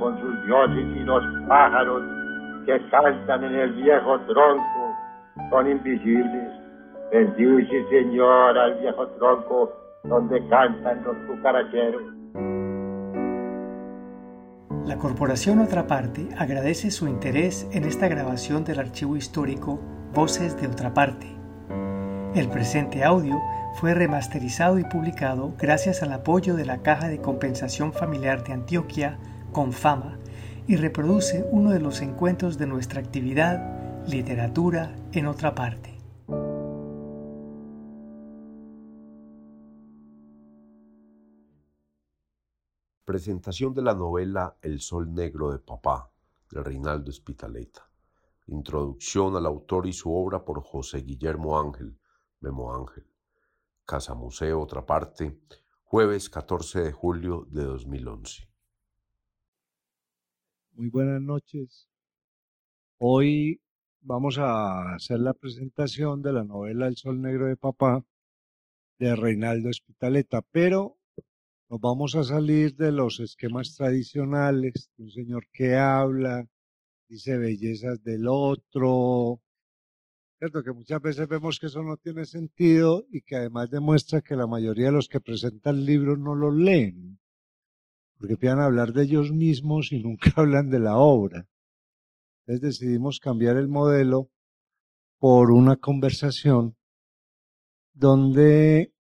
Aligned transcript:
con 0.00 0.18
sus 0.20 0.46
dioses 0.46 0.86
y 0.96 1.00
los 1.00 1.22
pájaros 1.46 2.02
que 2.66 2.80
cantan 2.90 3.44
en 3.44 3.54
el 3.54 3.72
viejo 3.74 4.18
tronco 4.20 4.96
son 5.50 5.70
invisibles. 5.70 6.48
Bendice, 7.12 7.84
Señor, 7.90 8.58
al 8.58 8.80
viejo 8.80 9.06
tronco 9.18 9.72
donde 10.04 10.46
cantan 10.48 11.02
los 11.04 11.16
cucaracheros. 11.28 12.02
La 14.86 14.96
Corporación 14.96 15.60
Otra 15.60 15.86
Parte 15.86 16.28
agradece 16.38 16.90
su 16.90 17.06
interés 17.06 17.68
en 17.72 17.84
esta 17.84 18.08
grabación 18.08 18.64
del 18.64 18.80
archivo 18.80 19.16
histórico 19.16 19.78
Voces 20.14 20.60
de 20.60 20.66
Otra 20.66 20.94
Parte. 20.94 21.26
El 22.34 22.48
presente 22.48 23.04
audio 23.04 23.40
fue 23.74 23.94
remasterizado 23.94 24.78
y 24.78 24.84
publicado 24.84 25.54
gracias 25.58 26.02
al 26.02 26.12
apoyo 26.12 26.54
de 26.54 26.64
la 26.64 26.78
Caja 26.78 27.08
de 27.08 27.20
Compensación 27.20 27.92
Familiar 27.92 28.42
de 28.44 28.52
Antioquia, 28.52 29.18
Confama, 29.52 30.18
y 30.66 30.76
reproduce 30.76 31.44
uno 31.50 31.70
de 31.70 31.80
los 31.80 32.00
encuentros 32.00 32.58
de 32.58 32.66
nuestra 32.66 33.00
actividad 33.00 34.06
Literatura 34.06 34.96
en 35.12 35.26
otra 35.26 35.54
parte. 35.54 35.98
Presentación 43.04 43.74
de 43.74 43.82
la 43.82 43.94
novela 43.94 44.56
El 44.62 44.80
Sol 44.80 45.12
Negro 45.12 45.50
de 45.50 45.58
Papá, 45.58 46.10
de 46.50 46.62
Reinaldo 46.62 47.10
Espitaleta. 47.10 47.88
Introducción 48.46 49.36
al 49.36 49.46
autor 49.46 49.86
y 49.86 49.92
su 49.92 50.14
obra 50.14 50.44
por 50.44 50.62
José 50.62 50.98
Guillermo 50.98 51.58
Ángel, 51.58 51.98
Memo 52.40 52.74
Ángel. 52.74 53.06
Casa 53.84 54.14
Museo, 54.14 54.60
otra 54.60 54.86
parte, 54.86 55.40
jueves 55.82 56.30
14 56.30 56.82
de 56.82 56.92
julio 56.92 57.46
de 57.50 57.64
2011. 57.64 58.49
Muy 60.72 60.88
buenas 60.88 61.20
noches. 61.20 61.88
Hoy 62.98 63.60
vamos 64.00 64.38
a 64.38 64.94
hacer 64.94 65.20
la 65.20 65.34
presentación 65.34 66.22
de 66.22 66.32
la 66.32 66.44
novela 66.44 66.86
El 66.88 66.96
Sol 66.96 67.20
Negro 67.20 67.46
de 67.46 67.56
Papá 67.56 68.04
de 68.98 69.14
Reinaldo 69.14 69.68
Espitaleta, 69.68 70.42
pero 70.50 70.96
nos 71.68 71.80
vamos 71.80 72.16
a 72.16 72.24
salir 72.24 72.74
de 72.76 72.92
los 72.92 73.20
esquemas 73.20 73.76
tradicionales, 73.76 74.90
de 74.96 75.04
un 75.04 75.10
señor 75.10 75.46
que 75.52 75.76
habla, 75.76 76.46
dice 77.08 77.36
bellezas 77.36 78.02
del 78.02 78.26
otro, 78.26 79.40
¿cierto? 80.38 80.62
Que 80.62 80.72
muchas 80.72 81.02
veces 81.02 81.28
vemos 81.28 81.58
que 81.58 81.66
eso 81.66 81.82
no 81.82 81.98
tiene 81.98 82.24
sentido 82.24 83.06
y 83.10 83.20
que 83.20 83.36
además 83.36 83.70
demuestra 83.70 84.22
que 84.22 84.34
la 84.34 84.46
mayoría 84.46 84.86
de 84.86 84.92
los 84.92 85.08
que 85.08 85.20
presentan 85.20 85.84
libros 85.84 86.18
no 86.18 86.34
los 86.34 86.54
leen, 86.54 87.19
porque 88.20 88.34
empiezan 88.34 88.60
hablar 88.60 88.92
de 88.92 89.04
ellos 89.04 89.32
mismos 89.32 89.92
y 89.92 90.02
nunca 90.02 90.30
hablan 90.36 90.68
de 90.68 90.78
la 90.78 90.98
obra. 90.98 91.48
Entonces 92.46 92.80
decidimos 92.80 93.18
cambiar 93.18 93.56
el 93.56 93.68
modelo 93.68 94.28
por 95.18 95.50
una 95.50 95.76
conversación 95.76 96.76
donde 97.94 98.92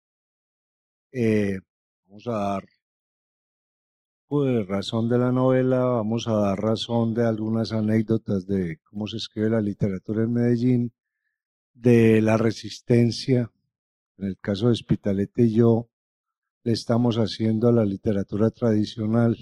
eh, 1.11 1.59
vamos 2.07 2.27
a 2.27 2.31
dar 2.31 2.63
pues, 4.27 4.65
razón 4.67 5.09
de 5.09 5.17
la 5.17 5.33
novela, 5.33 5.83
vamos 5.83 6.27
a 6.27 6.33
dar 6.33 6.57
razón 6.57 7.13
de 7.13 7.25
algunas 7.25 7.73
anécdotas 7.73 8.47
de 8.47 8.77
cómo 8.89 9.07
se 9.07 9.17
escribe 9.17 9.49
la 9.49 9.61
literatura 9.61 10.23
en 10.23 10.33
Medellín, 10.33 10.93
de 11.73 12.21
la 12.21 12.37
resistencia. 12.37 13.51
En 14.17 14.27
el 14.27 14.37
caso 14.37 14.69
de 14.69 14.75
Spitalete 14.75 15.43
y 15.43 15.55
yo, 15.55 15.88
le 16.63 16.73
estamos 16.73 17.17
haciendo 17.17 17.69
a 17.69 17.71
la 17.71 17.85
literatura 17.85 18.49
tradicional 18.52 19.38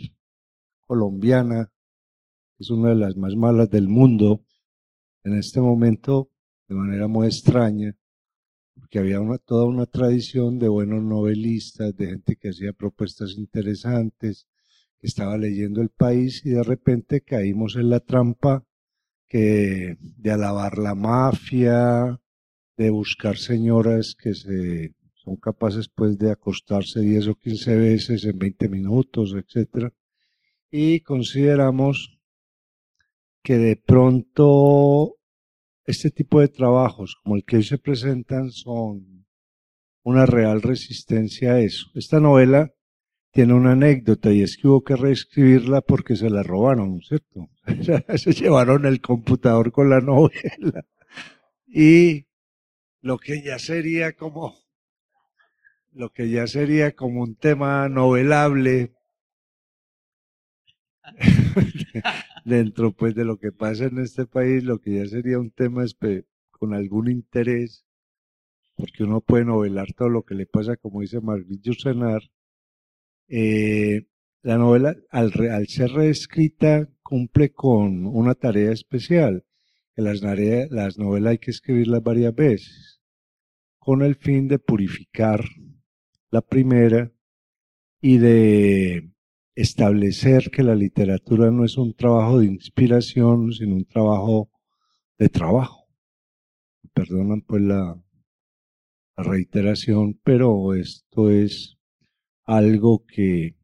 colombiana, 0.81 1.71
que 2.55 2.63
es 2.63 2.69
una 2.69 2.89
de 2.89 2.95
las 2.95 3.15
más 3.15 3.35
malas 3.35 3.69
del 3.69 3.87
mundo, 3.87 4.43
en 5.23 5.37
este 5.37 5.59
momento 5.59 6.29
de 6.67 6.75
manera 6.75 7.07
muy 7.07 7.27
extraña, 7.27 7.95
porque 8.75 8.99
había 8.99 9.19
una, 9.19 9.37
toda 9.37 9.65
una 9.65 9.85
tradición 9.85 10.59
de 10.59 10.67
buenos 10.67 11.03
novelistas, 11.03 11.95
de 11.95 12.07
gente 12.07 12.35
que 12.35 12.49
hacía 12.49 12.73
propuestas 12.73 13.33
interesantes, 13.37 14.47
que 14.99 15.07
estaba 15.07 15.37
leyendo 15.37 15.81
el 15.81 15.89
país 15.89 16.45
y 16.45 16.51
de 16.51 16.63
repente 16.63 17.21
caímos 17.21 17.75
en 17.75 17.89
la 17.89 17.99
trampa 17.99 18.63
que 19.27 19.97
de 19.99 20.31
alabar 20.31 20.77
la 20.77 20.95
mafia, 20.95 22.19
de 22.77 22.89
buscar 22.89 23.37
señoras 23.37 24.15
que 24.17 24.33
se 24.33 24.93
son 25.27 25.35
capaces 25.35 25.89
pues 25.89 26.17
de 26.17 26.31
acostarse 26.31 27.01
10 27.01 27.27
o 27.27 27.35
15 27.35 27.75
veces 27.75 28.23
en 28.23 28.39
20 28.39 28.69
minutos, 28.69 29.35
etc. 29.35 29.91
Y 30.71 31.01
consideramos 31.01 32.17
que 33.43 33.57
de 33.57 33.75
pronto 33.75 35.17
este 35.85 36.11
tipo 36.11 36.39
de 36.39 36.47
trabajos 36.47 37.17
como 37.21 37.35
el 37.35 37.43
que 37.43 37.57
hoy 37.57 37.63
se 37.63 37.77
presentan 37.77 38.51
son 38.51 39.25
una 40.03 40.25
real 40.25 40.61
resistencia 40.61 41.55
a 41.55 41.59
eso. 41.59 41.87
Esta 41.93 42.21
novela 42.21 42.73
tiene 43.31 43.53
una 43.53 43.73
anécdota 43.73 44.31
y 44.31 44.43
es 44.43 44.55
que 44.55 44.69
hubo 44.69 44.81
que 44.81 44.95
reescribirla 44.95 45.81
porque 45.81 46.15
se 46.15 46.29
la 46.29 46.41
robaron, 46.41 47.01
¿cierto? 47.01 47.49
se 48.17 48.31
llevaron 48.31 48.85
el 48.85 49.01
computador 49.01 49.73
con 49.73 49.89
la 49.89 49.99
novela. 49.99 50.85
Y 51.67 52.27
lo 53.01 53.17
que 53.17 53.43
ya 53.43 53.59
sería 53.59 54.13
como, 54.13 54.66
lo 55.97 56.11
que 56.11 56.29
ya 56.29 56.45
sería 56.45 56.95
como 56.95 57.23
un 57.23 57.35
tema 57.35 57.89
novelable 57.89 58.93
dentro 62.45 62.91
pues 62.91 63.15
de 63.15 63.25
lo 63.25 63.37
que 63.37 63.51
pasa 63.51 63.85
en 63.85 63.97
este 63.97 64.27
país, 64.27 64.63
lo 64.63 64.79
que 64.79 64.97
ya 64.97 65.07
sería 65.07 65.39
un 65.39 65.49
tema 65.49 65.83
con 66.51 66.73
algún 66.75 67.09
interés, 67.09 67.83
porque 68.75 69.03
uno 69.03 69.21
puede 69.21 69.45
novelar 69.45 69.93
todo 69.93 70.09
lo 70.09 70.23
que 70.23 70.35
le 70.35 70.45
pasa, 70.45 70.77
como 70.77 71.01
dice 71.01 71.19
Marvin 71.19 71.59
Yusenar, 71.61 72.21
eh, 73.27 74.05
la 74.43 74.57
novela 74.57 74.95
al, 75.09 75.33
ser 75.67 75.91
reescrita 75.91 76.87
cumple 77.01 77.51
con 77.53 78.05
una 78.05 78.35
tarea 78.35 78.71
especial 78.71 79.43
que 79.95 80.03
las, 80.03 80.21
las 80.21 80.99
novelas 80.99 81.31
hay 81.31 81.37
que 81.39 81.51
escribirlas 81.51 82.03
varias 82.03 82.35
veces, 82.35 83.01
con 83.79 84.03
el 84.03 84.15
fin 84.15 84.47
de 84.47 84.59
purificar 84.59 85.43
la 86.29 86.41
primera 86.41 87.11
y 88.01 88.17
de 88.17 89.11
establecer 89.55 90.51
que 90.51 90.63
la 90.63 90.75
literatura 90.75 91.49
no 91.51 91.65
es 91.65 91.77
un 91.77 91.93
trabajo 91.95 92.39
de 92.39 92.45
inspiración, 92.45 93.51
sino 93.53 93.75
un 93.75 93.85
trabajo 93.85 94.51
de 95.17 95.29
trabajo. 95.29 95.87
Perdonan 96.93 97.41
pues 97.41 97.63
la, 97.63 97.99
la 99.17 99.23
reiteración, 99.23 100.19
pero 100.23 100.73
esto 100.73 101.31
es 101.31 101.77
algo 102.45 103.05
que 103.05 103.55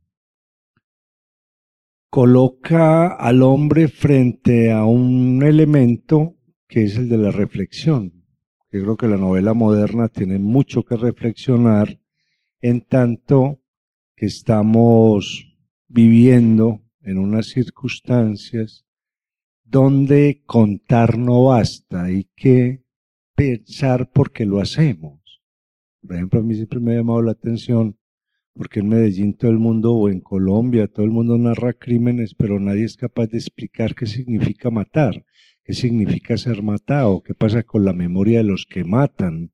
coloca 2.10 3.08
al 3.08 3.42
hombre 3.42 3.88
frente 3.88 4.72
a 4.72 4.86
un 4.86 5.42
elemento 5.44 6.36
que 6.68 6.84
es 6.84 6.98
el 6.98 7.10
de 7.10 7.18
la 7.18 7.32
reflexión. 7.32 8.26
Yo 8.72 8.82
creo 8.82 8.98
que 8.98 9.08
la 9.08 9.18
novela 9.18 9.54
moderna 9.54 10.10
tiene 10.10 10.40
mucho 10.40 10.84
que 10.84 10.96
reflexionar 10.96 12.00
en 12.64 12.80
tanto 12.80 13.62
que 14.16 14.26
estamos 14.26 15.54
viviendo 15.90 16.82
en 17.02 17.18
unas 17.18 17.48
circunstancias 17.48 18.86
donde 19.66 20.44
contar 20.46 21.18
no 21.18 21.44
basta, 21.44 22.06
hay 22.06 22.30
que 22.38 22.86
pensar 23.36 24.10
por 24.10 24.32
qué 24.32 24.46
lo 24.46 24.62
hacemos. 24.62 25.20
Por 26.02 26.16
ejemplo, 26.16 26.40
a 26.40 26.44
mí 26.44 26.56
siempre 26.56 26.80
me 26.80 26.94
ha 26.94 26.98
llamado 26.98 27.22
la 27.22 27.32
atención 27.34 27.98
porque 28.54 28.80
en 28.80 28.88
Medellín 28.88 29.34
todo 29.34 29.52
el 29.52 29.60
mundo 29.60 29.94
o 29.94 30.10
en 30.10 30.22
Colombia 30.22 30.88
todo 30.88 31.06
el 31.06 31.12
mundo 31.12 31.38
narra 31.38 31.74
crímenes, 31.74 32.34
pero 32.34 32.62
nadie 32.62 32.86
es 32.86 32.96
capaz 32.96 33.28
de 33.28 33.40
explicar 33.40 33.94
qué 33.94 34.06
significa 34.06 34.70
matar, 34.70 35.26
qué 35.66 35.74
significa 35.74 36.38
ser 36.38 36.64
matado, 36.64 37.24
qué 37.24 37.34
pasa 37.34 37.64
con 37.64 37.84
la 37.84 37.94
memoria 37.94 38.38
de 38.38 38.46
los 38.46 38.66
que 38.66 38.86
matan. 38.86 39.52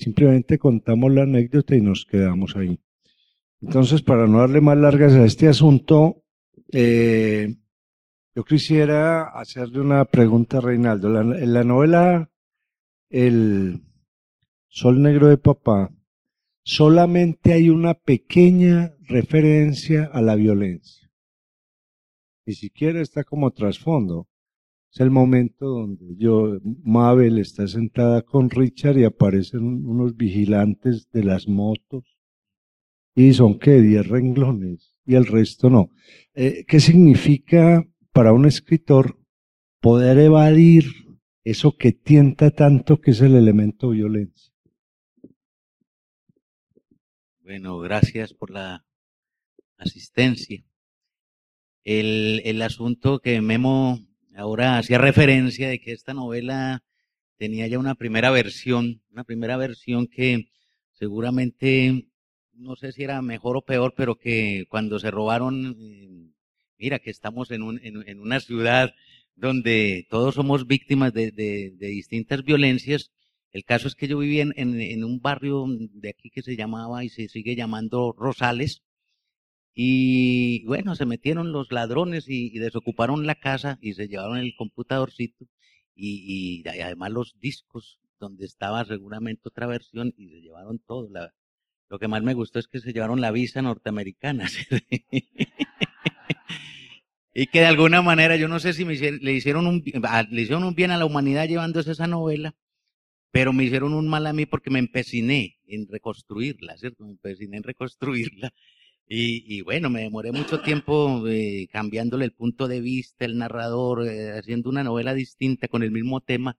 Simplemente 0.00 0.58
contamos 0.58 1.12
la 1.12 1.24
anécdota 1.24 1.76
y 1.76 1.82
nos 1.82 2.06
quedamos 2.06 2.56
ahí. 2.56 2.80
Entonces, 3.60 4.00
para 4.00 4.26
no 4.26 4.38
darle 4.38 4.62
más 4.62 4.78
largas 4.78 5.12
a 5.12 5.26
este 5.26 5.46
asunto, 5.46 6.24
eh, 6.72 7.54
yo 8.34 8.44
quisiera 8.44 9.24
hacerle 9.24 9.78
una 9.80 10.06
pregunta 10.06 10.56
a 10.56 10.60
Reinaldo. 10.62 11.20
en 11.20 11.52
la 11.52 11.64
novela 11.64 12.30
El 13.10 13.82
Sol 14.68 15.02
Negro 15.02 15.28
de 15.28 15.36
Papá, 15.36 15.90
solamente 16.62 17.52
hay 17.52 17.68
una 17.68 17.92
pequeña 17.92 18.94
referencia 19.00 20.08
a 20.10 20.22
la 20.22 20.34
violencia. 20.34 21.10
Ni 22.46 22.54
siquiera 22.54 23.02
está 23.02 23.22
como 23.22 23.50
trasfondo. 23.50 24.29
Es 24.92 25.00
el 25.00 25.10
momento 25.10 25.66
donde 25.66 26.16
yo, 26.16 26.58
Mabel 26.82 27.38
está 27.38 27.68
sentada 27.68 28.22
con 28.22 28.50
Richard 28.50 28.98
y 28.98 29.04
aparecen 29.04 29.86
unos 29.86 30.16
vigilantes 30.16 31.08
de 31.12 31.22
las 31.22 31.46
motos. 31.46 32.18
Y 33.14 33.32
son 33.34 33.58
que 33.58 33.80
diez 33.80 34.06
renglones. 34.08 34.96
y 35.06 35.14
el 35.14 35.26
resto 35.26 35.70
no. 35.70 35.90
Eh, 36.34 36.64
¿Qué 36.66 36.80
significa 36.80 37.84
para 38.12 38.32
un 38.32 38.46
escritor 38.46 39.18
poder 39.80 40.18
evadir 40.18 40.84
eso 41.44 41.76
que 41.76 41.92
tienta 41.92 42.50
tanto 42.50 43.00
que 43.00 43.12
es 43.12 43.20
el 43.20 43.34
elemento 43.34 43.90
violencia? 43.90 44.52
Bueno, 47.42 47.78
gracias 47.78 48.32
por 48.32 48.50
la 48.50 48.84
asistencia. 49.76 50.64
El, 51.84 52.42
el 52.44 52.62
asunto 52.62 53.20
que 53.20 53.40
Memo 53.40 53.98
ahora 54.40 54.78
hacía 54.78 54.98
referencia 54.98 55.68
de 55.68 55.80
que 55.80 55.92
esta 55.92 56.14
novela 56.14 56.82
tenía 57.36 57.66
ya 57.66 57.78
una 57.78 57.94
primera 57.94 58.30
versión, 58.30 59.02
una 59.10 59.24
primera 59.24 59.56
versión 59.56 60.06
que 60.06 60.48
seguramente 60.92 62.06
no 62.54 62.76
sé 62.76 62.92
si 62.92 63.02
era 63.02 63.22
mejor 63.22 63.56
o 63.56 63.62
peor, 63.62 63.94
pero 63.96 64.16
que 64.16 64.66
cuando 64.68 64.98
se 64.98 65.10
robaron, 65.10 65.76
eh, 65.78 66.30
mira 66.78 66.98
que 66.98 67.10
estamos 67.10 67.50
en, 67.50 67.62
un, 67.62 67.80
en, 67.82 68.20
una 68.20 68.40
ciudad 68.40 68.94
donde 69.34 70.06
todos 70.10 70.34
somos 70.34 70.66
víctimas 70.66 71.12
de, 71.12 71.30
de, 71.30 71.86
distintas 71.86 72.42
violencias. 72.44 73.10
El 73.52 73.64
caso 73.64 73.88
es 73.88 73.94
que 73.94 74.08
yo 74.08 74.18
vivía 74.18 74.42
en, 74.42 74.52
en, 74.56 75.04
un 75.04 75.20
barrio 75.20 75.66
de 75.68 76.10
aquí 76.10 76.30
que 76.30 76.42
se 76.42 76.56
llamaba 76.56 77.04
y 77.04 77.08
se 77.08 77.28
sigue 77.28 77.56
llamando 77.56 78.14
Rosales. 78.16 78.82
Y 79.82 80.62
bueno, 80.66 80.94
se 80.94 81.06
metieron 81.06 81.52
los 81.52 81.72
ladrones 81.72 82.26
y, 82.28 82.50
desocuparon 82.58 83.26
la 83.26 83.36
casa 83.36 83.78
y 83.80 83.94
se 83.94 84.08
llevaron 84.08 84.36
el 84.36 84.54
computadorcito 84.54 85.46
y, 85.94 86.62
además 86.68 87.12
los 87.12 87.40
discos 87.40 87.98
donde 88.18 88.44
estaba 88.44 88.84
seguramente 88.84 89.48
otra 89.48 89.66
versión 89.66 90.12
y 90.18 90.28
se 90.28 90.42
llevaron 90.42 90.80
todo. 90.80 91.08
Lo 91.88 91.98
que 91.98 92.08
más 92.08 92.22
me 92.22 92.34
gustó 92.34 92.58
es 92.58 92.68
que 92.68 92.80
se 92.80 92.92
llevaron 92.92 93.22
la 93.22 93.30
visa 93.30 93.62
norteamericana. 93.62 94.50
y 97.34 97.46
que 97.46 97.60
de 97.60 97.66
alguna 97.66 98.02
manera, 98.02 98.36
yo 98.36 98.48
no 98.48 98.60
sé 98.60 98.74
si 98.74 98.84
me 98.84 98.96
le, 98.96 99.32
hicieron 99.32 99.66
un, 99.66 99.82
ah, 100.02 100.26
le 100.30 100.42
hicieron 100.42 100.64
un 100.64 100.74
bien 100.74 100.90
a 100.90 100.98
la 100.98 101.06
humanidad 101.06 101.48
llevándose 101.48 101.92
esa 101.92 102.06
novela, 102.06 102.54
pero 103.30 103.54
me 103.54 103.64
hicieron 103.64 103.94
un 103.94 104.08
mal 104.08 104.26
a 104.26 104.34
mí 104.34 104.44
porque 104.44 104.68
me 104.68 104.78
empeciné 104.78 105.58
en 105.66 105.88
reconstruirla, 105.88 106.76
¿cierto? 106.76 107.02
Me 107.02 107.12
empeciné 107.12 107.56
en 107.56 107.62
reconstruirla. 107.62 108.52
Y, 109.12 109.62
bueno, 109.62 109.90
me 109.90 110.02
demoré 110.02 110.30
mucho 110.30 110.60
tiempo 110.60 111.26
eh, 111.26 111.68
cambiándole 111.72 112.24
el 112.24 112.32
punto 112.32 112.68
de 112.68 112.80
vista, 112.80 113.24
el 113.24 113.38
narrador, 113.38 114.06
eh, 114.06 114.38
haciendo 114.38 114.70
una 114.70 114.84
novela 114.84 115.14
distinta 115.14 115.66
con 115.66 115.82
el 115.82 115.90
mismo 115.90 116.20
tema. 116.20 116.56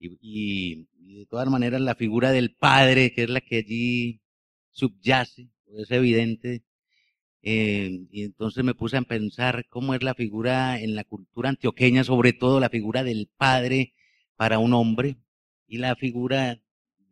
Y, 0.00 0.18
y, 0.20 1.18
de 1.20 1.26
todas 1.26 1.48
maneras 1.48 1.80
la 1.80 1.94
figura 1.94 2.32
del 2.32 2.54
padre, 2.56 3.12
que 3.12 3.22
es 3.24 3.30
la 3.30 3.40
que 3.40 3.58
allí 3.58 4.20
subyace, 4.72 5.50
es 5.68 5.90
evidente. 5.92 6.64
Eh, 7.42 8.06
y 8.10 8.24
entonces 8.24 8.64
me 8.64 8.74
puse 8.74 8.96
a 8.96 9.02
pensar 9.02 9.66
cómo 9.68 9.94
es 9.94 10.02
la 10.02 10.14
figura 10.14 10.80
en 10.80 10.96
la 10.96 11.04
cultura 11.04 11.50
antioqueña, 11.50 12.02
sobre 12.04 12.32
todo 12.32 12.58
la 12.58 12.70
figura 12.70 13.04
del 13.04 13.30
padre 13.36 13.94
para 14.36 14.58
un 14.58 14.74
hombre 14.74 15.16
y 15.68 15.78
la 15.78 15.94
figura 15.96 16.60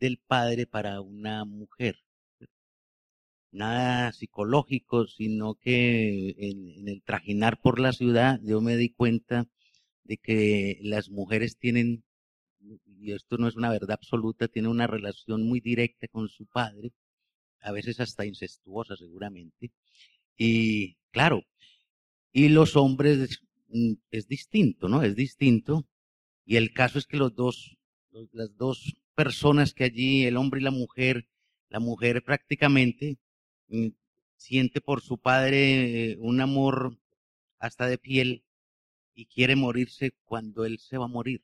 del 0.00 0.18
padre 0.18 0.66
para 0.66 1.00
una 1.00 1.44
mujer. 1.44 1.98
Nada 3.52 4.12
psicológico, 4.12 5.06
sino 5.06 5.56
que 5.56 6.34
en, 6.38 6.88
el 6.88 7.02
trajinar 7.02 7.60
por 7.60 7.78
la 7.78 7.92
ciudad 7.92 8.40
yo 8.42 8.62
me 8.62 8.78
di 8.78 8.88
cuenta 8.88 9.46
de 10.04 10.16
que 10.16 10.78
las 10.80 11.10
mujeres 11.10 11.58
tienen, 11.58 12.02
y 12.98 13.12
esto 13.12 13.36
no 13.36 13.48
es 13.48 13.56
una 13.56 13.70
verdad 13.70 13.92
absoluta, 13.92 14.48
tienen 14.48 14.70
una 14.70 14.86
relación 14.86 15.42
muy 15.42 15.60
directa 15.60 16.08
con 16.08 16.28
su 16.28 16.46
padre, 16.46 16.92
a 17.60 17.72
veces 17.72 18.00
hasta 18.00 18.24
incestuosa 18.24 18.96
seguramente. 18.96 19.70
Y 20.38 20.96
claro, 21.10 21.42
y 22.32 22.48
los 22.48 22.74
hombres 22.76 23.42
mm, 23.68 23.92
es, 24.10 24.28
distinto, 24.28 24.88
¿no? 24.88 25.02
Es 25.02 25.14
distinto. 25.14 25.86
Y 26.46 26.56
el 26.56 26.72
caso 26.72 26.98
es 26.98 27.06
que 27.06 27.18
los 27.18 27.34
dos, 27.34 27.76
las 28.32 28.56
dos 28.56 28.96
personas 29.14 29.74
que 29.74 29.84
allí, 29.84 30.24
el 30.24 30.38
hombre 30.38 30.60
y 30.60 30.64
la 30.64 30.70
mujer, 30.70 31.28
la 31.68 31.80
mujer 31.80 32.22
prácticamente 32.24 33.18
siente 34.36 34.80
por 34.80 35.02
su 35.02 35.18
padre 35.18 36.16
un 36.20 36.40
amor 36.40 36.98
hasta 37.58 37.86
de 37.86 37.98
piel 37.98 38.44
y 39.14 39.26
quiere 39.26 39.56
morirse 39.56 40.12
cuando 40.24 40.64
él 40.64 40.78
se 40.78 40.98
va 40.98 41.04
a 41.06 41.08
morir 41.08 41.42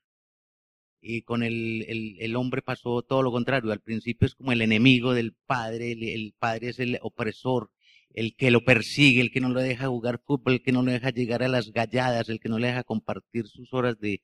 y 1.00 1.22
con 1.22 1.42
el, 1.42 1.84
el, 1.88 2.16
el, 2.18 2.36
hombre 2.36 2.62
pasó 2.62 3.02
todo 3.02 3.22
lo 3.22 3.30
contrario. 3.32 3.72
Al 3.72 3.80
principio 3.80 4.26
es 4.26 4.34
como 4.34 4.52
el 4.52 4.62
enemigo 4.62 5.14
del 5.14 5.34
padre, 5.46 5.92
el, 5.92 6.34
padre 6.38 6.70
es 6.70 6.78
el 6.80 6.98
opresor, 7.02 7.70
el 8.14 8.34
que 8.36 8.50
lo 8.50 8.64
persigue, 8.64 9.20
el 9.20 9.30
que 9.30 9.40
no 9.40 9.50
lo 9.50 9.60
deja 9.60 9.88
jugar 9.88 10.20
fútbol, 10.24 10.54
el 10.54 10.62
que 10.62 10.72
no 10.72 10.82
lo 10.82 10.92
deja 10.92 11.10
llegar 11.10 11.42
a 11.42 11.48
las 11.48 11.72
galladas, 11.72 12.28
el 12.28 12.40
que 12.40 12.48
no 12.48 12.58
le 12.58 12.68
deja 12.68 12.84
compartir 12.84 13.46
sus 13.46 13.72
horas 13.72 13.98
de, 14.00 14.22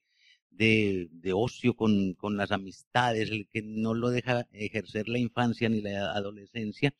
de, 0.49 1.07
de 1.11 1.33
ocio 1.33 1.75
con, 1.75 2.13
con 2.13 2.37
las 2.37 2.51
amistades, 2.51 3.29
el 3.31 3.47
que 3.47 3.61
no 3.61 3.93
lo 3.93 4.09
deja 4.09 4.47
ejercer 4.51 5.07
la 5.09 5.19
infancia 5.19 5.69
ni 5.69 5.81
la 5.81 6.11
adolescencia. 6.13 6.93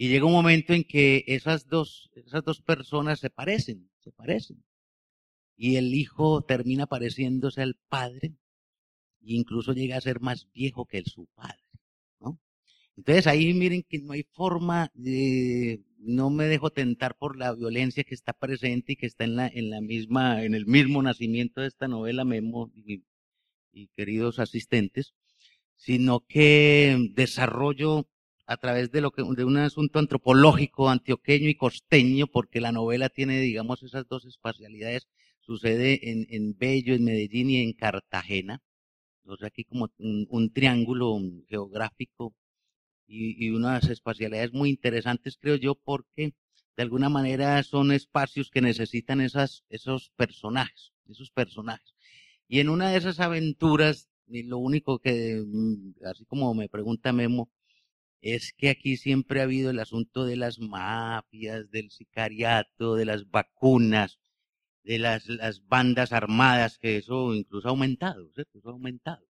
Y 0.00 0.08
llega 0.08 0.24
un 0.24 0.32
momento 0.32 0.72
en 0.72 0.84
que 0.84 1.24
esas 1.26 1.66
dos, 1.66 2.08
esas 2.14 2.42
dos 2.42 2.62
personas 2.62 3.20
se 3.20 3.28
parecen, 3.28 3.90
se 3.98 4.10
parecen. 4.10 4.64
Y 5.58 5.76
el 5.76 5.94
hijo 5.94 6.40
termina 6.40 6.86
pareciéndose 6.86 7.60
al 7.60 7.76
padre 7.90 8.32
incluso 9.20 9.74
llega 9.74 9.98
a 9.98 10.00
ser 10.00 10.20
más 10.20 10.50
viejo 10.54 10.86
que 10.86 11.02
su 11.04 11.26
padre, 11.34 11.62
¿no? 12.18 12.40
Entonces 12.96 13.26
ahí 13.26 13.52
miren 13.52 13.82
que 13.82 13.98
no 13.98 14.14
hay 14.14 14.22
forma 14.32 14.90
no 15.98 16.30
me 16.30 16.44
dejo 16.44 16.70
tentar 16.70 17.14
por 17.18 17.36
la 17.36 17.52
violencia 17.52 18.02
que 18.02 18.14
está 18.14 18.32
presente 18.32 18.92
y 18.92 18.96
que 18.96 19.04
está 19.04 19.24
en 19.24 19.36
la, 19.36 19.48
en 19.48 19.68
la 19.68 19.82
misma, 19.82 20.42
en 20.44 20.54
el 20.54 20.64
mismo 20.64 21.02
nacimiento 21.02 21.60
de 21.60 21.66
esta 21.66 21.88
novela, 21.88 22.24
Memo 22.24 22.72
y, 22.74 23.04
y 23.70 23.88
queridos 23.88 24.38
asistentes, 24.38 25.12
sino 25.76 26.20
que 26.20 27.10
desarrollo 27.12 28.08
a 28.50 28.56
través 28.56 28.90
de 28.90 29.00
lo 29.00 29.12
que 29.12 29.22
de 29.22 29.44
un 29.44 29.56
asunto 29.58 29.98
antropológico 30.00 30.88
antioqueño 30.88 31.48
y 31.48 31.54
costeño, 31.54 32.26
porque 32.26 32.60
la 32.60 32.72
novela 32.72 33.08
tiene, 33.08 33.40
digamos, 33.40 33.82
esas 33.82 34.08
dos 34.08 34.24
espacialidades. 34.24 35.08
Sucede 35.40 36.10
en, 36.10 36.26
en 36.30 36.56
Bello, 36.58 36.94
en 36.94 37.04
Medellín 37.04 37.50
y 37.50 37.62
en 37.62 37.72
Cartagena 37.72 38.62
aquí 39.42 39.64
como 39.64 39.88
un, 39.98 40.52
triángulo 40.52 41.18
geográfico 41.48 42.34
y, 43.06 43.46
y, 43.46 43.50
unas 43.50 43.88
espacialidades 43.88 44.52
muy 44.52 44.70
interesantes, 44.70 45.38
creo 45.40 45.56
yo, 45.56 45.74
porque 45.74 46.34
de 46.76 46.82
alguna 46.82 47.08
manera 47.08 47.62
son 47.62 47.92
espacios 47.92 48.50
que 48.50 48.60
necesitan 48.60 49.20
esas, 49.20 49.64
esos 49.68 50.10
personajes, 50.16 50.92
esos 51.08 51.30
personajes. 51.30 51.94
Y 52.48 52.60
en 52.60 52.68
una 52.68 52.90
de 52.90 52.98
esas 52.98 53.20
aventuras, 53.20 54.08
lo 54.26 54.58
único 54.58 54.98
que, 54.98 55.42
mm, 55.46 56.04
así 56.04 56.24
como 56.24 56.54
me 56.54 56.68
pregunta 56.68 57.12
Memo, 57.12 57.50
es 58.20 58.52
que 58.56 58.70
aquí 58.70 58.96
siempre 58.96 59.40
ha 59.40 59.44
habido 59.44 59.70
el 59.70 59.78
asunto 59.78 60.24
de 60.24 60.36
las 60.36 60.58
mafias, 60.58 61.70
del 61.70 61.90
sicariato, 61.90 62.94
de 62.94 63.04
las 63.06 63.30
vacunas, 63.30 64.18
de 64.84 64.98
las, 64.98 65.28
las 65.28 65.66
bandas 65.66 66.12
armadas, 66.12 66.78
que 66.78 66.96
eso 66.98 67.34
incluso 67.34 67.68
ha 67.68 67.70
aumentado, 67.70 68.30
¿cierto? 68.32 68.60
Ha 68.64 68.70
aumentado. 68.70 69.26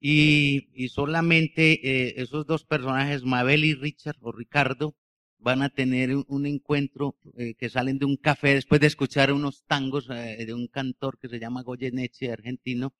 Y, 0.00 0.70
y 0.74 0.88
solamente 0.88 2.08
eh, 2.08 2.14
esos 2.16 2.46
dos 2.46 2.64
personajes, 2.64 3.22
Mabel 3.24 3.64
y 3.64 3.74
Richard 3.74 4.16
o 4.22 4.32
Ricardo, 4.32 4.96
van 5.40 5.62
a 5.62 5.70
tener 5.70 6.14
un, 6.14 6.46
encuentro 6.46 7.16
eh, 7.36 7.54
que 7.54 7.70
salen 7.70 7.98
de 7.98 8.04
un 8.06 8.16
café 8.16 8.54
después 8.54 8.80
de 8.80 8.86
escuchar 8.88 9.32
unos 9.32 9.64
tangos 9.66 10.08
eh, 10.10 10.44
de 10.46 10.54
un 10.54 10.68
cantor 10.68 11.18
que 11.18 11.28
se 11.28 11.38
llama 11.40 11.62
Goyeneche, 11.62 12.30
argentino, 12.32 12.94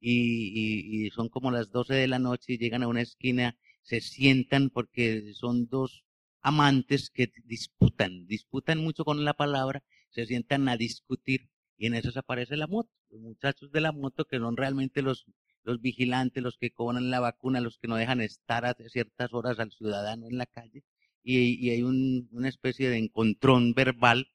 y, 0.00 1.10
son 1.10 1.28
como 1.28 1.50
las 1.50 1.70
12 1.70 1.94
de 1.94 2.08
la 2.08 2.18
noche 2.18 2.54
y 2.54 2.58
llegan 2.58 2.82
a 2.82 2.88
una 2.88 3.02
esquina, 3.02 3.56
se 3.82 4.00
sientan 4.00 4.70
porque 4.70 5.32
son 5.34 5.68
dos 5.68 6.04
amantes 6.40 7.10
que 7.10 7.32
disputan, 7.44 8.26
disputan 8.26 8.78
mucho 8.78 9.04
con 9.04 9.24
la 9.24 9.34
palabra 9.34 9.82
se 10.10 10.26
sientan 10.26 10.68
a 10.68 10.76
discutir 10.76 11.48
y 11.76 11.86
en 11.86 11.94
eso 11.94 12.10
aparece 12.18 12.56
la 12.56 12.66
moto. 12.66 12.90
Los 13.08 13.20
muchachos 13.20 13.72
de 13.72 13.80
la 13.80 13.92
moto 13.92 14.26
que 14.26 14.38
son 14.38 14.56
realmente 14.56 15.02
los, 15.02 15.24
los 15.62 15.80
vigilantes, 15.80 16.42
los 16.42 16.58
que 16.58 16.72
cobran 16.72 17.10
la 17.10 17.20
vacuna, 17.20 17.60
los 17.60 17.78
que 17.78 17.88
no 17.88 17.96
dejan 17.96 18.20
estar 18.20 18.66
a 18.66 18.74
ciertas 18.88 19.32
horas 19.32 19.58
al 19.58 19.72
ciudadano 19.72 20.26
en 20.28 20.36
la 20.36 20.46
calle 20.46 20.84
y, 21.22 21.54
y 21.64 21.70
hay 21.70 21.82
un, 21.82 22.28
una 22.32 22.48
especie 22.48 22.90
de 22.90 22.98
encontrón 22.98 23.72
verbal 23.72 24.28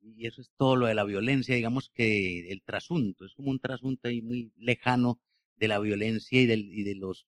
y 0.00 0.26
eso 0.26 0.42
es 0.42 0.50
todo 0.58 0.76
lo 0.76 0.86
de 0.86 0.94
la 0.94 1.04
violencia, 1.04 1.54
digamos 1.54 1.88
que 1.88 2.50
el 2.50 2.62
trasunto, 2.62 3.24
es 3.24 3.32
como 3.34 3.50
un 3.50 3.58
trasunto 3.58 4.08
ahí 4.08 4.20
muy 4.20 4.52
lejano 4.56 5.18
de 5.56 5.68
la 5.68 5.78
violencia 5.78 6.42
y, 6.42 6.46
del, 6.46 6.72
y 6.72 6.82
de 6.82 6.94
los 6.94 7.26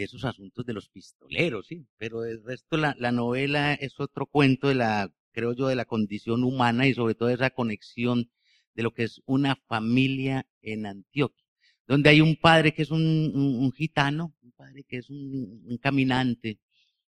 de 0.00 0.06
esos 0.06 0.24
asuntos 0.24 0.64
de 0.64 0.72
los 0.72 0.88
pistoleros, 0.88 1.66
sí, 1.66 1.86
pero 1.98 2.24
el 2.24 2.42
resto 2.42 2.76
la, 2.76 2.96
la 2.98 3.12
novela 3.12 3.74
es 3.74 4.00
otro 4.00 4.26
cuento 4.26 4.68
de 4.68 4.74
la 4.74 5.12
creo 5.32 5.52
yo, 5.52 5.68
de 5.68 5.76
la 5.76 5.84
condición 5.84 6.44
humana 6.44 6.86
y 6.86 6.94
sobre 6.94 7.14
todo 7.14 7.28
esa 7.28 7.50
conexión 7.50 8.30
de 8.74 8.82
lo 8.82 8.92
que 8.92 9.04
es 9.04 9.20
una 9.26 9.56
familia 9.56 10.46
en 10.62 10.86
Antioquia, 10.86 11.44
donde 11.86 12.10
hay 12.10 12.20
un 12.20 12.36
padre 12.36 12.72
que 12.72 12.82
es 12.82 12.90
un, 12.90 13.72
gitano, 13.72 14.34
un 14.42 14.52
padre 14.52 14.84
que 14.84 14.98
es 14.98 15.10
un, 15.10 15.78
caminante, 15.80 16.58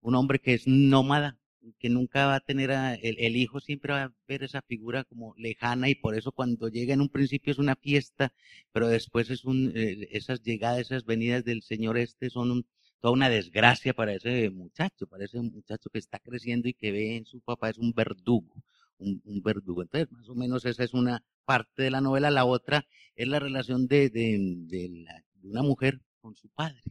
un 0.01 0.15
hombre 0.15 0.39
que 0.39 0.55
es 0.55 0.67
nómada, 0.67 1.39
que 1.79 1.89
nunca 1.89 2.27
va 2.27 2.37
a 2.37 2.41
tener 2.41 2.73
a, 2.73 2.95
el, 2.95 3.37
hijo 3.37 3.61
siempre 3.61 3.93
va 3.93 4.05
a 4.05 4.13
ver 4.27 4.43
esa 4.43 4.63
figura 4.63 5.05
como 5.05 5.35
lejana 5.37 5.89
y 5.89 5.95
por 5.95 6.15
eso 6.17 6.33
cuando 6.33 6.69
llega 6.69 6.95
en 6.95 7.01
un 7.01 7.09
principio 7.09 7.53
es 7.53 7.59
una 7.59 7.77
fiesta, 7.77 8.33
pero 8.73 8.89
después 8.89 9.31
es 9.31 9.45
un, 9.45 9.73
eh, 9.75 10.09
esas 10.13 10.43
llegadas, 10.43 10.81
esas 10.81 11.05
venidas 11.05 11.45
del 11.45 11.63
Señor 11.63 11.99
este 11.99 12.31
son 12.31 12.67
toda 13.01 13.15
una 13.15 13.29
desgracia 13.29 13.95
para 13.95 14.15
ese 14.15 14.51
muchacho, 14.51 15.07
para 15.07 15.25
ese 15.25 15.41
muchacho 15.41 15.91
que 15.91 15.99
está 15.99 16.19
creciendo 16.19 16.69
y 16.69 16.75
que 16.75 16.93
ve 16.93 17.17
en 17.17 17.27
su 17.27 17.41
papá 17.41 17.71
es 17.71 17.79
un 17.79 17.93
verdugo, 17.93 18.63
un, 18.99 19.21
verdugo. 19.43 19.83
Entonces, 19.83 20.11
más 20.13 20.29
o 20.29 20.35
menos 20.35 20.65
esa 20.65 20.85
es 20.85 20.95
una 20.95 21.25
parte 21.45 21.83
de 21.83 21.91
la 21.91 22.01
novela. 22.01 22.31
La 22.31 22.45
otra 22.45 22.87
es 23.17 23.27
la 23.29 23.41
relación 23.41 23.89
de, 23.89 24.09
de, 24.11 24.39
de 24.69 25.49
una 25.49 25.63
mujer 25.63 26.01
con 26.21 26.37
su 26.37 26.49
padre, 26.49 26.83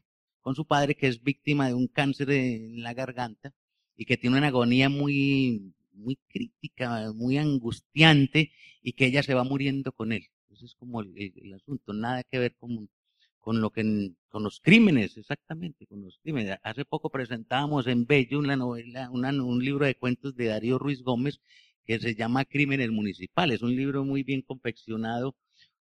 con 0.41 0.55
su 0.55 0.65
padre 0.65 0.95
que 0.95 1.07
es 1.07 1.23
víctima 1.23 1.67
de 1.67 1.75
un 1.75 1.87
cáncer 1.87 2.31
en 2.31 2.83
la 2.83 2.93
garganta 2.93 3.53
y 4.01 4.05
que 4.05 4.17
tiene 4.17 4.39
una 4.39 4.47
agonía 4.47 4.89
muy, 4.89 5.75
muy 5.93 6.17
crítica, 6.27 7.11
muy 7.13 7.37
angustiante 7.37 8.51
y 8.81 8.93
que 8.93 9.05
ella 9.05 9.21
se 9.21 9.35
va 9.35 9.43
muriendo 9.43 9.91
con 9.91 10.11
él. 10.11 10.25
Ese 10.49 10.65
es 10.65 10.73
como 10.73 11.01
el, 11.01 11.53
asunto, 11.53 11.93
nada 11.93 12.23
que 12.23 12.39
ver 12.39 12.55
con, 12.55 12.89
con 13.37 13.61
lo 13.61 13.69
que 13.69 14.11
con 14.29 14.41
los 14.41 14.59
crímenes, 14.59 15.17
exactamente, 15.17 15.85
con 15.85 16.01
los 16.01 16.17
crímenes. 16.17 16.57
Hace 16.63 16.83
poco 16.83 17.11
presentábamos 17.11 17.85
en 17.85 18.07
Bello 18.07 18.39
una 18.39 18.55
novela, 18.55 19.11
un 19.11 19.63
libro 19.63 19.85
de 19.85 19.93
cuentos 19.93 20.35
de 20.35 20.45
Darío 20.47 20.79
Ruiz 20.79 21.03
Gómez 21.03 21.39
que 21.85 21.99
se 21.99 22.15
llama 22.15 22.45
Crímenes 22.45 22.89
Municipales, 22.89 23.57
Es 23.57 23.61
un 23.61 23.75
libro 23.75 24.03
muy 24.03 24.23
bien 24.23 24.41
confeccionado 24.41 25.35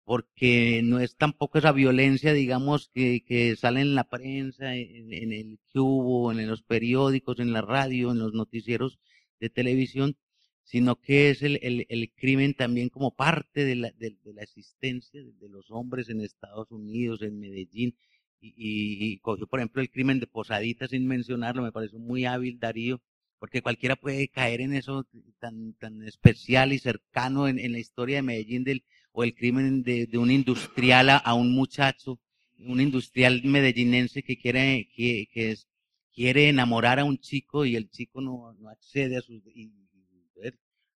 porque 0.09 0.81
no 0.83 1.01
es 1.01 1.17
tampoco 1.17 1.59
esa 1.59 1.71
violencia, 1.71 2.33
digamos, 2.33 2.89
que, 2.95 3.23
que 3.27 3.57
sale 3.57 3.83
en 3.83 3.95
la 3.95 4.05
prensa, 4.05 4.75
en, 4.75 5.35
el 5.35 5.59
cubo, 5.71 6.33
en 6.33 6.49
los 6.49 6.63
periódicos, 6.63 7.39
en 7.41 7.53
la 7.53 7.61
radio, 7.61 8.11
en 8.11 8.19
los 8.19 8.33
noticieros 8.33 8.99
de 9.39 9.51
televisión, 9.51 10.17
sino 10.65 10.97
que 10.97 11.29
es 11.29 11.43
el, 11.43 11.59
el, 11.63 12.11
crimen 12.17 12.55
también 12.55 12.89
como 12.89 13.15
parte 13.15 13.67
de 13.67 13.77
la, 13.77 13.91
de, 13.91 14.17
la 14.33 14.43
existencia 14.43 15.23
de, 15.23 15.49
los 15.51 15.71
hombres 15.71 16.09
en 16.09 16.23
Estados 16.23 16.71
Unidos, 16.71 17.21
en 17.21 17.39
Medellín, 17.39 17.95
y, 18.41 19.19
cogió, 19.19 19.47
por 19.47 19.61
ejemplo, 19.61 19.83
el 19.83 19.91
crimen 19.91 20.21
de 20.21 20.27
Posadita 20.27 20.89
sin 20.89 21.07
mencionarlo, 21.07 21.61
me 21.61 21.73
pareció 21.73 21.99
muy 21.99 22.25
hábil 22.25 22.59
Darío, 22.59 23.03
porque 23.39 23.61
cualquiera 23.61 23.95
puede 23.95 24.29
caer 24.29 24.63
en 24.63 24.73
eso 24.73 25.07
tan, 25.39 25.75
tan 25.75 26.03
especial 26.03 26.73
y 26.73 26.79
cercano 26.79 27.47
en, 27.47 27.59
en 27.59 27.73
la 27.73 27.79
historia 27.79 28.17
de 28.17 28.23
Medellín 28.23 28.65
del 28.65 28.85
o 29.19 29.25
el 29.25 29.35
crimen 29.35 29.83
de, 29.83 30.09
un 30.17 30.31
industrial 30.31 31.11
a, 31.11 31.35
un 31.35 31.53
muchacho, 31.53 32.21
un 32.61 32.81
industrial 32.81 33.43
medellinense 33.43 34.23
que 34.23 34.39
quiere, 34.39 34.89
que, 34.95 35.27
es, 35.35 35.67
quiere 36.15 36.49
enamorar 36.49 37.01
a 37.01 37.05
un 37.05 37.19
chico 37.19 37.65
y 37.65 37.75
el 37.75 37.91
chico 37.91 38.21
no, 38.21 38.55
accede 38.71 39.17
a 39.17 39.21
sus, 39.21 39.43
y, 39.53 39.73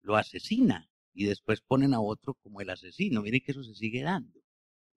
lo 0.01 0.17
asesina 0.17 0.89
y 1.13 1.27
después 1.27 1.61
ponen 1.61 1.93
a 1.93 2.01
otro 2.01 2.33
como 2.33 2.59
el 2.59 2.69
asesino. 2.69 3.21
Miren 3.21 3.39
que 3.39 3.53
eso 3.53 3.63
se 3.63 3.73
sigue 3.73 4.01
dando, 4.01 4.41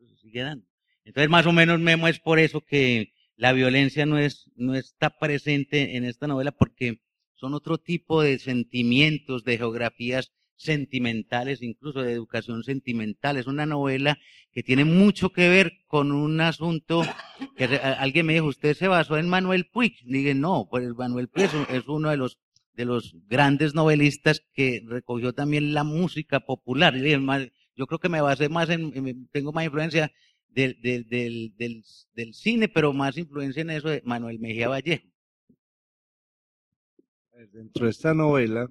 se 0.01 0.17
sigue 0.17 0.43
dando. 0.43 0.67
Entonces 1.05 1.31
más 1.31 1.47
o 1.47 1.53
menos 1.53 1.79
Memo 1.79 2.09
es 2.09 2.19
por 2.19 2.41
eso 2.41 2.61
que 2.61 3.13
la 3.37 3.53
violencia 3.53 4.05
no 4.05 4.19
es, 4.19 4.51
no 4.57 4.75
está 4.75 5.17
presente 5.17 5.97
en 5.97 6.03
esta 6.05 6.27
novela 6.27 6.51
porque 6.51 7.01
son 7.35 7.55
otro 7.55 7.79
tipo 7.79 8.21
de 8.21 8.41
sentimientos, 8.41 9.45
de 9.45 9.59
geografías 9.59 10.33
sentimentales, 10.63 11.63
incluso 11.63 12.03
de 12.03 12.13
educación 12.13 12.63
sentimental. 12.63 13.37
Es 13.37 13.47
una 13.47 13.67
novela 13.67 14.19
que 14.53 14.63
tiene 14.63 14.85
mucho 14.85 15.31
que 15.31 15.49
ver 15.49 15.73
con 15.87 16.13
un 16.13 16.41
asunto 16.41 17.03
que 17.57 17.65
alguien 17.65 18.27
me 18.27 18.35
dijo, 18.35 18.47
usted 18.47 18.75
se 18.75 18.89
basó 18.89 19.17
en 19.17 19.29
Manuel 19.29 19.69
Puig. 19.73 19.95
Dije, 20.05 20.35
no, 20.35 20.69
pues 20.71 20.89
Manuel 20.95 21.29
Puig 21.29 21.51
es 21.71 21.89
uno 21.89 22.11
de 22.11 22.17
los 22.17 22.39
de 22.75 22.85
los 22.85 23.15
grandes 23.29 23.75
novelistas 23.75 24.43
que 24.55 24.83
recogió 24.87 25.33
también 25.33 25.75
la 25.75 25.85
música 25.85 26.41
popular. 26.41 26.95
Yo 27.77 27.87
creo 27.87 27.99
que 27.99 28.09
me 28.09 28.21
basé 28.21 28.49
más 28.49 28.71
en, 28.71 29.29
tengo 29.31 29.53
más 29.53 29.65
influencia 29.65 30.13
del, 30.49 30.81
del, 30.81 31.09
del, 31.09 31.55
del, 32.15 32.35
cine, 32.35 32.69
pero 32.69 32.93
más 32.93 33.17
influencia 33.17 33.63
en 33.63 33.71
eso 33.71 33.89
de 33.89 34.03
Manuel 34.05 34.39
Mejía 34.39 34.69
Vallejo. 34.69 35.07
Dentro 37.53 37.87
de 37.87 37.91
esta 37.91 38.15
novela 38.15 38.69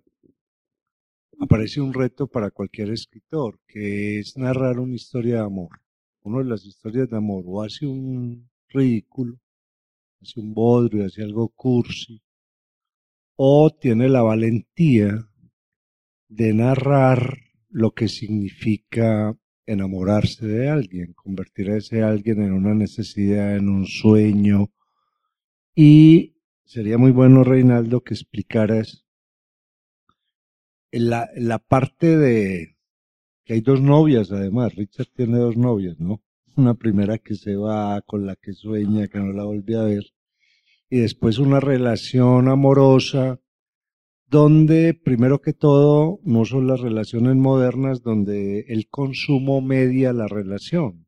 aparece 1.41 1.81
un 1.81 1.91
reto 1.91 2.27
para 2.27 2.51
cualquier 2.51 2.91
escritor, 2.91 3.60
que 3.67 4.19
es 4.19 4.38
narrar 4.38 4.79
una 4.79 4.93
historia 4.93 5.38
de 5.38 5.41
amor. 5.41 5.81
Una 6.21 6.39
de 6.39 6.45
las 6.45 6.65
historias 6.65 7.10
de 7.10 7.17
amor 7.17 7.43
o 7.48 7.63
hace 7.63 7.88
un 7.88 8.48
ridículo, 8.69 9.39
hace 10.21 10.39
un 10.39 10.53
bodrio, 10.53 11.05
hace 11.05 11.24
algo 11.24 11.50
cursi, 11.50 12.21
o 13.36 13.71
tiene 13.71 14.07
la 14.07 14.21
valentía 14.21 15.27
de 16.29 16.53
narrar 16.53 17.38
lo 17.69 17.91
que 17.91 18.07
significa 18.07 19.36
enamorarse 19.65 20.45
de 20.45 20.69
alguien, 20.69 21.13
convertir 21.13 21.71
a 21.71 21.77
ese 21.77 22.03
alguien 22.03 22.43
en 22.43 22.53
una 22.53 22.75
necesidad, 22.75 23.55
en 23.55 23.67
un 23.67 23.88
sueño. 23.88 24.69
Y 25.74 26.36
sería 26.65 27.00
muy 27.00 27.12
bueno, 27.12 27.43
Reinaldo, 27.43 28.01
que 28.01 28.13
explicaras 28.13 29.00
la, 30.91 31.29
la 31.36 31.60
parte 31.60 32.17
de 32.17 32.75
que 33.43 33.53
hay 33.53 33.62
dos 33.62 33.81
novias 33.81 34.31
además, 34.31 34.75
Richard 34.75 35.07
tiene 35.15 35.38
dos 35.38 35.57
novias, 35.57 36.00
¿no? 36.00 36.21
Una 36.55 36.74
primera 36.74 37.17
que 37.17 37.36
se 37.36 37.55
va, 37.55 38.01
con 38.01 38.25
la 38.25 38.36
que 38.36 38.53
sueña, 38.53 39.07
que 39.07 39.19
no 39.19 39.31
la 39.31 39.45
volví 39.45 39.74
a 39.74 39.83
ver, 39.83 40.03
y 40.89 41.00
después 41.00 41.39
una 41.39 41.62
relación 41.62 42.50
amorosa 42.50 43.39
donde 44.27 44.93
primero 44.93 45.41
que 45.41 45.53
todo 45.53 46.19
no 46.24 46.45
son 46.45 46.67
las 46.67 46.79
relaciones 46.79 47.36
modernas 47.36 48.01
donde 48.01 48.62
el 48.67 48.88
consumo 48.89 49.62
media 49.62 50.13
la 50.13 50.27
relación. 50.27 51.05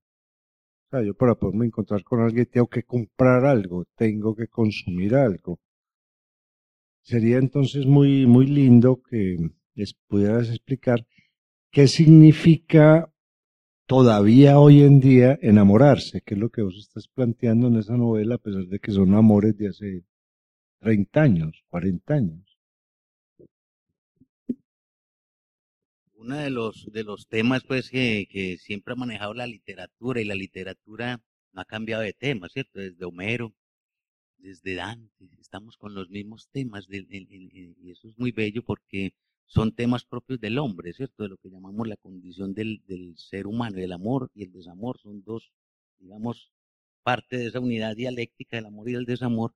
O 0.87 0.89
sea, 0.89 1.03
yo 1.03 1.13
para 1.13 1.35
poderme 1.35 1.65
encontrar 1.65 2.03
con 2.03 2.21
alguien 2.21 2.47
tengo 2.51 2.67
que 2.67 2.83
comprar 2.83 3.45
algo, 3.45 3.85
tengo 3.95 4.35
que 4.35 4.47
consumir 4.47 5.15
algo. 5.15 5.59
Sería 7.01 7.37
entonces 7.37 7.85
muy, 7.85 8.25
muy 8.25 8.45
lindo 8.45 9.01
que 9.01 9.37
les 9.75 9.93
pudieras 9.93 10.49
explicar 10.49 11.05
qué 11.71 11.87
significa 11.87 13.11
todavía 13.85 14.59
hoy 14.59 14.81
en 14.81 14.99
día 14.99 15.37
enamorarse, 15.41 16.21
que 16.21 16.35
es 16.35 16.39
lo 16.39 16.49
que 16.49 16.61
vos 16.61 16.77
estás 16.77 17.07
planteando 17.07 17.67
en 17.67 17.77
esa 17.77 17.97
novela, 17.97 18.35
a 18.35 18.37
pesar 18.37 18.65
de 18.65 18.79
que 18.79 18.91
son 18.91 19.13
amores 19.13 19.57
de 19.57 19.67
hace 19.67 20.03
30 20.79 21.21
años, 21.21 21.63
40 21.69 22.13
años. 22.13 22.57
Uno 26.13 26.37
de 26.37 26.49
los, 26.49 26.89
de 26.91 27.03
los 27.03 27.27
temas 27.27 27.63
pues 27.63 27.89
que, 27.89 28.27
que 28.29 28.57
siempre 28.57 28.93
ha 28.93 28.95
manejado 28.95 29.33
la 29.33 29.45
literatura 29.45 30.21
y 30.21 30.25
la 30.25 30.35
literatura 30.35 31.21
no 31.51 31.61
ha 31.61 31.65
cambiado 31.65 32.01
de 32.01 32.13
tema, 32.13 32.47
¿cierto? 32.47 32.79
Desde 32.79 33.03
Homero, 33.03 33.53
desde 34.37 34.75
Dante, 34.75 35.29
estamos 35.39 35.77
con 35.77 35.93
los 35.93 36.09
mismos 36.09 36.49
temas 36.51 36.87
y 36.89 37.91
eso 37.91 38.07
es 38.07 38.17
muy 38.17 38.31
bello 38.31 38.63
porque 38.63 39.13
son 39.45 39.73
temas 39.73 40.03
propios 40.05 40.39
del 40.39 40.57
hombre, 40.57 40.93
¿cierto? 40.93 41.23
De 41.23 41.29
lo 41.29 41.37
que 41.37 41.49
llamamos 41.49 41.87
la 41.87 41.97
condición 41.97 42.53
del, 42.53 42.81
del 42.87 43.17
ser 43.17 43.45
humano, 43.45 43.77
el 43.77 43.91
amor 43.91 44.31
y 44.33 44.43
el 44.43 44.51
desamor, 44.51 44.97
son 44.99 45.23
dos, 45.23 45.51
digamos, 45.99 46.51
parte 47.03 47.37
de 47.37 47.47
esa 47.47 47.59
unidad 47.59 47.95
dialéctica 47.95 48.57
del 48.57 48.65
amor 48.67 48.89
y 48.89 48.93
del 48.93 49.05
desamor. 49.05 49.53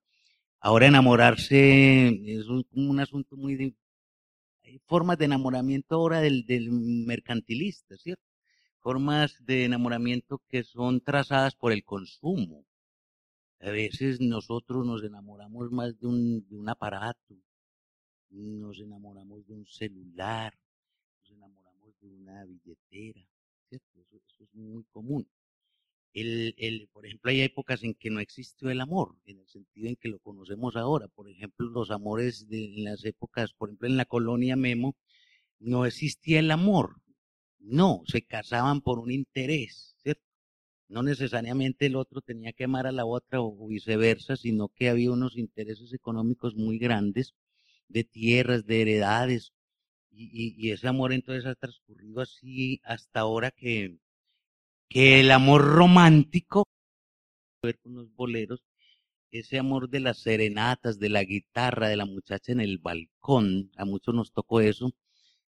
Ahora 0.60 0.88
enamorarse 0.88 2.08
es 2.08 2.48
un, 2.48 2.66
un 2.74 3.00
asunto 3.00 3.38
muy... 3.38 3.56
De, 3.56 3.76
hay 4.64 4.80
formas 4.86 5.18
de 5.18 5.26
enamoramiento 5.26 5.96
ahora 5.96 6.20
del, 6.20 6.46
del 6.46 6.70
mercantilista, 6.72 7.96
¿cierto? 7.98 8.24
Formas 8.80 9.44
de 9.46 9.66
enamoramiento 9.66 10.42
que 10.50 10.64
son 10.64 11.02
trazadas 11.02 11.56
por 11.56 11.72
el 11.72 11.84
consumo. 11.84 12.66
A 13.60 13.72
veces 13.72 14.20
nosotros 14.20 14.86
nos 14.86 15.04
enamoramos 15.04 15.72
más 15.72 15.98
de 16.00 16.08
un, 16.08 16.48
de 16.48 16.56
un 16.56 16.70
aparato, 16.70 17.36
nos 18.30 18.80
enamoramos 18.80 19.46
de 19.48 19.54
un 19.54 19.66
celular, 19.66 20.54
nos 21.20 21.32
enamoramos 21.32 22.00
de 22.02 22.08
una 22.08 22.46
billetera, 22.46 23.26
¿cierto? 23.70 24.00
Eso, 24.12 24.44
es 24.44 24.54
muy 24.54 24.84
común. 24.92 25.28
El, 26.14 26.56
el, 26.58 26.88
por 26.92 27.06
ejemplo, 27.06 27.30
hay 27.30 27.42
épocas 27.42 27.84
en 27.84 27.94
que 27.94 28.10
no 28.10 28.20
existió 28.20 28.70
el 28.70 28.82
amor, 28.82 29.16
en 29.26 29.40
el 29.40 29.48
sentido 29.48 29.88
en 29.88 29.96
que 29.96 30.10
lo 30.10 30.20
conocemos 30.20 30.76
ahora. 30.76 31.08
Por 31.10 31.30
ejemplo, 31.30 31.68
los 31.70 31.92
amores 31.92 32.48
de 32.50 32.66
en 32.76 32.84
las 32.86 33.06
épocas, 33.06 33.54
por 33.54 33.70
ejemplo, 33.70 33.88
en 33.88 33.98
la 33.98 34.06
colonia 34.06 34.56
Memo, 34.56 34.96
no 35.60 35.86
existía 35.86 36.40
el 36.40 36.52
amor. 36.52 37.02
No, 37.60 38.02
se 38.06 38.24
casaban 38.24 38.82
por 38.82 39.00
un 39.00 39.12
interés, 39.12 39.96
¿cierto? 39.98 40.24
No 40.90 41.04
necesariamente 41.04 41.88
el 41.88 41.96
otro 41.96 42.22
tenía 42.22 42.54
que 42.54 42.64
amar 42.64 42.88
a 42.88 42.92
la 42.92 43.06
otra 43.06 43.42
o 43.42 43.68
viceversa, 43.68 44.38
sino 44.38 44.70
que 44.70 44.90
había 44.90 45.12
unos 45.12 45.38
intereses 45.38 45.94
económicos 45.94 46.56
muy 46.56 46.78
grandes 46.80 47.36
de 47.90 48.04
tierras, 48.04 48.66
de 48.66 48.82
heredades, 48.82 49.54
y, 50.20 50.72
ese 50.72 50.88
amor 50.88 51.14
entonces 51.14 51.46
ha 51.46 51.56
transcurrido 51.56 52.22
así 52.22 52.82
hasta 52.84 53.20
ahora 53.20 53.52
que, 53.52 53.98
que 54.90 55.20
el 55.20 55.32
amor 55.32 55.62
romántico, 55.64 56.66
ver 57.62 57.78
con 57.80 57.96
los 57.96 58.14
boleros, 58.16 58.64
ese 59.32 59.60
amor 59.60 59.90
de 59.90 60.00
las 60.00 60.20
serenatas, 60.20 61.00
de 61.00 61.10
la 61.10 61.24
guitarra, 61.24 61.90
de 61.90 61.98
la 61.98 62.06
muchacha 62.06 62.52
en 62.52 62.62
el 62.62 62.80
balcón, 62.80 63.72
a 63.78 63.86
muchos 63.86 64.16
nos 64.16 64.32
tocó 64.32 64.62
eso, 64.62 64.92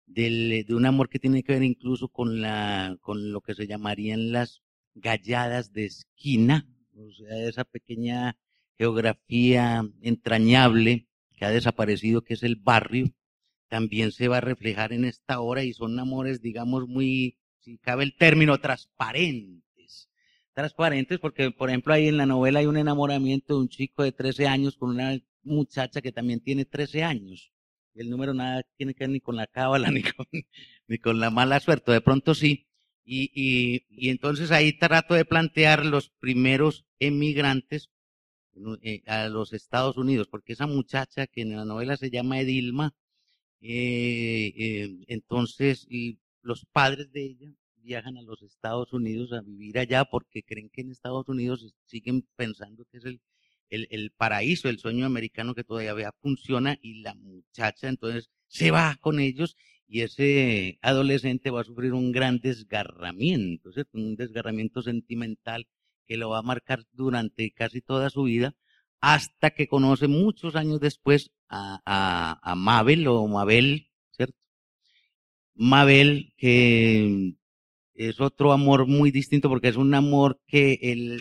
del, 0.06 0.64
de 0.66 0.74
un 0.74 0.86
amor 0.86 1.08
que 1.08 1.18
tiene 1.18 1.42
que 1.42 1.52
ver 1.52 1.62
incluso 1.62 2.08
con, 2.08 2.40
la, 2.40 2.96
con 3.00 3.32
lo 3.32 3.40
que 3.42 3.54
se 3.54 3.66
llamarían 3.66 4.32
las 4.32 4.62
galladas 4.94 5.72
de 5.72 5.84
esquina, 5.84 6.66
o 6.96 7.12
sea, 7.12 7.36
esa 7.46 7.64
pequeña 7.64 8.36
geografía 8.78 9.88
entrañable 10.00 11.06
que 11.36 11.44
ha 11.44 11.50
desaparecido, 11.50 12.22
que 12.22 12.34
es 12.34 12.42
el 12.42 12.56
barrio, 12.56 13.12
también 13.68 14.12
se 14.12 14.28
va 14.28 14.38
a 14.38 14.40
reflejar 14.40 14.92
en 14.92 15.04
esta 15.04 15.40
hora 15.40 15.62
y 15.62 15.72
son 15.72 15.98
amores, 15.98 16.40
digamos, 16.40 16.88
muy, 16.88 17.38
si 17.60 17.78
cabe 17.78 18.04
el 18.04 18.16
término, 18.16 18.58
transparentes. 18.58 20.08
Transparentes 20.54 21.18
porque, 21.18 21.50
por 21.50 21.68
ejemplo, 21.68 21.92
ahí 21.92 22.08
en 22.08 22.16
la 22.16 22.26
novela 22.26 22.60
hay 22.60 22.66
un 22.66 22.78
enamoramiento 22.78 23.54
de 23.54 23.60
un 23.60 23.68
chico 23.68 24.02
de 24.02 24.12
13 24.12 24.46
años 24.46 24.76
con 24.76 24.90
una 24.90 25.18
muchacha 25.42 26.00
que 26.00 26.12
también 26.12 26.40
tiene 26.40 26.64
13 26.64 27.04
años. 27.04 27.52
El 27.94 28.10
número 28.10 28.34
nada 28.34 28.62
tiene 28.76 28.94
que 28.94 29.04
ver 29.04 29.10
ni 29.10 29.20
con 29.20 29.36
la 29.36 29.46
cábala 29.46 29.90
ni 29.90 30.02
con, 30.02 30.26
ni 30.88 30.98
con 30.98 31.20
la 31.20 31.30
mala 31.30 31.60
suerte, 31.60 31.92
de 31.92 32.00
pronto 32.00 32.34
sí. 32.34 32.66
Y, 33.04 33.30
y, 33.34 33.86
y 33.90 34.08
entonces 34.08 34.50
ahí 34.50 34.72
trato 34.72 35.14
de 35.14 35.24
plantear 35.24 35.86
los 35.86 36.10
primeros 36.18 36.86
emigrantes 36.98 37.90
eh, 38.82 39.02
a 39.06 39.28
los 39.28 39.52
Estados 39.52 39.96
Unidos, 39.96 40.28
porque 40.28 40.54
esa 40.54 40.66
muchacha 40.66 41.26
que 41.26 41.42
en 41.42 41.56
la 41.56 41.64
novela 41.64 41.96
se 41.96 42.10
llama 42.10 42.40
Edilma, 42.40 42.94
eh, 43.60 44.52
eh, 44.56 45.04
entonces 45.08 45.86
los 46.42 46.64
padres 46.66 47.12
de 47.12 47.24
ella 47.24 47.52
viajan 47.76 48.16
a 48.18 48.22
los 48.22 48.42
Estados 48.42 48.92
Unidos 48.92 49.32
a 49.32 49.40
vivir 49.42 49.78
allá 49.78 50.04
porque 50.04 50.42
creen 50.42 50.70
que 50.70 50.82
en 50.82 50.90
Estados 50.90 51.28
Unidos 51.28 51.74
siguen 51.84 52.26
pensando 52.36 52.84
que 52.86 52.98
es 52.98 53.04
el, 53.04 53.20
el, 53.70 53.88
el 53.90 54.10
paraíso, 54.10 54.68
el 54.68 54.78
sueño 54.78 55.06
americano 55.06 55.54
que 55.54 55.64
todavía 55.64 56.12
funciona 56.20 56.78
y 56.80 57.02
la 57.02 57.14
muchacha 57.14 57.88
entonces 57.88 58.30
se 58.48 58.70
va 58.70 58.96
con 59.00 59.20
ellos 59.20 59.56
y 59.88 60.00
ese 60.00 60.78
adolescente 60.82 61.50
va 61.50 61.60
a 61.60 61.64
sufrir 61.64 61.92
un 61.92 62.12
gran 62.12 62.40
desgarramiento, 62.40 63.70
un 63.92 64.16
desgarramiento 64.16 64.82
sentimental 64.82 65.66
que 66.06 66.16
lo 66.16 66.30
va 66.30 66.38
a 66.38 66.42
marcar 66.42 66.84
durante 66.92 67.50
casi 67.52 67.80
toda 67.80 68.10
su 68.10 68.24
vida, 68.24 68.54
hasta 69.00 69.50
que 69.50 69.68
conoce 69.68 70.08
muchos 70.08 70.56
años 70.56 70.80
después 70.80 71.32
a, 71.48 72.54
Mabel 72.56 73.06
o 73.08 73.26
Mabel, 73.26 73.88
¿cierto? 74.10 74.38
Mabel, 75.54 76.32
que 76.36 77.34
es 77.94 78.20
otro 78.20 78.52
amor 78.52 78.86
muy 78.86 79.10
distinto 79.10 79.48
porque 79.48 79.68
es 79.68 79.76
un 79.76 79.94
amor 79.94 80.40
que 80.46 80.78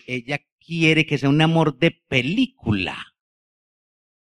ella 0.08 0.40
quiere 0.60 1.06
que 1.06 1.18
sea 1.18 1.30
un 1.30 1.42
amor 1.42 1.78
de 1.78 1.92
película. 1.92 2.98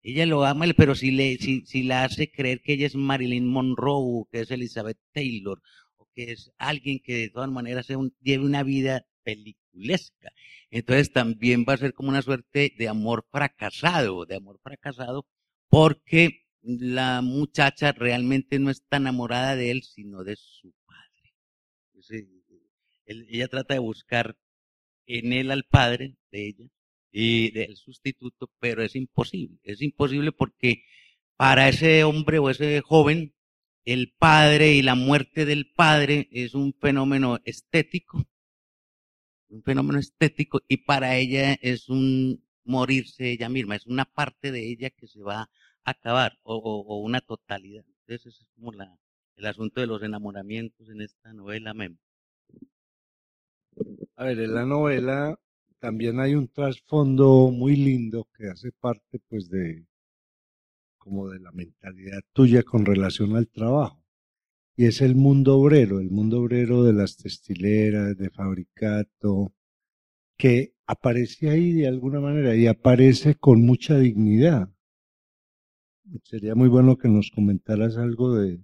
Ella 0.02 0.24
lo 0.24 0.46
ama, 0.46 0.64
pero 0.76 0.94
si, 0.94 1.10
le, 1.10 1.36
si, 1.36 1.66
si 1.66 1.82
la 1.82 2.04
hace 2.04 2.30
creer 2.30 2.62
que 2.62 2.72
ella 2.72 2.86
es 2.86 2.94
Marilyn 2.94 3.46
Monroe, 3.46 4.24
que 4.32 4.40
es 4.40 4.50
Elizabeth 4.50 4.98
Taylor, 5.12 5.60
o 5.98 6.08
que 6.14 6.32
es 6.32 6.52
alguien 6.56 7.00
que 7.00 7.16
de 7.16 7.30
todas 7.30 7.50
maneras 7.50 7.86
lleve 8.22 8.44
una 8.44 8.62
vida 8.62 9.04
peliculesca. 9.22 10.32
Entonces 10.70 11.12
también 11.12 11.64
va 11.68 11.74
a 11.74 11.78
ser 11.78 11.94
como 11.94 12.10
una 12.10 12.22
suerte 12.22 12.74
de 12.78 12.88
amor 12.88 13.26
fracasado, 13.30 14.26
de 14.26 14.36
amor 14.36 14.58
fracasado, 14.62 15.26
porque 15.68 16.46
la 16.62 17.22
muchacha 17.22 17.92
realmente 17.92 18.58
no 18.58 18.70
está 18.70 18.98
enamorada 18.98 19.56
de 19.56 19.70
él, 19.70 19.82
sino 19.82 20.24
de 20.24 20.36
su 20.36 20.72
padre. 20.84 21.34
ella 23.06 23.48
trata 23.48 23.74
de 23.74 23.80
buscar 23.80 24.36
en 25.06 25.32
él 25.32 25.50
al 25.50 25.64
padre 25.64 26.16
de 26.30 26.48
ella 26.48 26.66
y 27.12 27.50
del 27.52 27.76
sustituto, 27.76 28.50
pero 28.60 28.82
es 28.82 28.94
imposible. 28.94 29.58
Es 29.64 29.82
imposible 29.82 30.32
porque 30.32 30.84
para 31.36 31.68
ese 31.68 32.04
hombre 32.04 32.38
o 32.38 32.50
ese 32.50 32.80
joven, 32.80 33.34
el 33.84 34.12
padre 34.18 34.74
y 34.74 34.82
la 34.82 34.94
muerte 34.94 35.46
del 35.46 35.72
padre 35.72 36.28
es 36.32 36.54
un 36.54 36.74
fenómeno 36.74 37.40
estético 37.44 38.29
un 39.50 39.62
fenómeno 39.62 39.98
estético 39.98 40.60
y 40.68 40.78
para 40.78 41.16
ella 41.16 41.54
es 41.60 41.88
un 41.88 42.42
morirse 42.64 43.30
ella 43.32 43.48
misma, 43.48 43.76
es 43.76 43.86
una 43.86 44.04
parte 44.04 44.52
de 44.52 44.70
ella 44.70 44.90
que 44.90 45.06
se 45.06 45.20
va 45.20 45.42
a 45.42 45.90
acabar 45.90 46.38
o, 46.42 47.00
una 47.02 47.20
totalidad. 47.20 47.84
Entonces 48.00 48.34
ese 48.34 48.44
es 48.44 48.48
como 48.54 48.72
la, 48.72 48.96
el 49.36 49.46
asunto 49.46 49.80
de 49.80 49.86
los 49.86 50.02
enamoramientos 50.02 50.88
en 50.88 51.00
esta 51.00 51.32
novela 51.32 51.74
Memo. 51.74 51.98
A 54.16 54.24
ver, 54.24 54.40
en 54.40 54.54
la 54.54 54.64
novela 54.64 55.38
también 55.78 56.20
hay 56.20 56.34
un 56.34 56.48
trasfondo 56.48 57.50
muy 57.50 57.74
lindo 57.76 58.28
que 58.36 58.48
hace 58.48 58.70
parte 58.72 59.18
pues 59.28 59.48
de 59.48 59.86
como 60.98 61.28
de 61.28 61.40
la 61.40 61.50
mentalidad 61.52 62.20
tuya 62.34 62.62
con 62.62 62.84
relación 62.84 63.34
al 63.34 63.48
trabajo 63.48 63.99
y 64.80 64.86
es 64.86 65.02
el 65.02 65.14
mundo 65.14 65.58
obrero, 65.58 66.00
el 66.00 66.08
mundo 66.08 66.40
obrero 66.40 66.84
de 66.84 66.94
las 66.94 67.18
textileras, 67.18 68.16
de 68.16 68.30
fabricato, 68.30 69.52
que 70.38 70.72
aparece 70.86 71.50
ahí 71.50 71.74
de 71.74 71.86
alguna 71.86 72.18
manera 72.18 72.56
y 72.56 72.66
aparece 72.66 73.34
con 73.34 73.60
mucha 73.60 73.98
dignidad. 73.98 74.70
Sería 76.22 76.54
muy 76.54 76.70
bueno 76.70 76.96
que 76.96 77.08
nos 77.08 77.30
comentaras 77.30 77.98
algo 77.98 78.34
de... 78.34 78.58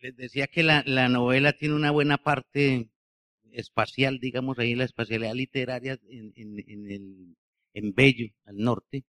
Les 0.00 0.14
decía 0.14 0.46
que 0.46 0.62
la, 0.62 0.82
la 0.84 1.08
novela 1.08 1.54
tiene 1.54 1.74
una 1.74 1.90
buena 1.90 2.18
parte 2.18 2.90
espacial, 3.50 4.18
digamos 4.20 4.58
ahí 4.58 4.74
la 4.74 4.84
espacialidad 4.84 5.32
literaria 5.32 5.98
en, 6.10 6.34
en, 6.36 6.64
en, 6.68 6.90
el, 6.90 7.36
en 7.72 7.94
Bello, 7.94 8.26
al 8.44 8.58
norte, 8.58 9.06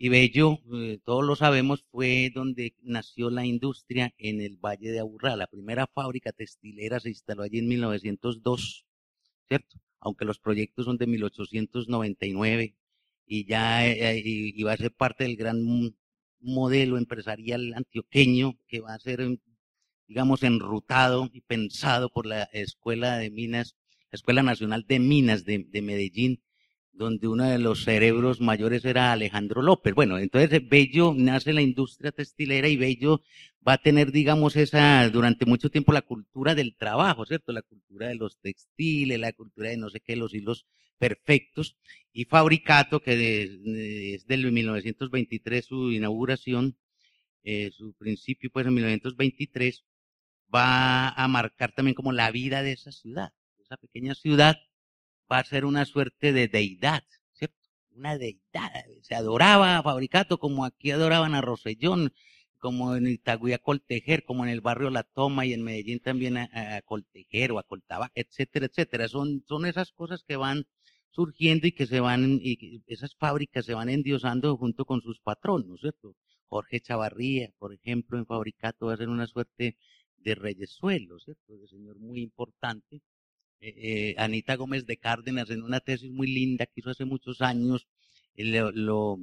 y 0.00 0.10
Bello, 0.10 0.60
eh, 0.74 1.00
todos 1.04 1.24
lo 1.24 1.34
sabemos, 1.34 1.84
fue 1.90 2.30
donde 2.32 2.76
nació 2.82 3.30
la 3.30 3.44
industria 3.44 4.14
en 4.16 4.40
el 4.40 4.56
Valle 4.56 4.92
de 4.92 5.00
Aburrá. 5.00 5.34
La 5.34 5.48
primera 5.48 5.88
fábrica 5.88 6.30
textilera 6.30 7.00
se 7.00 7.08
instaló 7.08 7.42
allí 7.42 7.58
en 7.58 7.66
1902, 7.66 8.86
¿cierto? 9.48 9.80
Aunque 9.98 10.24
los 10.24 10.38
proyectos 10.38 10.84
son 10.84 10.98
de 10.98 11.08
1899 11.08 12.76
y 13.26 13.44
ya 13.44 13.88
eh, 13.88 14.22
iba 14.24 14.72
a 14.72 14.76
ser 14.76 14.92
parte 14.92 15.24
del 15.24 15.36
gran 15.36 15.64
modelo 16.38 16.96
empresarial 16.96 17.74
antioqueño 17.74 18.56
que 18.68 18.80
va 18.80 18.94
a 18.94 19.00
ser, 19.00 19.40
digamos, 20.06 20.44
enrutado 20.44 21.28
y 21.32 21.40
pensado 21.40 22.08
por 22.08 22.24
la 22.24 22.44
Escuela 22.52 23.18
de 23.18 23.30
Minas, 23.32 23.74
la 24.12 24.16
Escuela 24.16 24.44
Nacional 24.44 24.84
de 24.86 25.00
Minas 25.00 25.44
de 25.44 25.82
Medellín, 25.82 26.40
donde 26.98 27.28
uno 27.28 27.44
de 27.44 27.58
los 27.58 27.84
cerebros 27.84 28.40
mayores 28.40 28.84
era 28.84 29.12
Alejandro 29.12 29.62
López. 29.62 29.94
Bueno, 29.94 30.18
entonces 30.18 30.68
Bello 30.68 31.14
nace 31.16 31.52
la 31.52 31.62
industria 31.62 32.10
textilera 32.10 32.68
y 32.68 32.76
Bello 32.76 33.22
va 33.66 33.74
a 33.74 33.78
tener, 33.78 34.10
digamos, 34.10 34.56
esa, 34.56 35.08
durante 35.08 35.46
mucho 35.46 35.70
tiempo 35.70 35.92
la 35.92 36.02
cultura 36.02 36.54
del 36.56 36.76
trabajo, 36.76 37.24
¿cierto? 37.24 37.52
La 37.52 37.62
cultura 37.62 38.08
de 38.08 38.16
los 38.16 38.38
textiles, 38.40 39.18
la 39.18 39.32
cultura 39.32 39.70
de 39.70 39.76
no 39.76 39.88
sé 39.90 40.00
qué, 40.00 40.16
los 40.16 40.34
hilos 40.34 40.66
perfectos. 40.98 41.76
Y 42.12 42.24
Fabricato, 42.24 43.00
que 43.00 43.44
es 44.14 44.26
del 44.26 44.50
1923 44.50 45.64
su 45.64 45.92
inauguración, 45.92 46.76
eh, 47.44 47.70
su 47.70 47.94
principio, 47.94 48.50
pues 48.50 48.66
en 48.66 48.74
1923, 48.74 49.84
va 50.52 51.10
a 51.10 51.28
marcar 51.28 51.72
también 51.72 51.94
como 51.94 52.10
la 52.12 52.30
vida 52.32 52.62
de 52.64 52.72
esa 52.72 52.90
ciudad, 52.90 53.32
esa 53.60 53.76
pequeña 53.76 54.14
ciudad 54.16 54.56
va 55.30 55.38
a 55.38 55.44
ser 55.44 55.64
una 55.64 55.84
suerte 55.84 56.32
de 56.32 56.48
deidad, 56.48 57.04
¿cierto? 57.32 57.56
Una 57.94 58.18
deidad. 58.18 58.72
Se 59.02 59.14
adoraba 59.14 59.78
a 59.78 59.82
Fabricato 59.82 60.38
como 60.38 60.64
aquí 60.64 60.90
adoraban 60.90 61.34
a 61.34 61.40
Rosellón, 61.40 62.12
como 62.58 62.96
en 62.96 63.06
Itagüí 63.06 63.52
a 63.52 63.58
Coltejer, 63.58 64.24
como 64.24 64.44
en 64.44 64.50
el 64.50 64.60
barrio 64.60 64.90
La 64.90 65.04
Toma 65.04 65.46
y 65.46 65.52
en 65.52 65.62
Medellín 65.62 66.00
también 66.00 66.36
a, 66.38 66.82
Coltejer 66.84 67.52
o 67.52 67.58
a 67.58 67.62
Coltaba, 67.62 68.10
etcétera, 68.14 68.66
etcétera. 68.66 69.08
Son, 69.08 69.44
son 69.46 69.66
esas 69.66 69.92
cosas 69.92 70.24
que 70.26 70.36
van 70.36 70.66
surgiendo 71.10 71.66
y 71.66 71.72
que 71.72 71.86
se 71.86 72.00
van, 72.00 72.38
y 72.42 72.82
esas 72.86 73.14
fábricas 73.16 73.64
se 73.64 73.74
van 73.74 73.88
endiosando 73.88 74.56
junto 74.56 74.84
con 74.84 75.00
sus 75.02 75.20
patronos, 75.20 75.80
¿cierto? 75.80 76.16
Jorge 76.48 76.80
Chavarría, 76.80 77.50
por 77.58 77.74
ejemplo, 77.74 78.18
en 78.18 78.26
Fabricato 78.26 78.86
va 78.86 78.94
a 78.94 78.96
ser 78.96 79.08
una 79.08 79.26
suerte 79.26 79.76
de 80.16 80.34
reyesuelo, 80.34 81.18
¿cierto? 81.18 81.56
De 81.58 81.68
señor 81.68 81.98
muy 81.98 82.20
importante 82.22 83.02
eh, 83.60 83.74
eh, 83.76 84.14
Anita 84.18 84.56
Gómez 84.56 84.86
de 84.86 84.96
Cárdenas 84.96 85.50
en 85.50 85.62
una 85.62 85.80
tesis 85.80 86.10
muy 86.10 86.28
linda 86.28 86.66
que 86.66 86.74
hizo 86.76 86.90
hace 86.90 87.04
muchos 87.04 87.40
años, 87.40 87.88
eh, 88.36 88.44
lo, 88.74 89.18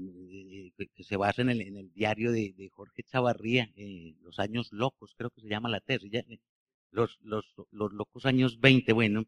que 0.95 1.03
se 1.03 1.15
basa 1.17 1.41
en 1.41 1.49
el, 1.49 1.93
diario 1.93 2.31
de, 2.31 2.69
Jorge 2.73 3.03
Chavarría, 3.03 3.71
Los 4.21 4.39
años 4.39 4.71
locos, 4.71 5.13
creo 5.17 5.29
que 5.29 5.41
se 5.41 5.47
llama 5.47 5.69
la 5.69 5.79
tesis, 5.79 6.11
los, 6.91 7.17
los, 7.21 7.45
los 7.71 7.93
locos 7.93 8.25
años 8.25 8.59
20, 8.59 8.93
bueno, 8.93 9.25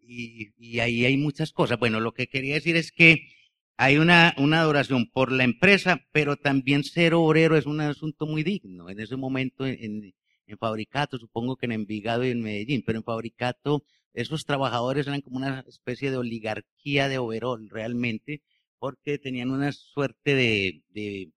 y, 0.00 0.52
y, 0.58 0.80
ahí 0.80 1.04
hay 1.04 1.16
muchas 1.16 1.52
cosas. 1.52 1.78
Bueno, 1.78 2.00
lo 2.00 2.12
que 2.12 2.28
quería 2.28 2.54
decir 2.54 2.76
es 2.76 2.92
que 2.92 3.28
hay 3.76 3.98
una, 3.98 4.34
una 4.38 4.60
adoración 4.60 5.10
por 5.10 5.32
la 5.32 5.44
empresa, 5.44 6.06
pero 6.12 6.36
también 6.36 6.84
ser 6.84 7.14
obrero 7.14 7.56
es 7.56 7.66
un 7.66 7.80
asunto 7.80 8.26
muy 8.26 8.42
digno. 8.42 8.88
En 8.90 9.00
ese 9.00 9.16
momento, 9.16 9.66
en, 9.66 10.14
en 10.46 10.58
Fabricato, 10.58 11.18
supongo 11.18 11.56
que 11.56 11.66
en 11.66 11.72
Envigado 11.72 12.24
y 12.24 12.30
en 12.30 12.42
Medellín, 12.42 12.82
pero 12.84 12.98
en 12.98 13.04
Fabricato 13.04 13.84
esos 14.14 14.44
trabajadores 14.44 15.06
eran 15.06 15.22
como 15.22 15.38
una 15.38 15.64
especie 15.66 16.10
de 16.10 16.18
oligarquía 16.18 17.08
de 17.08 17.18
overol 17.18 17.68
realmente, 17.70 18.42
porque 18.78 19.18
tenían 19.18 19.50
una 19.50 19.72
suerte 19.72 20.34
de, 20.34 20.82
de 20.90 21.30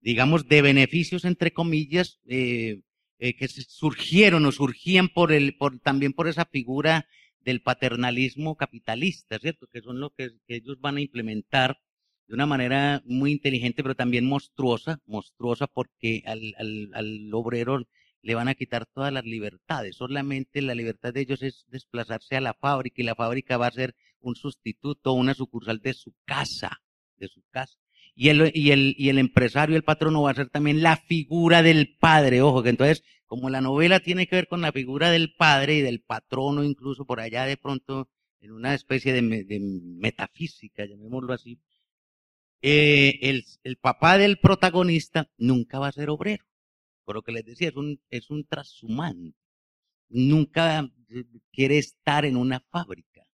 digamos, 0.00 0.48
de 0.48 0.62
beneficios, 0.62 1.24
entre 1.24 1.52
comillas, 1.52 2.20
eh, 2.26 2.82
eh, 3.18 3.36
que 3.36 3.48
surgieron 3.48 4.46
o 4.46 4.52
surgían 4.52 5.08
por 5.08 5.32
el, 5.32 5.56
por, 5.56 5.78
también 5.80 6.12
por 6.12 6.28
esa 6.28 6.46
figura 6.46 7.06
del 7.40 7.62
paternalismo 7.62 8.56
capitalista, 8.56 9.38
¿cierto? 9.38 9.66
Que 9.66 9.80
son 9.82 10.00
lo 10.00 10.10
que, 10.10 10.30
ellos 10.48 10.80
van 10.80 10.96
a 10.96 11.00
implementar 11.00 11.78
de 12.26 12.34
una 12.34 12.46
manera 12.46 13.02
muy 13.06 13.32
inteligente, 13.32 13.82
pero 13.82 13.94
también 13.94 14.26
monstruosa, 14.26 15.00
monstruosa 15.06 15.66
porque 15.66 16.22
al, 16.26 16.54
al, 16.58 16.90
al 16.94 17.34
obrero 17.34 17.86
le 18.22 18.34
van 18.34 18.48
a 18.48 18.54
quitar 18.54 18.86
todas 18.86 19.12
las 19.12 19.24
libertades. 19.24 19.96
Solamente 19.96 20.62
la 20.62 20.74
libertad 20.74 21.12
de 21.12 21.22
ellos 21.22 21.42
es 21.42 21.64
desplazarse 21.68 22.36
a 22.36 22.40
la 22.40 22.54
fábrica 22.54 23.00
y 23.00 23.04
la 23.04 23.14
fábrica 23.14 23.56
va 23.56 23.66
a 23.66 23.72
ser 23.72 23.94
un 24.20 24.34
sustituto, 24.36 25.12
una 25.12 25.34
sucursal 25.34 25.80
de 25.80 25.94
su 25.94 26.14
casa, 26.24 26.80
de 27.16 27.28
su 27.28 27.42
casa. 27.50 27.78
Y 28.14 28.28
el, 28.28 28.50
y 28.54 28.72
el, 28.72 28.94
y 28.98 29.08
el 29.08 29.18
empresario, 29.18 29.76
el 29.76 29.84
patrono 29.84 30.22
va 30.22 30.32
a 30.32 30.34
ser 30.34 30.50
también 30.50 30.82
la 30.82 30.96
figura 30.96 31.62
del 31.62 31.96
padre. 31.98 32.42
Ojo, 32.42 32.62
que 32.62 32.70
entonces, 32.70 33.02
como 33.26 33.48
la 33.48 33.60
novela 33.60 34.00
tiene 34.00 34.26
que 34.26 34.36
ver 34.36 34.48
con 34.48 34.60
la 34.60 34.72
figura 34.72 35.10
del 35.10 35.34
padre 35.34 35.76
y 35.76 35.82
del 35.82 36.02
patrono, 36.02 36.64
incluso 36.64 37.06
por 37.06 37.20
allá 37.20 37.44
de 37.44 37.56
pronto, 37.56 38.08
en 38.40 38.52
una 38.52 38.74
especie 38.74 39.12
de, 39.12 39.22
de 39.44 39.60
metafísica, 39.60 40.84
llamémoslo 40.84 41.32
así, 41.32 41.60
eh, 42.62 43.18
el, 43.22 43.44
el 43.62 43.76
papá 43.76 44.18
del 44.18 44.38
protagonista 44.38 45.30
nunca 45.38 45.78
va 45.78 45.88
a 45.88 45.92
ser 45.92 46.10
obrero 46.10 46.44
por 47.04 47.16
lo 47.16 47.22
que 47.22 47.32
les 47.32 47.44
decía, 47.44 47.68
es 47.68 47.76
un, 47.76 48.00
es 48.10 48.30
un 48.30 48.44
transhumante. 48.44 49.36
Nunca 50.08 50.90
eh, 51.08 51.24
quiere 51.52 51.78
estar 51.78 52.24
en 52.24 52.36
una 52.36 52.60
fábrica. 52.60 53.26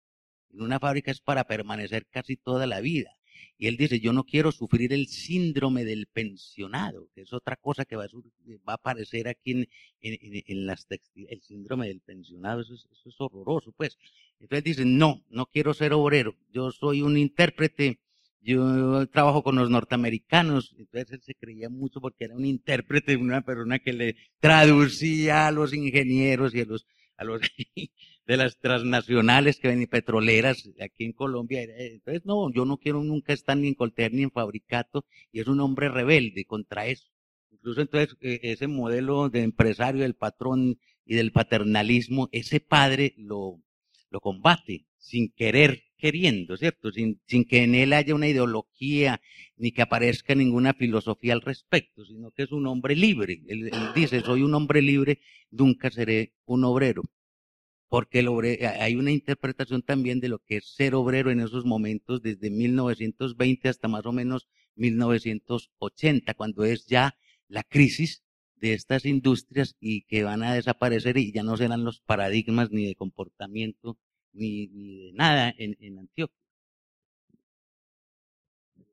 En 0.50 0.62
una 0.62 0.78
fábrica 0.78 1.10
es 1.10 1.20
para 1.20 1.44
permanecer 1.44 2.06
casi 2.06 2.36
toda 2.36 2.66
la 2.66 2.80
vida. 2.80 3.16
Y 3.58 3.66
él 3.66 3.76
dice, 3.76 4.00
yo 4.00 4.12
no 4.12 4.24
quiero 4.24 4.52
sufrir 4.52 4.92
el 4.92 5.06
síndrome 5.08 5.84
del 5.84 6.06
pensionado, 6.06 7.08
que 7.14 7.22
es 7.22 7.32
otra 7.32 7.56
cosa 7.56 7.84
que 7.84 7.96
va 7.96 8.04
a, 8.04 8.08
va 8.68 8.72
a 8.72 8.74
aparecer 8.74 9.28
aquí 9.28 9.52
en, 9.52 9.68
en, 10.00 10.66
las 10.66 10.86
textiles. 10.86 11.30
El 11.30 11.40
síndrome 11.40 11.88
del 11.88 12.00
pensionado, 12.00 12.62
eso 12.62 12.74
es, 12.74 12.86
eso 12.92 13.08
es 13.08 13.20
horroroso, 13.20 13.72
pues. 13.72 13.98
Entonces 14.40 14.64
dice, 14.64 14.84
no, 14.84 15.24
no 15.30 15.46
quiero 15.46 15.74
ser 15.74 15.92
obrero. 15.92 16.36
Yo 16.52 16.70
soy 16.72 17.02
un 17.02 17.16
intérprete 17.16 18.00
yo 18.44 19.06
trabajo 19.08 19.42
con 19.42 19.56
los 19.56 19.70
norteamericanos, 19.70 20.74
entonces 20.78 21.12
él 21.12 21.22
se 21.22 21.34
creía 21.34 21.70
mucho 21.70 22.00
porque 22.00 22.26
era 22.26 22.34
un 22.34 22.44
intérprete, 22.44 23.16
una 23.16 23.40
persona 23.40 23.78
que 23.78 23.94
le 23.94 24.16
traducía 24.38 25.46
a 25.46 25.50
los 25.50 25.72
ingenieros 25.72 26.54
y 26.54 26.60
a 26.60 26.64
los, 26.66 26.86
a 27.16 27.24
los 27.24 27.40
de 28.26 28.36
las 28.36 28.58
transnacionales 28.58 29.58
que 29.58 29.68
ven 29.68 29.86
petroleras 29.86 30.68
aquí 30.80 31.04
en 31.04 31.12
Colombia. 31.12 31.62
Entonces, 31.62 32.26
no, 32.26 32.52
yo 32.52 32.66
no 32.66 32.76
quiero 32.76 33.02
nunca 33.02 33.32
estar 33.32 33.56
ni 33.56 33.68
en 33.68 33.74
Colter 33.74 34.12
ni 34.12 34.22
en 34.22 34.30
Fabricato, 34.30 35.06
y 35.32 35.40
es 35.40 35.46
un 35.46 35.60
hombre 35.60 35.88
rebelde 35.88 36.44
contra 36.44 36.86
eso. 36.86 37.08
Incluso 37.50 37.80
entonces 37.80 38.16
e, 38.20 38.40
ese 38.42 38.66
modelo 38.66 39.30
de 39.30 39.42
empresario 39.42 40.02
del 40.02 40.14
patrón 40.14 40.78
y 41.06 41.14
del 41.14 41.32
paternalismo, 41.32 42.28
ese 42.32 42.60
padre 42.60 43.14
lo, 43.16 43.60
lo 44.10 44.20
combate 44.20 44.86
sin 44.98 45.30
querer 45.32 45.82
queriendo, 46.04 46.58
¿cierto? 46.58 46.92
Sin, 46.92 47.18
que 47.48 47.62
en 47.62 47.74
él 47.74 47.94
haya 47.94 48.14
una 48.14 48.28
ideología 48.28 49.22
ni 49.56 49.72
que 49.72 49.80
aparezca 49.80 50.34
ninguna 50.34 50.74
filosofía 50.74 51.32
al 51.32 51.40
respecto, 51.40 52.04
sino 52.04 52.30
que 52.30 52.42
es 52.42 52.52
un 52.52 52.66
hombre 52.66 52.94
libre. 52.94 53.40
Él, 53.48 53.70
dice, 53.94 54.20
soy 54.20 54.42
un 54.42 54.52
hombre 54.52 54.82
libre, 54.82 55.20
nunca 55.50 55.90
seré 55.90 56.34
un 56.44 56.64
obrero. 56.64 57.04
Porque 57.88 58.18
hay 58.78 58.96
una 58.96 59.12
interpretación 59.12 59.80
también 59.80 60.20
de 60.20 60.28
lo 60.28 60.40
que 60.40 60.58
es 60.58 60.74
ser 60.74 60.94
obrero 60.94 61.30
en 61.30 61.40
esos 61.40 61.64
momentos, 61.64 62.20
desde 62.20 62.50
1920 62.50 63.70
hasta 63.70 63.88
más 63.88 64.04
o 64.04 64.12
menos 64.12 64.46
1980, 64.74 66.34
cuando 66.34 66.66
es 66.66 66.84
ya 66.84 67.16
la 67.48 67.62
crisis 67.62 68.22
de 68.56 68.74
estas 68.74 69.06
industrias 69.06 69.74
y 69.80 70.02
que 70.02 70.22
van 70.22 70.42
a 70.42 70.52
desaparecer 70.52 71.16
y 71.16 71.32
ya 71.32 71.42
no 71.42 71.56
serán 71.56 71.82
los 71.82 72.00
paradigmas 72.00 72.70
ni 72.70 72.84
de 72.84 72.94
comportamiento 72.94 73.96
ni, 74.34 74.66
de 74.66 75.12
nada 75.14 75.54
en, 75.56 75.76
en 75.80 75.98
Antioquia. 75.98 76.36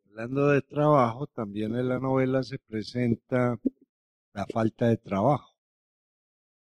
Hablando 0.07 0.47
de 0.49 0.61
trabajo, 0.61 1.27
también 1.27 1.75
en 1.75 1.89
la 1.89 1.99
novela 1.99 2.43
se 2.43 2.59
presenta 2.59 3.57
la 4.33 4.45
falta 4.45 4.87
de 4.87 4.97
trabajo, 4.97 5.55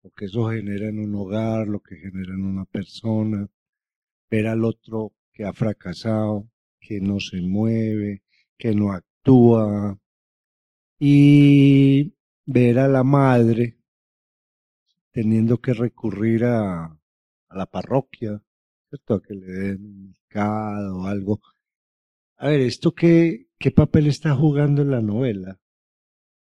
lo 0.04 0.12
que 0.12 0.26
eso 0.26 0.50
genera 0.50 0.88
en 0.90 1.00
un 1.00 1.16
hogar, 1.16 1.68
lo 1.68 1.80
que 1.82 1.96
genera 1.96 2.34
en 2.34 2.46
una 2.46 2.66
persona, 2.66 3.48
ver 4.30 4.48
al 4.48 4.64
otro 4.64 5.14
que 5.34 5.46
ha 5.46 5.54
fracasado, 5.54 6.50
que 6.80 7.00
no 7.02 7.20
se 7.20 7.42
mueve, 7.42 8.24
que 8.58 8.74
no 8.76 8.92
actúa, 8.92 9.98
y 11.00 12.14
ver 12.46 12.80
a 12.80 12.88
la 12.88 13.04
madre 13.04 13.78
teniendo 15.12 15.60
que 15.60 15.74
recurrir 15.74 16.44
a, 16.44 16.86
a 16.86 17.58
la 17.58 17.66
parroquia, 17.66 18.44
¿cierto? 18.90 19.22
que 19.22 19.36
le 19.36 19.46
den 19.46 19.86
un 19.86 20.08
mercado 20.08 20.98
o 21.00 21.06
algo. 21.06 21.40
A 22.38 22.50
ver, 22.50 22.62
¿esto 22.62 22.94
qué, 22.94 23.48
qué 23.58 23.72
papel 23.72 24.08
está 24.08 24.36
jugando 24.36 24.82
en 24.82 24.92
la 24.92 25.02
novela? 25.02 25.60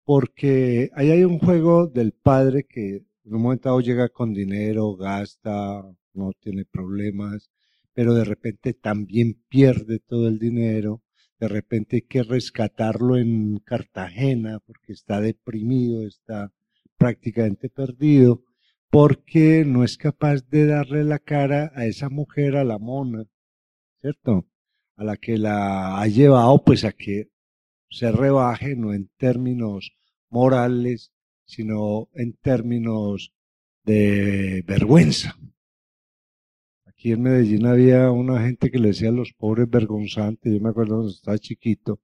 Porque 0.04 0.90
ahí 0.94 1.10
hay 1.10 1.24
un 1.24 1.38
juego 1.38 1.86
del 1.86 2.12
padre 2.12 2.64
que 2.64 3.06
en 3.24 3.34
un 3.34 3.42
momento 3.42 3.70
dado 3.70 3.80
llega 3.80 4.08
con 4.10 4.34
dinero, 4.34 4.94
gasta, 4.96 5.82
no 6.12 6.32
tiene 6.40 6.64
problemas, 6.66 7.50
pero 7.94 8.12
de 8.14 8.24
repente 8.24 8.74
también 8.74 9.42
pierde 9.48 10.00
todo 10.00 10.28
el 10.28 10.38
dinero, 10.38 11.02
de 11.38 11.48
repente 11.48 11.96
hay 11.96 12.02
que 12.02 12.22
rescatarlo 12.22 13.16
en 13.16 13.58
Cartagena 13.60 14.60
porque 14.60 14.92
está 14.92 15.20
deprimido, 15.20 16.06
está 16.06 16.52
prácticamente 16.98 17.70
perdido, 17.70 18.44
porque 18.94 19.64
no 19.66 19.82
es 19.82 19.98
capaz 19.98 20.48
de 20.50 20.66
darle 20.66 21.02
la 21.02 21.18
cara 21.18 21.72
a 21.74 21.84
esa 21.84 22.10
mujer, 22.10 22.54
a 22.54 22.62
la 22.62 22.78
mona, 22.78 23.24
¿cierto? 24.00 24.46
A 24.94 25.02
la 25.02 25.16
que 25.16 25.36
la 25.36 26.00
ha 26.00 26.06
llevado 26.06 26.62
pues 26.62 26.84
a 26.84 26.92
que 26.92 27.28
se 27.90 28.12
rebaje, 28.12 28.76
no 28.76 28.94
en 28.94 29.10
términos 29.16 29.90
morales, 30.30 31.12
sino 31.44 32.08
en 32.12 32.34
términos 32.34 33.32
de 33.82 34.62
vergüenza. 34.64 35.36
Aquí 36.86 37.10
en 37.10 37.22
Medellín 37.22 37.66
había 37.66 38.12
una 38.12 38.42
gente 38.42 38.70
que 38.70 38.78
le 38.78 38.88
decía 38.90 39.08
a 39.08 39.12
los 39.12 39.32
pobres 39.32 39.68
vergonzantes, 39.68 40.52
yo 40.52 40.60
me 40.60 40.68
acuerdo 40.68 40.98
cuando 40.98 41.10
estaba 41.10 41.38
chiquito, 41.38 42.00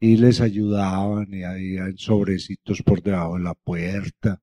y 0.00 0.16
les 0.16 0.40
ayudaban 0.40 1.32
y 1.32 1.44
había 1.44 1.84
sobrecitos 1.94 2.82
por 2.82 3.00
debajo 3.00 3.36
de 3.36 3.44
la 3.44 3.54
puerta, 3.54 4.42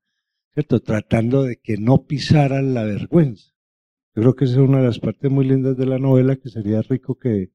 ¿cierto? 0.54 0.82
Tratando 0.82 1.44
de 1.44 1.58
que 1.58 1.78
no 1.78 2.06
pisaran 2.06 2.74
la 2.74 2.84
vergüenza. 2.84 3.52
Yo 4.16 4.22
creo 4.22 4.36
que 4.36 4.46
esa 4.46 4.54
es 4.54 4.60
una 4.60 4.80
de 4.80 4.86
las 4.86 5.00
partes 5.00 5.32
muy 5.32 5.46
lindas 5.46 5.76
de 5.78 5.86
la 5.86 5.98
novela 5.98 6.36
que 6.36 6.50
sería 6.50 6.82
rico 6.82 7.18
que, 7.18 7.52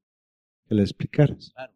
que 0.67 0.75
la 0.75 0.81
explicaras. 0.81 1.53
Claro, 1.55 1.73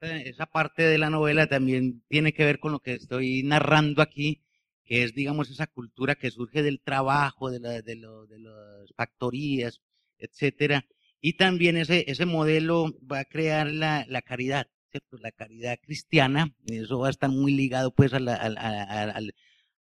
esa 0.00 0.46
parte 0.46 0.82
de 0.82 0.98
la 0.98 1.10
novela 1.10 1.46
también 1.46 2.02
tiene 2.08 2.32
que 2.32 2.44
ver 2.44 2.58
con 2.58 2.72
lo 2.72 2.80
que 2.80 2.94
estoy 2.94 3.42
narrando 3.42 4.02
aquí, 4.02 4.42
que 4.84 5.04
es, 5.04 5.14
digamos, 5.14 5.50
esa 5.50 5.66
cultura 5.66 6.14
que 6.14 6.30
surge 6.30 6.62
del 6.62 6.80
trabajo, 6.80 7.50
de, 7.50 7.60
la, 7.60 7.70
de, 7.70 7.82
de 7.82 7.96
las 8.38 8.92
factorías, 8.96 9.80
etcétera. 10.18 10.84
Y 11.20 11.34
también 11.34 11.76
ese, 11.76 12.04
ese 12.10 12.26
modelo 12.26 12.94
va 13.10 13.20
a 13.20 13.24
crear 13.24 13.70
la, 13.70 14.04
la 14.08 14.22
caridad, 14.22 14.66
¿cierto? 14.90 15.18
La 15.18 15.32
caridad 15.32 15.78
cristiana, 15.82 16.54
eso 16.66 16.98
va 16.98 17.08
a 17.08 17.10
estar 17.10 17.30
muy 17.30 17.52
ligado 17.52 17.94
pues 17.94 18.14
a 18.14 18.20
la, 18.20 18.34
al 18.34 19.34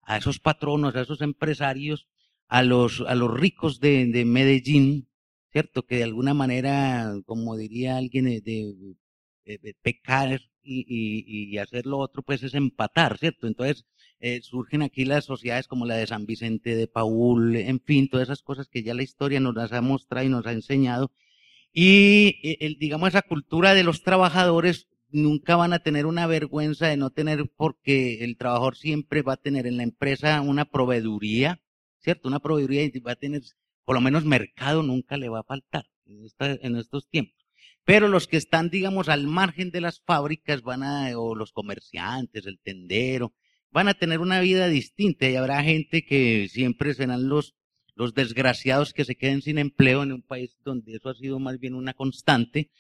a 0.10 0.18
esos 0.18 0.40
patronos, 0.40 0.96
a 0.96 1.02
esos 1.02 1.22
empresarios, 1.22 2.08
a 2.48 2.64
los, 2.64 3.02
a 3.08 3.14
los 3.14 3.32
ricos 3.32 3.80
de, 3.80 4.08
de 4.08 4.26
Medellín, 4.26 5.08
¿cierto? 5.52 5.86
Que 5.86 5.98
de 5.98 6.04
alguna 6.06 6.34
manera, 6.34 7.14
como 7.28 7.56
diría 7.56 7.96
alguien, 7.98 8.26
de, 8.26 8.42
de, 8.42 9.76
pecar 9.84 10.42
y, 10.64 10.80
y, 10.88 11.54
y, 11.54 11.58
hacer 11.60 11.86
lo 11.86 12.00
otro, 12.00 12.24
pues 12.24 12.42
es 12.42 12.56
empatar, 12.56 13.20
¿cierto? 13.20 13.46
Entonces 13.46 13.86
eh, 14.20 14.42
surgen 14.42 14.82
aquí 14.82 15.06
las 15.06 15.26
sociedades 15.26 15.68
como 15.68 15.86
la 15.86 15.96
de 15.96 16.08
San 16.08 16.26
Vicente 16.26 16.76
de 16.76 16.88
Paul, 16.88 17.56
en 17.56 17.80
fin, 17.80 18.10
todas 18.10 18.30
esas 18.30 18.42
cosas 18.42 18.68
que 18.68 18.82
ya 18.82 18.96
la 18.96 19.04
historia 19.04 19.40
nos 19.40 19.54
las 19.54 19.72
ha 19.74 19.82
mostrado 19.82 20.26
y 20.26 20.30
nos 20.30 20.48
ha 20.48 20.54
enseñado. 20.54 21.12
Y 21.72 22.40
eh, 22.44 22.58
el, 22.62 22.80
digamos, 22.80 23.10
esa 23.10 23.22
cultura 23.22 23.76
de 23.76 23.84
los 23.84 24.02
trabajadores 24.02 24.88
nunca 25.12 25.56
van 25.56 25.74
a 25.74 25.80
tener 25.80 26.06
una 26.06 26.28
vergüenza 26.28 26.88
de 26.88 26.98
no 26.98 27.10
tener, 27.10 27.50
porque 27.56 28.24
el 28.24 28.38
trabajador 28.38 28.76
siempre 28.76 29.22
va 29.22 29.34
a 29.34 29.38
tener 29.38 29.68
en 29.68 29.78
la 29.78 29.84
empresa 29.84 30.42
una 30.42 30.66
proveeduría, 30.66 31.62
¿cierto? 32.00 32.28
Una 32.28 32.40
proveeduría 32.40 32.84
y 32.84 33.00
va 33.00 33.14
a 33.14 33.16
tener, 33.16 33.42
por 33.86 33.96
lo 33.96 34.02
menos 34.02 34.26
mercado 34.26 34.84
nunca 34.84 35.18
le 35.18 35.30
va 35.30 35.40
a 35.40 35.44
faltar 35.44 35.86
en, 36.06 36.28
en 36.40 36.76
estos 36.76 37.08
tiempos. 37.10 37.48
Pero 37.86 38.08
los 38.08 38.28
que 38.28 38.38
están, 38.38 38.70
digamos, 38.70 39.10
al 39.10 39.28
margen 39.28 39.72
de 39.72 39.82
las 39.82 40.02
fábricas 40.02 40.62
van 40.62 40.84
a, 40.84 41.18
o 41.18 41.36
los 41.36 41.52
comerciantes, 41.52 42.46
el 42.46 42.60
tendero, 42.60 43.34
van 43.72 43.88
a 43.88 43.94
tener 43.94 44.20
una 44.20 44.40
vida 44.42 44.68
distinta 44.68 45.28
y 45.30 45.36
habrá 45.36 45.64
gente 45.64 46.06
que 46.06 46.48
siempre 46.50 46.94
serán 46.94 47.30
los 47.30 47.56
los 48.00 48.14
desgraciados 48.14 48.94
que 48.94 49.04
se 49.04 49.18
queden 49.18 49.42
sin 49.42 49.58
empleo 49.58 50.04
en 50.04 50.14
un 50.14 50.22
país 50.22 50.56
donde 50.64 50.96
eso 50.96 51.10
ha 51.10 51.16
sido 51.16 51.38
más 51.38 51.60
bien 51.60 51.76
una 51.76 51.94
constante. 51.94 52.72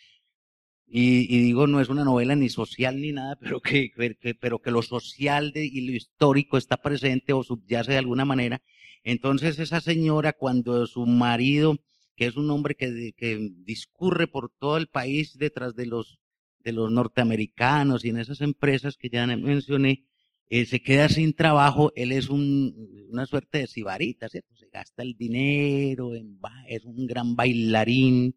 Y, 0.91 1.27
digo, 1.27 1.67
no 1.67 1.79
es 1.79 1.89
una 1.89 2.03
novela 2.03 2.35
ni 2.35 2.49
social 2.49 2.99
ni 2.99 3.11
nada, 3.11 3.35
pero 3.39 3.61
que, 3.61 3.91
pero 4.39 4.59
que 4.59 4.71
lo 4.71 4.81
social 4.81 5.51
de, 5.51 5.65
y 5.65 5.81
lo 5.81 5.91
histórico 5.93 6.57
está 6.57 6.77
presente 6.77 7.31
o 7.33 7.43
subyace 7.43 7.91
de 7.91 7.99
alguna 7.99 8.25
manera. 8.25 8.61
Entonces 9.03 9.59
esa 9.59 9.81
señora, 9.81 10.33
cuando 10.33 10.87
su 10.87 11.05
marido, 11.05 11.77
que 12.15 12.25
es 12.25 12.37
un 12.37 12.49
hombre 12.49 12.75
que, 12.75 13.13
que 13.15 13.51
discurre 13.63 14.27
por 14.27 14.51
todo 14.59 14.77
el 14.77 14.87
país 14.87 15.37
detrás 15.37 15.75
de 15.75 15.85
los, 15.85 16.19
de 16.59 16.73
los 16.73 16.91
norteamericanos 16.91 18.03
y 18.03 18.09
en 18.09 18.17
esas 18.17 18.41
empresas 18.41 18.97
que 18.97 19.09
ya 19.09 19.27
mencioné, 19.27 20.05
eh, 20.49 20.65
se 20.65 20.81
queda 20.81 21.07
sin 21.09 21.33
trabajo, 21.33 21.93
él 21.95 22.11
es 22.11 22.29
un, 22.29 23.07
una 23.11 23.27
suerte 23.27 23.59
de 23.59 23.67
sibarita, 23.67 24.27
¿cierto? 24.29 24.55
Se 24.55 24.67
gasta 24.73 25.03
el 25.03 25.15
dinero, 25.15 26.15
en, 26.15 26.39
es 26.67 26.85
un 26.85 27.05
gran 27.05 27.35
bailarín, 27.35 28.35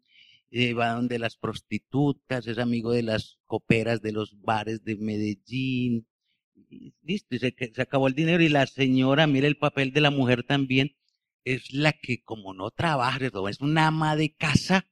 va 0.77 0.93
donde 0.93 1.19
las 1.19 1.35
prostitutas, 1.35 2.47
es 2.47 2.57
amigo 2.57 2.91
de 2.91 3.03
las 3.03 3.39
coperas 3.45 4.01
de 4.01 4.11
los 4.11 4.39
bares 4.41 4.83
de 4.83 4.95
Medellín, 4.97 6.07
y 6.55 6.93
listo, 7.01 7.35
y 7.35 7.39
se, 7.39 7.55
se 7.57 7.81
acabó 7.81 8.07
el 8.07 8.15
dinero 8.15 8.43
y 8.43 8.49
la 8.49 8.67
señora, 8.67 9.27
mira 9.27 9.47
el 9.47 9.57
papel 9.57 9.93
de 9.93 10.01
la 10.01 10.11
mujer 10.11 10.43
también, 10.43 10.95
es 11.43 11.73
la 11.73 11.93
que 11.93 12.23
como 12.23 12.53
no 12.53 12.71
trabaja, 12.71 13.19
es 13.49 13.61
una 13.61 13.87
ama 13.87 14.15
de 14.15 14.33
casa, 14.33 14.87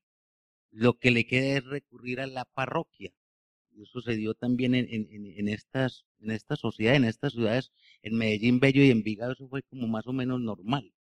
lo 0.71 0.97
que 0.99 1.11
le 1.11 1.25
queda 1.25 1.57
es 1.57 1.65
recurrir 1.65 2.21
a 2.21 2.27
la 2.27 2.45
parroquia 2.45 3.13
sucedió 3.85 4.33
también 4.33 4.75
en, 4.75 4.87
en, 4.89 5.07
en, 5.09 5.47
estas, 5.47 6.05
en 6.19 6.31
esta 6.31 6.55
sociedad, 6.55 6.95
en 6.95 7.05
estas 7.05 7.33
ciudades, 7.33 7.71
en 8.01 8.15
Medellín, 8.15 8.59
Bello 8.59 8.83
y 8.83 8.91
en 8.91 8.97
Envigado, 8.97 9.33
eso 9.33 9.47
fue 9.47 9.63
como 9.63 9.87
más 9.87 10.07
o 10.07 10.13
menos 10.13 10.39
normal. 10.39 10.93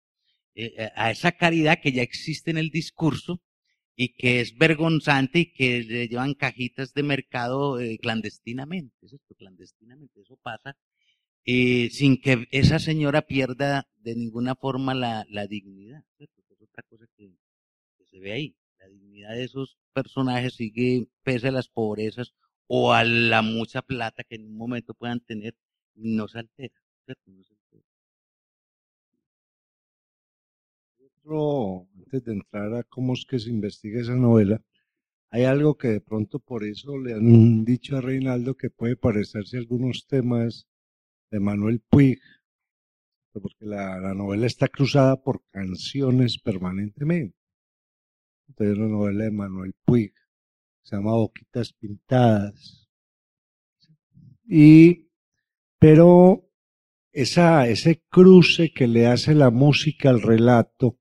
Eh, 0.55 0.73
eh, 0.77 0.91
a 0.95 1.11
esa 1.11 1.31
caridad 1.31 1.79
que 1.81 1.91
ya 1.91 2.01
existe 2.01 2.51
en 2.51 2.57
el 2.57 2.69
discurso 2.69 3.41
y 4.01 4.13
que 4.13 4.39
es 4.39 4.57
vergonzante 4.57 5.39
y 5.39 5.51
que 5.51 5.83
le 5.83 6.07
llevan 6.07 6.33
cajitas 6.33 6.93
de 6.93 7.03
mercado 7.03 7.81
eh, 7.81 7.97
clandestinamente, 8.01 8.95
¿cierto? 9.09 9.35
Clandestinamente, 9.35 10.21
eso 10.21 10.37
pasa, 10.41 10.77
sin 11.43 12.21
que 12.21 12.47
esa 12.51 12.79
señora 12.79 13.23
pierda 13.23 13.89
de 13.97 14.15
ninguna 14.15 14.55
forma 14.55 14.93
la, 14.93 15.25
la 15.29 15.47
dignidad. 15.47 16.01
Es 16.17 16.29
otra 16.61 16.83
cosa 16.89 17.07
que, 17.17 17.33
se 18.09 18.19
ve 18.21 18.31
ahí. 18.31 18.55
La 18.79 18.87
dignidad 18.87 19.31
de 19.31 19.43
esos 19.43 19.77
personajes 19.91 20.53
sigue, 20.55 21.09
pese 21.23 21.49
a 21.49 21.51
las 21.51 21.67
pobrezas 21.67 22.33
o 22.67 22.93
a 22.93 23.03
la 23.03 23.41
mucha 23.41 23.81
plata 23.81 24.23
que 24.23 24.35
en 24.35 24.45
un 24.45 24.55
momento 24.55 24.93
puedan 24.93 25.19
tener, 25.19 25.55
no 25.95 26.29
se 26.29 26.39
altera. 26.39 26.73
De 32.17 32.33
entrar 32.33 32.73
a 32.73 32.83
cómo 32.83 33.13
es 33.13 33.25
que 33.27 33.39
se 33.39 33.49
investiga 33.49 34.01
esa 34.01 34.15
novela, 34.15 34.61
hay 35.31 35.43
algo 35.43 35.77
que 35.77 35.89
de 35.89 36.01
pronto 36.01 36.39
por 36.39 36.63
eso 36.63 36.97
le 36.97 37.13
han 37.13 37.63
dicho 37.63 37.97
a 37.97 38.01
Reinaldo 38.01 38.55
que 38.55 38.71
puede 38.71 38.95
parecerse 38.95 39.57
a 39.57 39.59
algunos 39.59 40.07
temas 40.07 40.67
de 41.29 41.39
Manuel 41.39 41.81
Puig, 41.87 42.19
porque 43.33 43.65
la, 43.65 43.99
la 43.99 44.15
novela 44.15 44.47
está 44.47 44.67
cruzada 44.67 45.21
por 45.21 45.43
canciones 45.51 46.39
permanentemente. 46.39 47.37
Entonces, 48.47 48.77
una 48.77 48.87
novela 48.87 49.25
de 49.25 49.31
Manuel 49.31 49.73
Puig 49.85 50.13
se 50.81 50.95
llama 50.95 51.11
Boquitas 51.11 51.73
Pintadas. 51.73 52.89
Y, 54.43 55.11
pero 55.77 56.49
esa, 57.11 57.67
ese 57.67 58.01
cruce 58.09 58.71
que 58.73 58.87
le 58.87 59.05
hace 59.05 59.35
la 59.35 59.51
música 59.51 60.09
al 60.09 60.21
relato, 60.21 60.97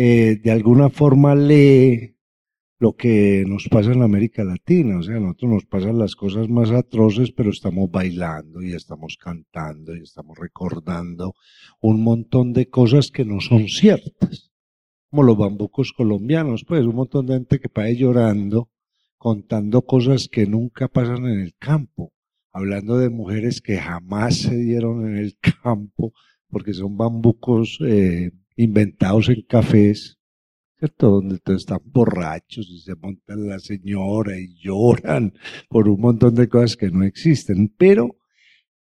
eh, 0.00 0.38
de 0.40 0.52
alguna 0.52 0.90
forma 0.90 1.34
lee 1.34 2.16
lo 2.78 2.94
que 2.94 3.44
nos 3.48 3.66
pasa 3.68 3.90
en 3.90 4.02
América 4.02 4.44
Latina, 4.44 5.00
o 5.00 5.02
sea, 5.02 5.16
a 5.16 5.18
nosotros 5.18 5.50
nos 5.50 5.66
pasan 5.66 5.98
las 5.98 6.14
cosas 6.14 6.48
más 6.48 6.70
atroces, 6.70 7.32
pero 7.32 7.50
estamos 7.50 7.90
bailando 7.90 8.62
y 8.62 8.74
estamos 8.74 9.16
cantando 9.16 9.96
y 9.96 10.02
estamos 10.02 10.38
recordando 10.38 11.34
un 11.80 12.04
montón 12.04 12.52
de 12.52 12.68
cosas 12.68 13.10
que 13.10 13.24
no 13.24 13.40
son 13.40 13.66
ciertas, 13.66 14.52
como 15.10 15.24
los 15.24 15.36
bambucos 15.36 15.92
colombianos, 15.92 16.64
pues 16.64 16.86
un 16.86 16.94
montón 16.94 17.26
de 17.26 17.34
gente 17.34 17.58
que 17.58 17.68
pae 17.68 17.96
llorando 17.96 18.70
contando 19.16 19.82
cosas 19.82 20.28
que 20.28 20.46
nunca 20.46 20.86
pasan 20.86 21.26
en 21.26 21.40
el 21.40 21.56
campo, 21.58 22.12
hablando 22.52 22.98
de 22.98 23.10
mujeres 23.10 23.60
que 23.60 23.78
jamás 23.78 24.36
se 24.42 24.56
dieron 24.56 25.08
en 25.08 25.16
el 25.16 25.36
campo, 25.64 26.12
porque 26.48 26.72
son 26.72 26.96
bambucos 26.96 27.80
eh, 27.84 28.30
inventados 28.58 29.28
en 29.28 29.42
cafés, 29.42 30.18
¿cierto? 30.78 31.10
Donde 31.10 31.38
todos 31.38 31.60
están 31.60 31.78
borrachos 31.84 32.68
y 32.68 32.80
se 32.80 32.96
montan 32.96 33.48
la 33.48 33.60
señora 33.60 34.38
y 34.38 34.58
lloran 34.60 35.32
por 35.68 35.88
un 35.88 36.00
montón 36.00 36.34
de 36.34 36.48
cosas 36.48 36.76
que 36.76 36.90
no 36.90 37.04
existen. 37.04 37.72
Pero 37.78 38.16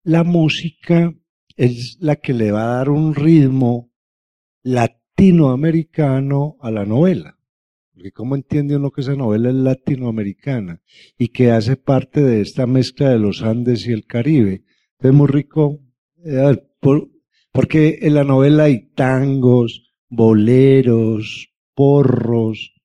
la 0.03 0.23
música 0.23 1.13
es 1.55 1.97
la 1.99 2.15
que 2.15 2.33
le 2.33 2.51
va 2.51 2.63
a 2.63 2.77
dar 2.77 2.89
un 2.89 3.13
ritmo 3.13 3.91
latinoamericano 4.63 6.57
a 6.59 6.71
la 6.71 6.85
novela. 6.85 7.37
Porque 7.93 8.11
cómo 8.11 8.35
entiende 8.35 8.77
uno 8.77 8.89
que 8.89 9.01
esa 9.01 9.15
novela 9.15 9.49
es 9.49 9.55
latinoamericana 9.55 10.81
y 11.19 11.27
que 11.27 11.51
hace 11.51 11.77
parte 11.77 12.21
de 12.21 12.41
esta 12.41 12.65
mezcla 12.65 13.09
de 13.09 13.19
los 13.19 13.43
Andes 13.43 13.87
y 13.87 13.91
el 13.91 14.05
Caribe. 14.05 14.63
Es 14.99 15.13
muy 15.13 15.27
rico, 15.27 15.79
eh, 16.25 16.57
porque 17.57 17.97
en 18.03 18.13
la 18.13 18.23
novela 18.23 18.65
hay 18.65 18.89
tangos, 18.93 19.91
boleros, 20.09 21.51
porros. 21.73 22.75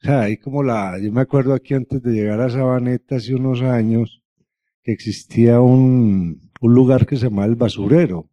O 0.00 0.06
sea, 0.06 0.22
hay 0.22 0.38
como 0.38 0.62
la, 0.62 0.98
yo 0.98 1.12
me 1.12 1.20
acuerdo 1.20 1.52
aquí 1.52 1.74
antes 1.74 2.02
de 2.02 2.12
llegar 2.12 2.40
a 2.40 2.48
Sabaneta 2.48 3.16
hace 3.16 3.34
unos 3.34 3.60
años, 3.60 4.22
que 4.82 4.92
existía 4.92 5.60
un, 5.60 6.50
un 6.62 6.74
lugar 6.74 7.04
que 7.04 7.18
se 7.18 7.24
llamaba 7.24 7.48
El 7.48 7.56
Basurero, 7.56 8.30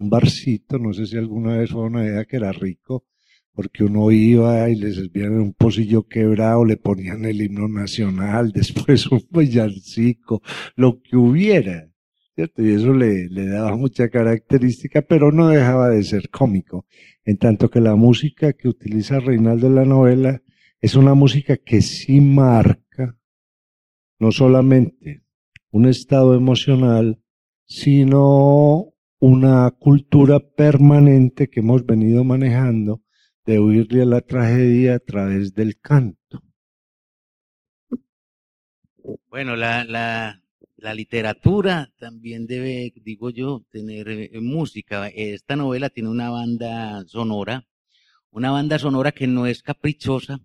un 0.00 0.10
barcito, 0.10 0.76
no 0.80 0.92
sé 0.92 1.06
si 1.06 1.18
alguna 1.18 1.58
vez 1.58 1.70
fue 1.70 1.82
una 1.82 2.04
idea 2.04 2.24
que 2.24 2.34
era 2.34 2.50
rico, 2.50 3.04
porque 3.52 3.84
uno 3.84 4.10
iba 4.10 4.68
y 4.68 4.74
les 4.74 4.96
servían 4.96 5.40
un 5.40 5.52
pocillo 5.52 6.08
quebrado, 6.08 6.64
le 6.64 6.78
ponían 6.78 7.24
el 7.26 7.40
himno 7.40 7.68
nacional, 7.68 8.50
después 8.52 9.06
un 9.06 9.22
villancico, 9.30 10.42
lo 10.74 11.00
que 11.00 11.16
hubiera, 11.16 11.93
¿cierto? 12.34 12.62
Y 12.62 12.74
eso 12.74 12.92
le, 12.92 13.28
le 13.28 13.46
daba 13.46 13.76
mucha 13.76 14.08
característica, 14.08 15.02
pero 15.02 15.32
no 15.32 15.48
dejaba 15.48 15.90
de 15.90 16.02
ser 16.02 16.30
cómico, 16.30 16.86
en 17.24 17.38
tanto 17.38 17.70
que 17.70 17.80
la 17.80 17.94
música 17.96 18.52
que 18.52 18.68
utiliza 18.68 19.20
Reinaldo 19.20 19.68
en 19.68 19.74
la 19.74 19.84
novela 19.84 20.42
es 20.80 20.96
una 20.96 21.14
música 21.14 21.56
que 21.56 21.80
sí 21.80 22.20
marca 22.20 23.18
no 24.18 24.32
solamente 24.32 25.24
un 25.70 25.86
estado 25.86 26.34
emocional, 26.34 27.20
sino 27.66 28.94
una 29.18 29.70
cultura 29.72 30.40
permanente 30.40 31.48
que 31.48 31.60
hemos 31.60 31.84
venido 31.84 32.24
manejando 32.24 33.02
de 33.44 33.60
huirle 33.60 34.02
a 34.02 34.06
la 34.06 34.20
tragedia 34.20 34.94
a 34.94 34.98
través 34.98 35.54
del 35.54 35.78
canto. 35.80 36.42
Bueno, 39.28 39.56
la, 39.56 39.84
la, 39.84 40.43
la 40.84 40.92
literatura 40.92 41.90
también 41.98 42.46
debe, 42.46 42.92
digo 42.96 43.30
yo, 43.30 43.64
tener 43.70 44.06
eh, 44.06 44.30
música. 44.42 45.08
Esta 45.08 45.56
novela 45.56 45.88
tiene 45.88 46.10
una 46.10 46.28
banda 46.28 47.02
sonora, 47.06 47.66
una 48.30 48.50
banda 48.50 48.78
sonora 48.78 49.12
que 49.12 49.26
no 49.26 49.46
es 49.46 49.62
caprichosa 49.62 50.40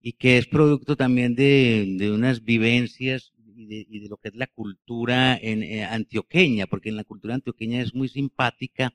y 0.00 0.14
que 0.14 0.38
es 0.38 0.46
producto 0.46 0.96
también 0.96 1.34
de, 1.34 2.10
unas 2.10 2.42
vivencias 2.42 3.34
y 3.54 3.66
de, 3.66 4.08
lo 4.08 4.16
que 4.16 4.28
es 4.28 4.34
la 4.34 4.46
cultura 4.46 5.36
en, 5.36 5.62
eh, 5.62 5.84
antioqueña, 5.84 6.66
porque 6.66 6.88
en 6.88 6.96
la 6.96 7.04
cultura 7.04 7.34
antioqueña 7.34 7.82
es 7.82 7.94
muy 7.94 8.08
simpática. 8.08 8.94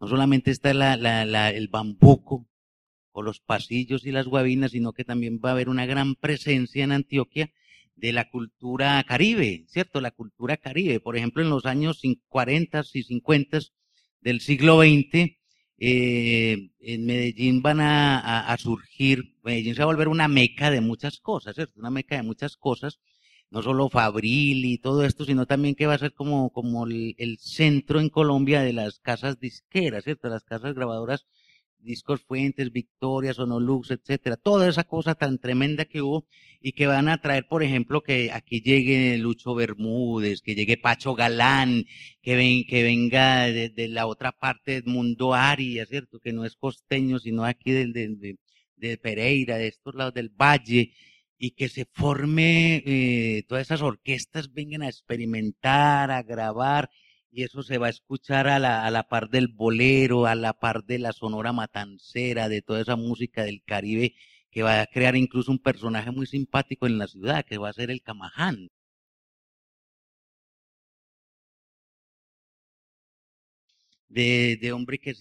No 0.00 0.06
solamente 0.06 0.52
está 0.52 0.70
el 0.70 1.68
bambuco, 1.68 2.46
o 3.10 3.22
los 3.22 3.40
pasillos 3.40 4.06
y 4.06 4.12
las 4.12 4.26
guabinas, 4.26 4.72
sino 4.72 4.92
que 4.92 5.02
también 5.02 5.40
va 5.44 5.48
a 5.48 5.52
haber 5.52 5.70
una 5.70 5.86
gran 5.86 6.14
presencia 6.14 6.84
en 6.84 6.92
Antioquia 6.92 7.50
de 7.96 8.12
la 8.12 8.28
cultura 8.30 9.02
caribe, 9.04 9.64
¿cierto? 9.68 10.00
La 10.00 10.10
cultura 10.10 10.56
caribe. 10.58 11.00
Por 11.00 11.16
ejemplo, 11.16 11.42
en 11.42 11.50
los 11.50 11.66
años 11.66 12.02
40 12.28 12.84
y 12.92 13.02
50 13.02 13.58
del 14.20 14.40
siglo 14.40 14.80
XX, 14.82 15.36
eh, 15.78 16.70
en 16.80 17.06
Medellín 17.06 17.62
van 17.62 17.80
a, 17.80 18.56
surgir, 18.58 19.34
Medellín 19.42 19.74
se 19.74 19.80
va 19.80 19.84
a 19.84 19.94
volver 19.94 20.08
una 20.08 20.28
meca 20.28 20.70
de 20.70 20.80
muchas 20.80 21.18
cosas, 21.20 21.54
¿cierto? 21.54 21.80
Una 21.80 21.90
meca 21.90 22.16
de 22.16 22.22
muchas 22.22 22.56
cosas, 22.56 23.00
no 23.50 23.62
solo 23.62 23.88
Fabril 23.88 24.64
y 24.64 24.78
todo 24.78 25.04
esto, 25.04 25.24
sino 25.24 25.46
también 25.46 25.74
que 25.74 25.86
va 25.86 25.94
a 25.94 25.98
ser 25.98 26.12
como, 26.12 26.50
como 26.50 26.86
el, 26.86 27.14
el 27.18 27.38
centro 27.38 28.00
en 28.00 28.10
Colombia 28.10 28.62
de 28.62 28.72
las 28.72 29.00
casas 29.00 29.38
disqueras, 29.40 30.04
¿cierto? 30.04 30.28
Las 30.28 30.44
casas 30.44 30.74
grabadoras 30.74 31.26
discos 31.78 32.22
Fuentes, 32.22 32.72
Victoria, 32.72 33.34
Sonolux, 33.34 33.90
etcétera, 33.90 34.36
toda 34.36 34.68
esa 34.68 34.84
cosa 34.84 35.14
tan 35.14 35.38
tremenda 35.38 35.84
que 35.84 36.02
hubo 36.02 36.26
y 36.60 36.72
que 36.72 36.86
van 36.86 37.08
a 37.08 37.20
traer, 37.20 37.46
por 37.48 37.62
ejemplo, 37.62 38.02
que 38.02 38.30
aquí 38.32 38.60
llegue 38.60 39.16
Lucho 39.18 39.54
Bermúdez, 39.54 40.42
que 40.42 40.54
llegue 40.54 40.76
Pacho 40.76 41.14
Galán, 41.14 41.84
que, 42.22 42.36
ven, 42.36 42.64
que 42.66 42.82
venga 42.82 43.46
de, 43.46 43.88
la 43.88 44.06
otra 44.06 44.32
parte 44.32 44.72
del 44.72 44.84
mundo 44.84 45.34
Aria, 45.34 45.86
¿cierto? 45.86 46.18
Que 46.20 46.32
no 46.32 46.44
es 46.44 46.56
costeño, 46.56 47.18
sino 47.18 47.44
aquí 47.44 47.72
de 47.72 48.98
Pereira, 48.98 49.56
de 49.56 49.68
estos 49.68 49.94
lados 49.94 50.14
del 50.14 50.30
Valle, 50.30 50.92
y 51.38 51.52
que 51.52 51.68
se 51.68 51.86
forme, 51.92 52.82
eh, 52.86 53.44
todas 53.48 53.66
esas 53.66 53.82
orquestas 53.82 54.52
vengan 54.52 54.82
a 54.82 54.88
experimentar, 54.88 56.10
a 56.10 56.22
grabar, 56.22 56.90
y 57.30 57.42
eso 57.44 57.62
se 57.62 57.78
va 57.78 57.88
a 57.88 57.90
escuchar 57.90 58.48
a 58.48 58.58
la, 58.58 58.84
a 58.86 58.90
la 58.90 59.08
par 59.08 59.28
del 59.30 59.48
bolero, 59.48 60.26
a 60.26 60.34
la 60.34 60.54
par 60.54 60.84
de 60.84 60.98
la 60.98 61.12
sonora 61.12 61.52
matancera, 61.52 62.48
de 62.48 62.62
toda 62.62 62.80
esa 62.80 62.96
música 62.96 63.44
del 63.44 63.62
Caribe, 63.64 64.14
que 64.50 64.62
va 64.62 64.80
a 64.80 64.86
crear 64.86 65.16
incluso 65.16 65.50
un 65.52 65.58
personaje 65.58 66.10
muy 66.10 66.26
simpático 66.26 66.86
en 66.86 66.98
la 66.98 67.06
ciudad, 67.08 67.44
que 67.44 67.58
va 67.58 67.68
a 67.70 67.72
ser 67.74 67.90
el 67.90 68.02
Camaján. 68.02 68.70
De, 74.08 74.56
de 74.60 74.72
hombre 74.72 74.98
que, 74.98 75.12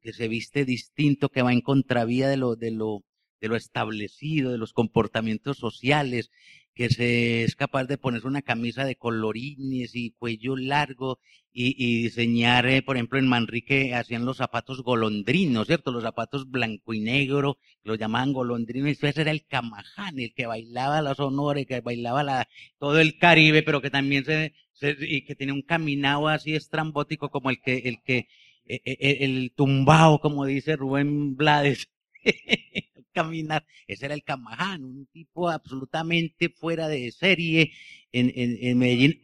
que 0.00 0.12
se 0.12 0.28
viste 0.28 0.64
distinto, 0.64 1.28
que 1.28 1.42
va 1.42 1.52
en 1.52 1.60
contravía 1.60 2.28
de 2.28 2.36
lo, 2.36 2.56
de 2.56 2.70
lo, 2.70 3.04
de 3.40 3.48
lo 3.48 3.56
establecido, 3.56 4.50
de 4.50 4.58
los 4.58 4.72
comportamientos 4.72 5.58
sociales, 5.58 6.30
que 6.74 6.90
se 6.90 7.44
es 7.44 7.56
capaz 7.56 7.84
de 7.84 7.98
ponerse 7.98 8.26
una 8.26 8.42
camisa 8.42 8.84
de 8.84 8.96
colorines 8.96 9.94
y 9.94 10.10
cuello 10.12 10.56
largo 10.56 11.18
y, 11.56 12.02
diseñar, 12.02 12.66
eh, 12.66 12.82
por 12.82 12.96
ejemplo, 12.96 13.16
en 13.18 13.28
Manrique 13.28 13.94
hacían 13.94 14.24
los 14.24 14.38
zapatos 14.38 14.82
golondrinos, 14.82 15.68
¿cierto? 15.68 15.92
Los 15.92 16.02
zapatos 16.02 16.50
blanco 16.50 16.94
y 16.94 17.00
negro, 17.00 17.58
los 17.84 17.96
llamaban 17.96 18.32
golondrinos, 18.32 18.88
y 18.88 19.06
ese 19.06 19.20
era 19.20 19.30
el 19.30 19.46
camaján, 19.46 20.18
el 20.18 20.34
que 20.34 20.46
bailaba 20.46 21.00
la 21.00 21.14
sonora, 21.14 21.60
el 21.60 21.66
que 21.66 21.80
bailaba 21.80 22.24
la, 22.24 22.48
todo 22.78 22.98
el 23.00 23.18
Caribe, 23.18 23.62
pero 23.62 23.80
que 23.80 23.90
también 23.90 24.24
se, 24.24 24.52
y 25.00 25.22
que 25.24 25.36
tenía 25.36 25.54
un 25.54 25.62
caminado 25.62 26.26
así 26.28 26.54
estrambótico 26.56 27.30
como 27.30 27.50
el 27.50 27.60
que, 27.60 27.78
el 27.78 28.02
que, 28.02 28.26
e, 28.66 28.80
e, 28.84 28.96
e, 28.98 29.24
el, 29.24 29.52
tumbao, 29.54 30.20
como 30.20 30.46
dice 30.46 30.76
Rubén 30.76 31.36
Blades. 31.36 31.88
caminar. 33.14 33.64
Ese 33.86 34.06
era 34.06 34.14
el 34.14 34.22
Camaján, 34.22 34.84
un 34.84 35.06
tipo 35.06 35.48
absolutamente 35.48 36.50
fuera 36.50 36.88
de 36.88 37.10
serie 37.12 37.72
en, 38.12 38.30
en, 38.34 38.78
Medellín, 38.78 39.22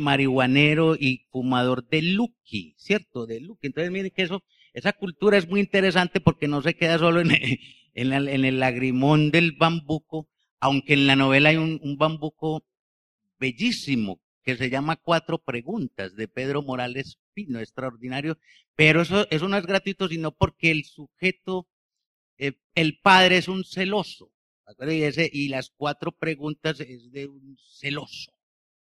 marihuanero 0.00 0.96
y 0.98 1.26
fumador 1.30 1.86
de 1.88 2.02
Lucky, 2.02 2.74
¿cierto? 2.78 3.26
De 3.26 3.40
Lucky. 3.40 3.66
Entonces, 3.66 3.92
miren 3.92 4.10
que 4.10 4.22
eso, 4.22 4.42
esa 4.72 4.92
cultura 4.92 5.36
es 5.36 5.48
muy 5.48 5.60
interesante 5.60 6.20
porque 6.20 6.48
no 6.48 6.62
se 6.62 6.74
queda 6.74 6.98
solo 6.98 7.20
en, 7.20 7.30
en, 7.94 8.12
en 8.12 8.44
el 8.44 8.60
lagrimón 8.60 9.30
del 9.30 9.52
bambuco, 9.52 10.28
aunque 10.60 10.94
en 10.94 11.06
la 11.06 11.16
novela 11.16 11.50
hay 11.50 11.56
un, 11.56 11.78
un 11.82 11.98
bambuco 11.98 12.64
bellísimo 13.38 14.20
que 14.42 14.56
se 14.56 14.70
llama 14.70 14.96
Cuatro 14.96 15.38
Preguntas 15.38 16.16
de 16.16 16.28
Pedro 16.28 16.62
Morales 16.62 17.18
Pino, 17.32 17.60
extraordinario, 17.60 18.38
pero 18.74 19.02
eso, 19.02 19.26
eso 19.30 19.48
no 19.48 19.56
es 19.56 19.66
gratuito, 19.66 20.08
sino 20.08 20.32
porque 20.32 20.70
el 20.70 20.84
sujeto 20.84 21.68
eh, 22.38 22.52
el 22.74 22.98
padre 22.98 23.38
es 23.38 23.48
un 23.48 23.64
celoso. 23.64 24.32
Y, 25.32 25.48
las 25.48 25.70
cuatro 25.70 26.12
preguntas 26.12 26.80
es 26.80 27.10
de 27.10 27.26
un 27.26 27.56
celoso. 27.58 28.32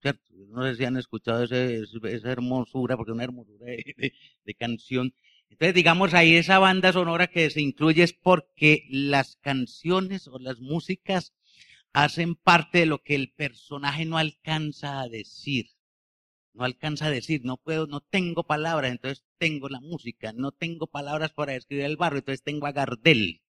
¿Cierto? 0.00 0.22
No 0.48 0.64
sé 0.64 0.76
si 0.76 0.84
han 0.84 0.96
escuchado 0.96 1.44
esa 1.44 2.30
hermosura, 2.30 2.96
porque 2.96 3.12
es 3.12 3.14
una 3.14 3.24
hermosura 3.24 3.66
de, 3.66 4.54
canción. 4.54 5.14
Entonces, 5.48 5.74
digamos, 5.74 6.14
ahí 6.14 6.34
esa 6.34 6.58
banda 6.58 6.92
sonora 6.92 7.28
que 7.28 7.50
se 7.50 7.60
incluye 7.60 8.02
es 8.02 8.12
porque 8.12 8.84
las 8.90 9.36
canciones 9.36 10.28
o 10.28 10.38
las 10.38 10.60
músicas 10.60 11.32
hacen 11.92 12.34
parte 12.34 12.78
de 12.78 12.86
lo 12.86 13.02
que 13.02 13.14
el 13.14 13.32
personaje 13.32 14.04
no 14.04 14.18
alcanza 14.18 15.00
a 15.00 15.08
decir 15.08 15.70
no 16.54 16.64
alcanza 16.64 17.06
a 17.06 17.10
decir, 17.10 17.42
no 17.44 17.56
puedo, 17.56 17.86
no 17.86 18.00
tengo 18.00 18.44
palabras, 18.44 18.92
entonces 18.92 19.24
tengo 19.38 19.68
la 19.68 19.80
música, 19.80 20.32
no 20.32 20.52
tengo 20.52 20.86
palabras 20.86 21.32
para 21.32 21.52
describir 21.52 21.84
el 21.84 21.96
barrio, 21.96 22.18
entonces 22.18 22.42
tengo 22.42 22.66
a 22.66 22.72
Gardel, 22.72 23.42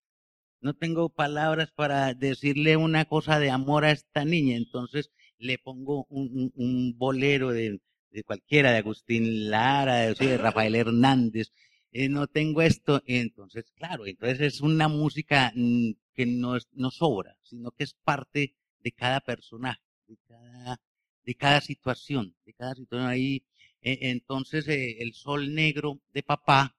no 0.60 0.74
tengo 0.74 1.10
palabras 1.10 1.70
para 1.72 2.14
decirle 2.14 2.76
una 2.76 3.04
cosa 3.04 3.38
de 3.38 3.50
amor 3.50 3.84
a 3.84 3.92
esta 3.92 4.24
niña, 4.24 4.56
entonces 4.56 5.10
le 5.38 5.58
pongo 5.58 6.06
un, 6.08 6.94
bolero 6.96 7.50
de, 7.52 7.80
cualquiera, 8.24 8.72
de 8.72 8.78
Agustín 8.78 9.50
Lara, 9.50 10.14
de, 10.14 10.38
Rafael 10.38 10.74
Hernández, 10.74 11.52
eh, 11.92 12.08
no 12.08 12.26
tengo 12.26 12.62
esto, 12.62 13.02
entonces, 13.06 13.70
claro, 13.76 14.06
entonces 14.06 14.40
es 14.40 14.60
una 14.62 14.88
música 14.88 15.52
mm, 15.54 15.92
que 16.14 16.26
no, 16.26 16.56
no 16.72 16.90
sobra, 16.90 17.36
sino 17.42 17.70
que 17.72 17.84
es 17.84 17.94
parte 18.02 18.56
de 18.80 18.92
cada 18.92 19.20
personaje, 19.20 19.82
de 20.08 20.16
cada 20.26 20.80
de 21.24 21.34
cada 21.34 21.60
situación, 21.60 22.34
de 22.44 22.52
cada 22.54 22.74
situación 22.74 23.08
ahí. 23.08 23.44
E, 23.80 24.10
entonces, 24.10 24.66
eh, 24.68 24.96
el 25.00 25.14
sol 25.14 25.54
negro 25.54 26.00
de 26.12 26.22
papá 26.22 26.76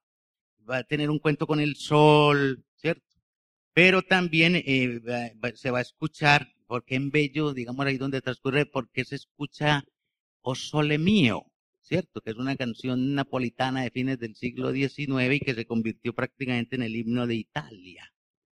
va 0.70 0.78
a 0.78 0.84
tener 0.84 1.10
un 1.10 1.20
cuento 1.20 1.48
con 1.48 1.60
el 1.60 1.76
sol, 1.76 2.66
¿cierto? 2.76 3.06
Pero 3.74 4.02
también 4.04 4.56
eh, 4.56 5.02
se 5.56 5.72
va 5.72 5.80
a 5.80 5.82
escuchar, 5.82 6.48
porque 6.68 6.96
en 6.96 7.12
Bello, 7.12 7.54
digamos 7.54 7.86
ahí 7.86 7.98
donde 7.98 8.22
transcurre, 8.22 8.66
porque 8.66 9.06
se 9.06 9.16
escucha 9.16 9.84
O 10.42 10.56
Sole 10.56 10.98
Mío, 10.98 11.46
¿cierto? 11.82 12.22
Que 12.22 12.32
es 12.32 12.38
una 12.38 12.56
canción 12.56 13.14
napolitana 13.16 13.84
de 13.84 13.92
fines 13.92 14.20
del 14.20 14.36
siglo 14.36 14.72
XIX 14.72 15.36
y 15.36 15.40
que 15.40 15.54
se 15.56 15.66
convirtió 15.66 16.14
prácticamente 16.14 16.76
en 16.76 16.84
el 16.84 16.96
himno 16.96 17.28
de 17.28 17.36
Italia. 17.36 18.12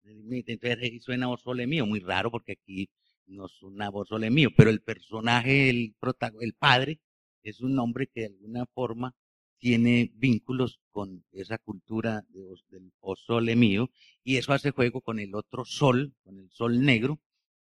Entonces 0.05 0.79
ahí 0.81 1.01
suena 1.01 1.29
O 1.29 1.37
Sole 1.37 1.67
Mío, 1.67 1.87
muy 1.87 2.01
raro 2.01 2.31
porque 2.31 2.53
aquí 2.53 2.89
no 3.27 3.47
es 3.47 3.63
una 3.63 3.91
voz 3.91 4.09
sole 4.09 4.31
mío, 4.31 4.51
pero 4.57 4.71
el 4.71 4.83
personaje, 4.83 5.71
el, 5.71 5.95
el 6.41 6.55
padre, 6.55 7.01
es 7.43 7.61
un 7.61 7.79
hombre 7.79 8.09
que 8.09 8.21
de 8.21 8.27
alguna 8.27 8.67
forma 8.67 9.15
tiene 9.59 10.11
vínculos 10.15 10.81
con 10.91 11.25
esa 11.33 11.59
cultura 11.59 12.23
de, 12.29 12.55
del 12.69 13.57
mío, 13.57 13.91
y 14.23 14.37
eso 14.37 14.53
hace 14.53 14.71
juego 14.71 15.01
con 15.01 15.19
el 15.19 15.35
otro 15.35 15.65
sol, 15.65 16.15
con 16.25 16.39
el 16.39 16.51
sol 16.51 16.85
negro, 16.85 17.21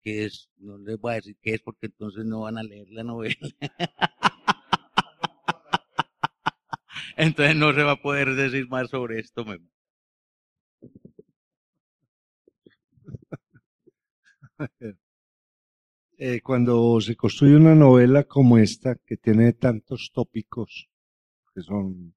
que 0.03 0.25
es, 0.25 0.51
no 0.59 0.79
les 0.79 0.99
voy 0.99 1.12
a 1.12 1.16
decir 1.16 1.37
qué 1.40 1.55
es 1.55 1.62
porque 1.62 1.87
entonces 1.87 2.25
no 2.25 2.42
van 2.42 2.59
a 2.59 2.62
leer 2.62 2.88
la 2.90 3.03
novela. 3.03 3.37
entonces 7.16 7.57
no 7.57 7.73
se 7.73 7.83
va 7.83 7.92
a 7.92 8.03
poder 8.03 8.35
decir 8.35 8.69
más 8.69 8.90
sobre 8.90 9.21
esto. 9.21 9.45
Eh, 16.19 16.41
cuando 16.41 16.99
se 17.03 17.15
construye 17.15 17.57
una 17.57 17.75
novela 17.75 18.25
como 18.25 18.57
esta, 18.57 18.97
que 19.05 19.19
tiene 19.19 19.53
tantos 19.53 20.11
tópicos, 20.15 20.89
que 21.55 21.61
son 21.61 22.15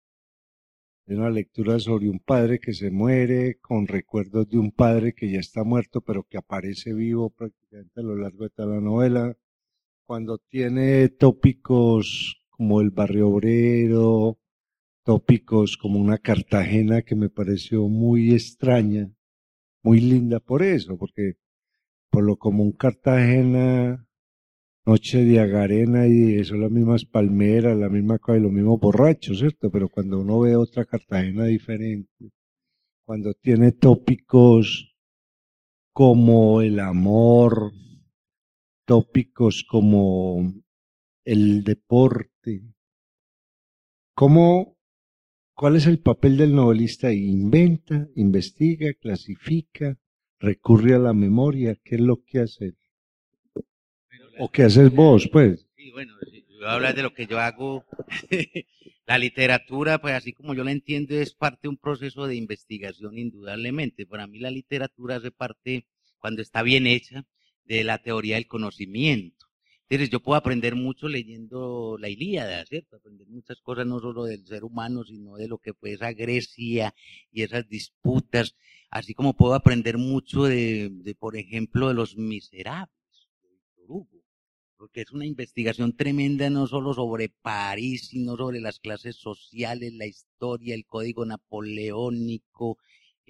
una 1.07 1.29
lectura 1.29 1.79
sobre 1.79 2.09
un 2.09 2.19
padre 2.19 2.59
que 2.59 2.73
se 2.73 2.91
muere, 2.91 3.59
con 3.59 3.87
recuerdos 3.87 4.47
de 4.47 4.57
un 4.57 4.71
padre 4.71 5.13
que 5.13 5.29
ya 5.29 5.39
está 5.39 5.65
muerto, 5.65 5.99
pero 5.99 6.23
que 6.23 6.37
aparece 6.37 6.93
vivo 6.93 7.29
prácticamente 7.29 7.99
a 7.99 8.03
lo 8.03 8.15
largo 8.15 8.45
de 8.45 8.49
toda 8.51 8.75
la 8.75 8.81
novela, 8.81 9.35
cuando 10.05 10.37
tiene 10.37 11.09
tópicos 11.09 12.41
como 12.49 12.79
el 12.79 12.91
barrio 12.91 13.27
obrero, 13.29 14.39
tópicos 15.03 15.75
como 15.75 15.99
una 15.99 16.19
Cartagena 16.19 17.01
que 17.01 17.15
me 17.15 17.29
pareció 17.29 17.87
muy 17.89 18.33
extraña, 18.33 19.11
muy 19.83 19.99
linda 19.99 20.39
por 20.39 20.63
eso, 20.63 20.97
porque 20.97 21.33
por 22.09 22.23
lo 22.23 22.37
común 22.37 22.71
Cartagena, 22.71 24.05
noche 24.85 25.23
de 25.23 25.39
agarena 25.39 26.07
y 26.07 26.43
son 26.43 26.61
las 26.61 26.71
mismas 26.71 27.05
palmeras, 27.05 27.77
la 27.77 27.89
misma 27.89 28.17
cosa 28.17 28.39
y 28.39 28.41
los 28.41 28.51
mismos 28.51 28.79
borrachos, 28.79 29.39
¿cierto? 29.39 29.69
Pero 29.69 29.89
cuando 29.89 30.19
uno 30.19 30.39
ve 30.39 30.55
otra 30.55 30.85
Cartagena 30.85 31.45
diferente, 31.45 32.31
cuando 33.05 33.33
tiene 33.33 33.71
tópicos 33.71 34.95
como 35.93 36.61
el 36.61 36.79
amor, 36.79 37.71
tópicos 38.85 39.63
como 39.69 40.53
el 41.23 41.63
deporte, 41.63 42.63
¿cómo, 44.15 44.75
¿cuál 45.55 45.75
es 45.75 45.85
el 45.85 45.99
papel 45.99 46.37
del 46.37 46.55
novelista? 46.55 47.13
Inventa, 47.13 48.07
investiga, 48.15 48.93
clasifica, 48.99 49.99
recurre 50.39 50.95
a 50.95 50.99
la 50.99 51.13
memoria, 51.13 51.75
¿qué 51.83 51.95
es 51.95 52.01
lo 52.01 52.23
que 52.23 52.39
hace? 52.39 52.73
¿O 54.37 54.49
qué 54.49 54.63
haces 54.63 54.91
vos, 54.91 55.27
pues? 55.31 55.67
Sí, 55.75 55.91
bueno, 55.91 56.13
yo 56.59 56.67
hablar 56.69 56.95
de 56.95 57.03
lo 57.03 57.13
que 57.13 57.27
yo 57.27 57.39
hago. 57.39 57.85
la 59.05 59.17
literatura, 59.17 59.99
pues 59.99 60.13
así 60.13 60.33
como 60.33 60.53
yo 60.53 60.63
la 60.63 60.71
entiendo, 60.71 61.15
es 61.15 61.33
parte 61.33 61.61
de 61.63 61.69
un 61.69 61.77
proceso 61.77 62.27
de 62.27 62.35
investigación, 62.35 63.17
indudablemente. 63.17 64.05
Para 64.05 64.27
mí 64.27 64.39
la 64.39 64.51
literatura 64.51 65.17
hace 65.17 65.31
parte, 65.31 65.85
cuando 66.19 66.41
está 66.41 66.63
bien 66.63 66.87
hecha, 66.87 67.25
de 67.65 67.83
la 67.83 67.97
teoría 67.97 68.35
del 68.35 68.47
conocimiento. 68.47 69.38
Entonces 69.89 70.11
yo 70.11 70.19
puedo 70.19 70.37
aprender 70.37 70.75
mucho 70.75 71.07
leyendo 71.07 71.97
la 71.99 72.09
Ilíada, 72.09 72.63
¿cierto? 72.67 72.97
Aprender 72.97 73.27
muchas 73.27 73.59
cosas 73.59 73.87
no 73.87 73.99
solo 73.99 74.25
del 74.25 74.45
ser 74.45 74.63
humano, 74.63 75.03
sino 75.03 75.35
de 75.35 75.47
lo 75.47 75.57
que 75.57 75.73
fue 75.73 75.93
esa 75.93 76.13
Grecia 76.13 76.93
y 77.31 77.41
esas 77.41 77.67
disputas, 77.67 78.55
así 78.91 79.15
como 79.15 79.33
puedo 79.33 79.55
aprender 79.55 79.97
mucho 79.97 80.43
de, 80.43 81.15
por 81.19 81.35
ejemplo, 81.37 81.87
de 81.87 81.95
los 81.95 82.15
miserables, 82.17 82.93
de 83.41 83.49
Víctor 83.49 83.85
Hugo, 83.87 84.23
porque 84.77 85.01
es 85.01 85.11
una 85.11 85.25
investigación 85.25 85.97
tremenda 85.97 86.51
no 86.51 86.67
solo 86.67 86.93
sobre 86.93 87.29
París, 87.29 88.09
sino 88.09 88.37
sobre 88.37 88.61
las 88.61 88.79
clases 88.79 89.15
sociales, 89.15 89.93
la 89.93 90.05
historia, 90.05 90.75
el 90.75 90.85
código 90.85 91.25
napoleónico, 91.25 92.77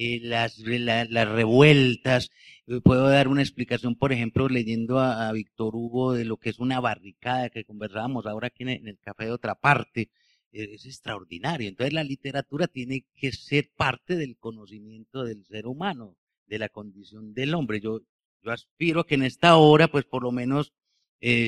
eh, 0.01 0.21
las, 0.21 0.57
las 0.59 1.27
revueltas. 1.27 2.31
Eh, 2.67 2.79
puedo 2.81 3.09
dar 3.09 3.27
una 3.27 3.41
explicación, 3.41 3.95
por 3.95 4.13
ejemplo, 4.13 4.47
leyendo 4.47 4.97
a, 4.99 5.29
Víctor 5.33 5.75
Hugo 5.75 6.13
de 6.13 6.23
lo 6.23 6.37
que 6.37 6.51
es 6.51 6.59
una 6.59 6.79
barricada 6.79 7.49
que 7.49 7.65
conversábamos 7.65 8.25
ahora 8.25 8.47
aquí 8.47 8.63
en, 8.63 8.87
el 8.87 8.97
café 8.99 9.25
de 9.25 9.31
otra 9.31 9.55
parte. 9.55 10.09
Eh, 10.53 10.69
es 10.75 10.85
extraordinario. 10.85 11.67
Entonces 11.67 11.91
la 11.93 12.05
literatura 12.05 12.67
tiene 12.67 13.07
que 13.13 13.33
ser 13.33 13.71
parte 13.75 14.15
del 14.15 14.37
conocimiento 14.37 15.25
del 15.25 15.43
ser 15.43 15.67
humano, 15.67 16.15
de 16.47 16.59
la 16.59 16.69
condición 16.69 17.33
del 17.33 17.53
hombre. 17.53 17.81
Yo, 17.81 17.99
yo 18.41 18.51
aspiro 18.53 19.05
que 19.05 19.15
en 19.15 19.23
esta 19.23 19.57
hora, 19.57 19.89
pues 19.89 20.05
por 20.05 20.23
lo 20.23 20.31
menos, 20.31 20.71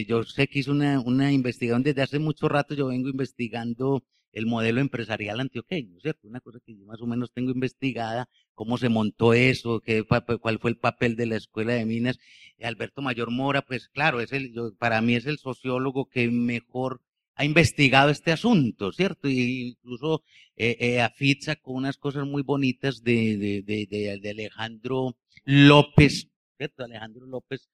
yo 0.07 0.23
sé 0.25 0.47
que 0.49 0.59
hice 0.59 0.71
una, 0.71 0.99
una 0.99 1.31
investigación 1.31 1.83
desde 1.83 2.01
hace 2.01 2.19
mucho 2.19 2.49
rato, 2.49 2.75
yo 2.75 2.87
vengo 2.87 3.07
investigando 3.07 4.03
el 4.31 4.45
modelo 4.45 4.81
empresarial 4.81 5.39
antioqueño, 5.39 5.99
¿cierto? 5.99 6.27
Una 6.27 6.39
cosa 6.39 6.59
que 6.65 6.75
yo 6.75 6.85
más 6.85 7.01
o 7.01 7.07
menos 7.07 7.31
tengo 7.31 7.51
investigada, 7.51 8.29
cómo 8.53 8.77
se 8.77 8.89
montó 8.89 9.33
eso, 9.33 9.81
qué, 9.81 10.03
cuál 10.03 10.59
fue 10.59 10.71
el 10.71 10.77
papel 10.77 11.15
de 11.15 11.25
la 11.25 11.37
Escuela 11.37 11.73
de 11.73 11.85
Minas. 11.85 12.19
Alberto 12.61 13.01
Mayor 13.01 13.31
Mora, 13.31 13.61
pues 13.61 13.89
claro, 13.89 14.21
es 14.21 14.31
el, 14.31 14.53
para 14.77 15.01
mí 15.01 15.15
es 15.15 15.25
el 15.25 15.37
sociólogo 15.37 16.07
que 16.07 16.29
mejor 16.29 17.01
ha 17.35 17.45
investigado 17.45 18.09
este 18.09 18.31
asunto, 18.31 18.91
¿cierto? 18.91 19.27
Y 19.27 19.69
incluso 19.69 20.23
eh, 20.55 20.77
eh, 20.79 21.37
sacó 21.41 21.71
unas 21.71 21.97
cosas 21.97 22.25
muy 22.25 22.43
bonitas 22.43 23.03
de, 23.03 23.37
de, 23.37 23.63
de, 23.63 24.19
de 24.21 24.29
Alejandro 24.29 25.17
López, 25.43 26.29
¿cierto? 26.57 26.83
Alejandro 26.83 27.25
López, 27.25 27.69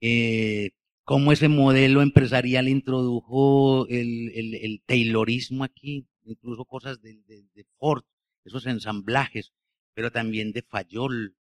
eh, 0.00 0.70
cómo 1.08 1.32
ese 1.32 1.48
modelo 1.48 2.02
empresarial 2.02 2.68
introdujo 2.68 3.86
el, 3.88 4.30
el, 4.34 4.54
el 4.56 4.82
Taylorismo 4.84 5.64
aquí, 5.64 6.06
incluso 6.26 6.66
cosas 6.66 7.00
de, 7.00 7.22
de, 7.26 7.46
de, 7.54 7.64
Ford, 7.78 8.02
esos 8.44 8.66
ensamblajes, 8.66 9.54
pero 9.94 10.12
también 10.12 10.52
de 10.52 10.60
Fayol. 10.60 11.34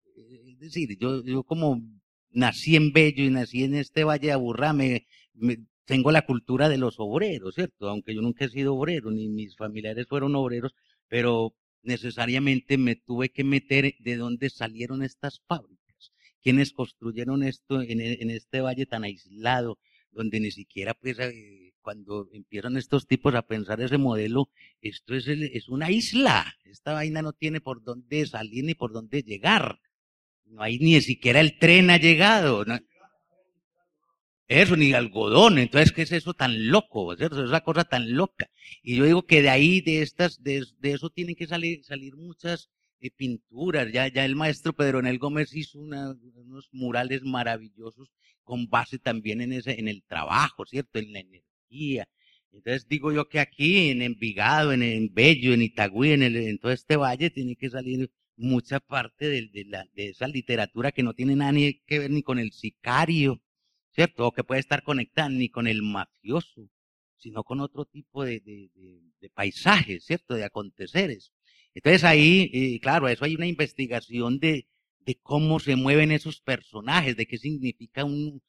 Es 0.51 0.59
decir, 0.59 0.95
yo, 0.99 1.23
yo 1.23 1.41
como 1.41 1.81
nací 2.29 2.75
en 2.75 2.93
Bello 2.93 3.23
y 3.23 3.31
nací 3.31 3.63
en 3.63 3.73
este 3.73 4.03
Valle 4.03 4.27
de 4.27 4.33
Aburrá, 4.33 4.71
me, 4.71 5.07
tengo 5.85 6.11
la 6.11 6.27
cultura 6.27 6.69
de 6.69 6.77
los 6.77 6.99
obreros, 6.99 7.55
¿cierto? 7.55 7.89
Aunque 7.89 8.13
yo 8.13 8.21
nunca 8.21 8.45
he 8.45 8.49
sido 8.49 8.75
obrero, 8.75 9.09
ni 9.09 9.29
mis 9.29 9.55
familiares 9.55 10.05
fueron 10.07 10.35
obreros, 10.35 10.75
pero 11.07 11.55
necesariamente 11.81 12.77
me 12.77 12.97
tuve 12.97 13.29
que 13.29 13.43
meter 13.43 13.95
de 13.97 14.15
dónde 14.15 14.51
salieron 14.51 15.01
estas 15.01 15.41
fábricas 15.47 15.74
quienes 16.45 16.73
construyeron 16.73 17.41
esto 17.41 17.81
en, 17.81 17.99
e, 17.99 18.21
en, 18.21 18.29
este 18.29 18.61
valle 18.61 18.85
tan 18.85 19.03
aislado, 19.03 19.79
donde 20.11 20.39
ni 20.39 20.51
siquiera, 20.51 20.93
pues, 20.93 21.17
eh, 21.17 21.73
cuando 21.81 22.29
empiezan 22.33 22.77
estos 22.77 23.07
tipos 23.07 23.33
a 23.33 23.47
pensar 23.47 23.81
ese 23.81 23.97
modelo, 23.97 24.51
esto 24.79 25.15
es, 25.15 25.27
es 25.27 25.69
una 25.69 25.89
isla. 25.89 26.55
Esta 26.63 26.93
vaina 26.93 27.23
no 27.23 27.33
tiene 27.33 27.61
por 27.61 27.83
dónde 27.83 28.27
salir 28.27 28.63
ni 28.63 28.75
por 28.75 28.93
dónde 28.93 29.23
llegar. 29.23 29.79
No 30.45 30.61
hay 30.61 30.77
ni 30.77 31.01
siquiera 31.01 31.41
el 31.41 31.57
tren 31.57 31.89
ha 31.89 31.97
llegado. 31.97 32.63
Eso, 34.47 34.75
ni 34.75 34.93
algodón. 34.93 35.57
Entonces, 35.57 35.91
¿qué 35.93 36.03
es 36.03 36.11
eso 36.11 36.35
tan 36.35 36.67
loco? 36.67 37.15
¿cierto? 37.15 37.43
Esa 37.43 37.61
cosa 37.61 37.85
tan 37.85 38.13
loca. 38.13 38.51
Y 38.83 38.97
yo 38.97 39.05
digo 39.05 39.25
que 39.25 39.41
de 39.41 39.49
ahí, 39.49 39.81
de 39.81 40.03
estas, 40.03 40.43
de, 40.43 40.63
de 40.77 40.91
eso 40.91 41.09
tienen 41.09 41.33
que 41.33 41.47
salir, 41.47 41.83
salir 41.83 42.15
muchas 42.15 42.69
pinturas. 43.15 43.91
Ya, 43.91 44.07
ya 44.07 44.25
el 44.25 44.35
maestro 44.35 44.73
Pedro 44.73 45.01
Nel 45.01 45.19
Gómez 45.19 45.53
hizo 45.55 45.79
unos 45.79 46.69
murales 46.71 47.23
maravillosos 47.23 48.11
con 48.43 48.67
base 48.69 48.99
también 48.99 49.41
en 49.41 49.53
ese, 49.53 49.79
en 49.79 49.87
el 49.87 50.03
trabajo, 50.03 50.65
¿cierto? 50.65 50.99
En 50.99 51.13
la 51.13 51.19
energía. 51.19 52.07
Entonces 52.51 52.87
digo 52.87 53.11
yo 53.11 53.27
que 53.27 53.39
aquí 53.39 53.89
en 53.89 54.01
Envigado, 54.01 54.71
en, 54.71 54.81
en 54.83 55.13
Bello, 55.13 55.53
en 55.53 55.61
Itagüí, 55.61 56.11
en, 56.11 56.23
el, 56.23 56.35
en 56.37 56.57
todo 56.59 56.71
este 56.71 56.95
valle 56.95 57.29
tiene 57.29 57.55
que 57.55 57.69
salir 57.69 58.09
mucha 58.37 58.79
parte 58.79 59.27
de, 59.27 59.49
de, 59.51 59.65
la, 59.65 59.85
de 59.93 60.09
esa 60.09 60.27
literatura 60.27 60.91
que 60.91 61.03
no 61.03 61.13
tiene 61.13 61.35
nada 61.35 61.53
que 61.85 61.99
ver 61.99 62.11
ni 62.11 62.23
con 62.23 62.39
el 62.39 62.51
sicario, 62.51 63.41
¿cierto? 63.93 64.27
O 64.27 64.31
que 64.31 64.43
puede 64.43 64.61
estar 64.61 64.83
conectada 64.83 65.29
ni 65.29 65.49
con 65.49 65.67
el 65.67 65.81
mafioso, 65.83 66.69
sino 67.17 67.43
con 67.43 67.59
otro 67.61 67.85
tipo 67.85 68.23
de, 68.23 68.39
de, 68.41 68.69
de 69.19 69.29
paisajes, 69.29 70.05
¿cierto? 70.05 70.35
De 70.35 70.43
aconteceres. 70.45 71.33
Entonces 71.75 72.03
ahí, 72.03 72.49
eh, 72.53 72.79
claro, 72.79 73.07
eso 73.07 73.25
hay 73.25 73.35
una 73.35 73.47
investigación 73.47 74.39
de, 74.39 74.67
cómo 75.21 75.59
se 75.59 75.75
mueven 75.75 76.11
esos 76.11 76.41
personajes, 76.41 77.15
de 77.15 77.27
qué 77.27 77.37
significa 77.37 78.03
un 78.05 78.41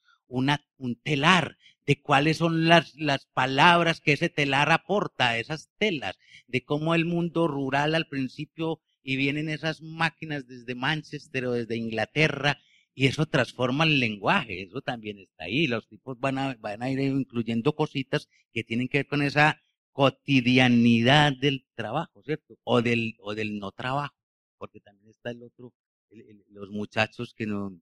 telar, 1.02 1.58
de 1.86 2.00
cuáles 2.00 2.38
son 2.38 2.68
las, 2.68 2.94
las 2.96 3.26
palabras 3.26 4.00
que 4.00 4.12
ese 4.12 4.28
telar 4.28 4.72
aporta 4.72 5.30
a 5.30 5.38
esas 5.38 5.70
telas, 5.78 6.18
de 6.48 6.64
cómo 6.64 6.94
el 6.94 7.04
mundo 7.04 7.46
rural 7.46 7.94
al 7.94 8.08
principio 8.08 8.80
y 9.02 9.16
vienen 9.16 9.48
esas 9.48 9.82
máquinas 9.82 10.46
desde 10.48 10.74
Manchester 10.74 11.46
o 11.46 11.52
desde 11.52 11.76
Inglaterra 11.76 12.58
y 12.92 13.06
eso 13.06 13.26
transforma 13.26 13.84
el 13.84 14.00
lenguaje, 14.00 14.62
eso 14.62 14.80
también 14.80 15.18
está 15.18 15.44
ahí. 15.44 15.66
Los 15.66 15.86
tipos 15.86 16.18
van 16.18 16.38
a, 16.38 16.56
van 16.58 16.82
a 16.82 16.90
ir 16.90 16.98
incluyendo 16.98 17.74
cositas 17.74 18.28
que 18.52 18.64
tienen 18.64 18.88
que 18.88 18.98
ver 18.98 19.06
con 19.06 19.22
esa 19.22 19.60
cotidianidad 19.96 21.32
del 21.32 21.64
trabajo, 21.74 22.22
¿cierto? 22.22 22.58
O 22.64 22.82
del, 22.82 23.14
o 23.18 23.34
del 23.34 23.58
no 23.58 23.72
trabajo, 23.72 24.14
porque 24.58 24.78
también 24.78 25.12
está 25.12 25.30
el 25.30 25.42
otro, 25.42 25.72
los 26.50 26.68
muchachos 26.70 27.32
que 27.34 27.46
no, 27.46 27.80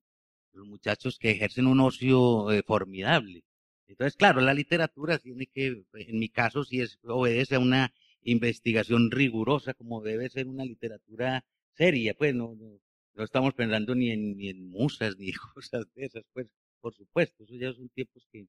los 0.53 0.65
muchachos 0.65 1.19
que 1.19 1.33
ejercen 1.33 1.67
un 1.67 1.81
ocio 1.81 2.53
eh, 2.53 2.62
formidable. 2.65 3.43
Entonces, 3.89 4.15
claro, 4.15 4.41
la 4.41 4.55
literatura 4.55 5.19
tiene 5.19 5.49
que, 5.49 5.83
en 5.93 6.19
mi 6.21 6.29
caso, 6.29 6.62
si 6.62 6.83
es, 6.83 7.01
obedece 7.03 7.57
a 7.57 7.59
una 7.59 7.93
investigación 8.23 9.11
rigurosa, 9.11 9.75
como 9.75 10.01
debe 10.01 10.31
ser 10.31 10.47
una 10.47 10.65
literatura 10.65 11.45
seria, 11.73 12.15
pues 12.15 12.33
no, 12.33 12.55
no, 12.55 12.79
no 13.15 13.25
estamos 13.25 13.55
pensando 13.55 13.97
ni 13.97 14.12
en, 14.12 14.37
ni 14.37 14.51
en 14.51 14.71
musas 14.71 15.17
ni 15.19 15.33
cosas 15.33 15.85
de 15.97 16.05
esas, 16.05 16.23
pues, 16.33 16.47
por 16.81 16.95
supuesto, 16.95 17.43
esos 17.43 17.59
ya 17.59 17.73
son 17.73 17.89
tiempos 17.89 18.25
que 18.31 18.47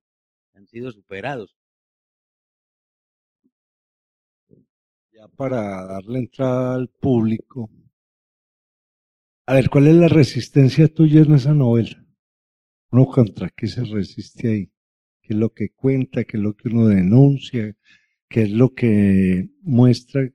han 0.53 0.67
sido 0.67 0.91
superados. 0.91 1.55
Ya 5.15 5.29
para 5.29 5.85
darle 5.85 6.19
entrada 6.19 6.75
al 6.75 6.89
público. 6.89 7.69
A 9.47 9.53
ver, 9.53 9.69
¿cuál 9.69 9.87
es 9.87 9.95
la 9.95 10.09
resistencia 10.09 10.89
tuya 10.89 11.21
en 11.21 11.35
esa 11.35 11.53
novela? 11.53 12.05
¿Uno 12.91 13.05
contra 13.05 13.49
qué 13.49 13.67
se 13.67 13.85
resiste 13.85 14.49
ahí? 14.49 14.71
¿Qué 15.21 15.33
es 15.33 15.39
lo 15.39 15.53
que 15.53 15.69
cuenta? 15.69 16.25
¿Qué 16.25 16.35
es 16.35 16.43
lo 16.43 16.53
que 16.55 16.67
uno 16.67 16.87
denuncia? 16.87 17.75
¿Qué 18.27 18.43
es 18.43 18.51
lo 18.51 18.73
que 18.73 19.49
muestra 19.61 20.29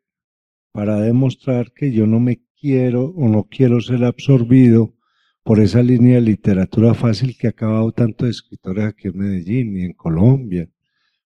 para 0.72 1.00
demostrar 1.00 1.72
que 1.72 1.92
yo 1.92 2.06
no 2.06 2.18
me 2.18 2.42
quiero 2.58 3.06
o 3.06 3.28
no 3.28 3.48
quiero 3.48 3.80
ser 3.82 4.04
absorbido 4.04 4.96
por 5.42 5.60
esa 5.60 5.82
línea 5.82 6.14
de 6.14 6.22
literatura 6.22 6.94
fácil 6.94 7.36
que 7.36 7.48
ha 7.48 7.50
acabado 7.50 7.92
tanto 7.92 8.24
de 8.24 8.30
escritores 8.30 8.84
aquí 8.86 9.08
en 9.08 9.18
Medellín 9.18 9.76
y 9.76 9.84
en 9.84 9.92
Colombia? 9.92 10.70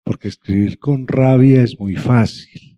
Porque 0.04 0.30
escribir 0.30 0.80
con 0.80 1.08
rabia 1.08 1.62
es 1.62 1.80
muy 1.80 1.96
fácil 1.96 2.73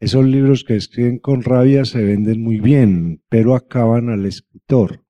esos 0.00 0.24
libros 0.24 0.62
que 0.62 0.76
escriben 0.76 1.18
con 1.18 1.42
rabia 1.42 1.84
se 1.84 2.02
venden 2.02 2.42
muy 2.42 2.60
bien, 2.60 3.22
pero 3.28 3.56
acaban 3.56 4.10
al 4.10 4.26
escritor, 4.26 5.04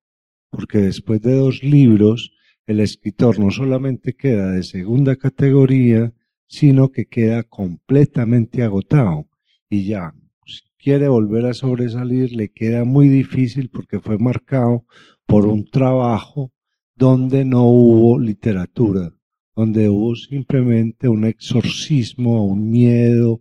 porque 0.49 0.79
después 0.79 1.21
de 1.21 1.35
dos 1.35 1.63
libros, 1.63 2.31
el 2.65 2.79
escritor 2.79 3.39
no 3.39 3.51
solamente 3.51 4.15
queda 4.15 4.51
de 4.51 4.63
segunda 4.63 5.15
categoría, 5.15 6.13
sino 6.47 6.89
que 6.89 7.05
queda 7.05 7.43
completamente 7.43 8.63
agotado. 8.63 9.29
Y 9.69 9.85
ya, 9.85 10.15
si 10.45 10.61
quiere 10.79 11.07
volver 11.07 11.45
a 11.45 11.53
sobresalir, 11.53 12.31
le 12.31 12.49
queda 12.49 12.83
muy 12.83 13.07
difícil 13.09 13.69
porque 13.69 13.99
fue 13.99 14.17
marcado 14.17 14.85
por 15.27 15.45
un 15.45 15.69
trabajo 15.69 16.51
donde 16.95 17.45
no 17.45 17.65
hubo 17.65 18.19
literatura, 18.19 19.13
donde 19.55 19.87
hubo 19.87 20.15
simplemente 20.15 21.07
un 21.07 21.25
exorcismo, 21.25 22.45
un 22.45 22.71
miedo, 22.71 23.39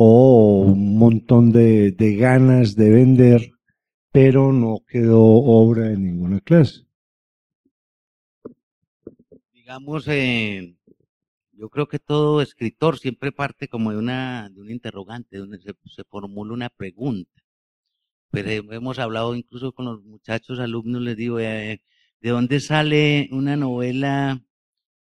o 0.00 0.60
un 0.60 0.96
montón 0.96 1.50
de, 1.50 1.90
de 1.90 2.14
ganas 2.14 2.76
de 2.76 2.88
vender, 2.88 3.50
pero 4.12 4.52
no 4.52 4.84
quedó 4.86 5.24
obra 5.24 5.90
en 5.90 6.04
ninguna 6.04 6.40
clase. 6.40 6.86
Digamos, 9.52 10.06
eh, 10.06 10.76
yo 11.50 11.68
creo 11.68 11.88
que 11.88 11.98
todo 11.98 12.40
escritor 12.40 13.00
siempre 13.00 13.32
parte 13.32 13.66
como 13.66 13.90
de 13.90 13.98
una, 13.98 14.48
de 14.50 14.60
un 14.60 14.70
interrogante, 14.70 15.36
donde 15.36 15.58
se, 15.58 15.74
se 15.86 16.04
formula 16.04 16.54
una 16.54 16.68
pregunta. 16.68 17.42
Pero 18.30 18.72
hemos 18.72 19.00
hablado 19.00 19.34
incluso 19.34 19.72
con 19.72 19.86
los 19.86 20.04
muchachos 20.04 20.60
alumnos, 20.60 21.02
les 21.02 21.16
digo, 21.16 21.40
eh, 21.40 21.82
¿de 22.20 22.30
dónde 22.30 22.60
sale 22.60 23.28
una 23.32 23.56
novela 23.56 24.40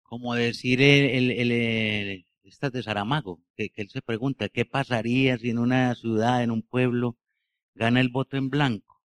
como 0.03 0.35
decir 0.35 0.83
el, 0.83 1.31
el, 1.31 1.53
el, 1.53 2.27
estas 2.45 2.73
de 2.73 2.83
Saramago, 2.83 3.43
que, 3.57 3.71
él 3.77 3.91
se 3.91 4.03
pregunta, 4.03 4.49
¿qué 4.49 4.65
pasaría 4.65 5.39
si 5.39 5.51
en 5.51 5.59
una 5.59 5.95
ciudad, 5.95 6.43
en 6.43 6.51
un 6.51 6.63
pueblo, 6.63 7.17
gana 7.75 8.01
el 8.01 8.09
voto 8.09 8.37
en 8.37 8.51
blanco? 8.51 9.03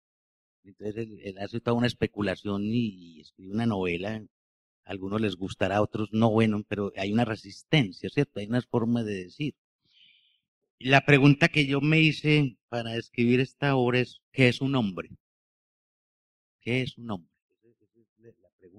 Entonces 0.63 1.07
él, 1.23 1.37
hace 1.39 1.59
toda 1.59 1.77
una 1.77 1.87
especulación 1.87 2.63
y, 2.65 3.21
escribe 3.21 3.53
una 3.53 3.65
novela. 3.65 4.23
A 4.85 4.91
algunos 4.91 5.21
les 5.21 5.35
gustará, 5.35 5.77
a 5.77 5.81
otros 5.81 6.09
no, 6.11 6.31
bueno, 6.31 6.63
pero 6.67 6.91
hay 6.97 7.13
una 7.13 7.25
resistencia, 7.25 8.09
¿cierto? 8.09 8.39
Hay 8.39 8.47
una 8.47 8.61
forma 8.61 9.03
de 9.03 9.25
decir. 9.25 9.55
La 10.79 11.05
pregunta 11.05 11.47
que 11.49 11.67
yo 11.67 11.79
me 11.81 12.01
hice 12.01 12.57
para 12.69 12.95
escribir 12.97 13.39
esta 13.39 13.75
obra 13.75 13.99
es, 13.99 14.21
¿qué 14.31 14.47
es 14.47 14.61
un 14.61 14.75
hombre? 14.75 15.09
¿Qué 16.61 16.81
es 16.81 16.97
un 16.97 17.11
hombre? 17.11 17.30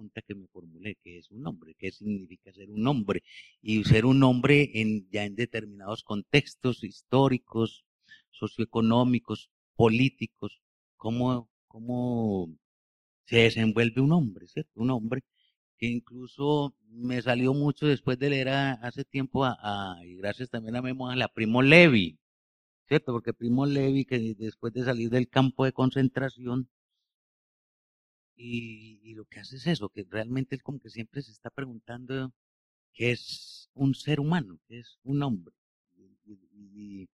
Pregunta 0.02 0.22
que 0.22 0.34
me 0.34 0.46
formulé, 0.48 0.96
¿qué 1.02 1.18
es 1.18 1.30
un 1.30 1.46
hombre? 1.46 1.74
¿Qué 1.78 1.90
significa 1.92 2.52
ser 2.52 2.70
un 2.70 2.86
hombre? 2.86 3.22
Y 3.60 3.84
ser 3.84 4.04
un 4.04 4.22
hombre 4.24 4.70
en, 4.74 5.08
ya 5.10 5.24
en 5.24 5.36
determinados 5.36 6.02
contextos 6.02 6.82
históricos, 6.82 7.84
socioeconómicos, 8.30 9.50
políticos, 9.76 10.60
¿cómo, 10.96 11.48
cómo 11.68 12.48
se 13.26 13.36
desenvuelve 13.36 14.00
un 14.00 14.12
hombre, 14.12 14.48
¿cierto? 14.48 14.72
Un 14.80 14.90
hombre 14.90 15.22
que 15.78 15.86
incluso 15.86 16.74
me 16.88 17.22
salió 17.22 17.54
mucho 17.54 17.86
después 17.86 18.18
de 18.18 18.30
leer 18.30 18.48
hace 18.48 19.04
tiempo 19.04 19.44
a, 19.44 19.98
y 20.04 20.16
gracias 20.16 20.50
también 20.50 20.76
a 20.76 20.82
Memo, 20.82 21.10
a 21.10 21.16
la 21.16 21.28
Primo 21.28 21.62
Levi, 21.62 22.18
¿cierto? 22.88 23.12
Porque 23.12 23.32
Primo 23.32 23.66
Levi, 23.66 24.04
que 24.04 24.34
después 24.34 24.72
de 24.72 24.84
salir 24.84 25.10
del 25.10 25.28
campo 25.28 25.64
de 25.64 25.72
concentración, 25.72 26.68
y, 28.36 29.14
lo 29.14 29.24
que 29.26 29.40
hace 29.40 29.56
es 29.56 29.66
eso, 29.66 29.88
que 29.88 30.06
realmente 30.08 30.56
es 30.56 30.62
como 30.62 30.80
que 30.80 30.90
siempre 30.90 31.22
se 31.22 31.32
está 31.32 31.50
preguntando 31.50 32.32
qué 32.92 33.12
es 33.12 33.70
un 33.74 33.94
ser 33.94 34.20
humano, 34.20 34.58
qué 34.68 34.80
es 34.80 34.98
un 35.04 35.22
hombre. 35.22 35.54
Y, 35.96 37.08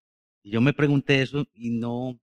yo 0.45 0.61
me 0.61 0.73
pregunté 0.73 1.21
eso 1.23 1.47
y 1.55 1.71
no, 1.71 2.19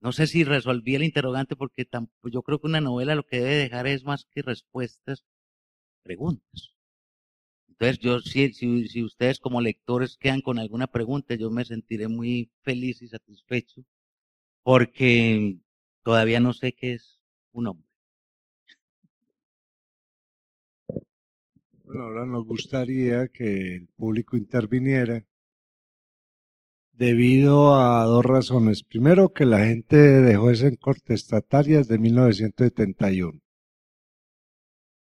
no 0.00 0.12
sé 0.12 0.26
si 0.26 0.44
resolví 0.44 0.94
el 0.94 1.04
interrogante 1.04 1.56
porque 1.56 1.86
yo 2.24 2.42
creo 2.42 2.60
que 2.60 2.66
una 2.68 2.80
novela 2.80 3.14
lo 3.14 3.26
que 3.26 3.40
debe 3.40 3.56
dejar 3.56 3.86
es 3.86 4.04
más 4.04 4.24
que 4.30 4.42
respuestas, 4.42 5.24
preguntas. 6.02 6.74
Entonces 7.68 7.98
yo, 7.98 8.20
si, 8.20 8.52
si 8.54 9.02
ustedes 9.02 9.40
como 9.40 9.60
lectores 9.60 10.16
quedan 10.16 10.40
con 10.42 10.58
alguna 10.58 10.86
pregunta, 10.86 11.34
yo 11.34 11.50
me 11.50 11.64
sentiré 11.64 12.08
muy 12.08 12.50
feliz 12.62 13.02
y 13.02 13.08
satisfecho 13.08 13.84
porque 14.62 15.58
todavía 16.02 16.40
no 16.40 16.52
sé 16.52 16.72
qué 16.72 16.94
es 16.94 17.20
un 17.52 17.68
hombre. 17.68 17.89
Bueno, 21.90 22.04
ahora 22.04 22.24
nos 22.24 22.46
gustaría 22.46 23.26
que 23.26 23.74
el 23.74 23.88
público 23.88 24.36
interviniera 24.36 25.24
debido 26.92 27.74
a 27.74 28.04
dos 28.04 28.24
razones. 28.24 28.84
Primero, 28.84 29.32
que 29.32 29.44
la 29.44 29.66
gente 29.66 29.96
dejó 29.96 30.52
esa 30.52 30.68
en 30.68 30.76
cortestatarias 30.76 31.88
de 31.88 31.98
1971. 31.98 33.40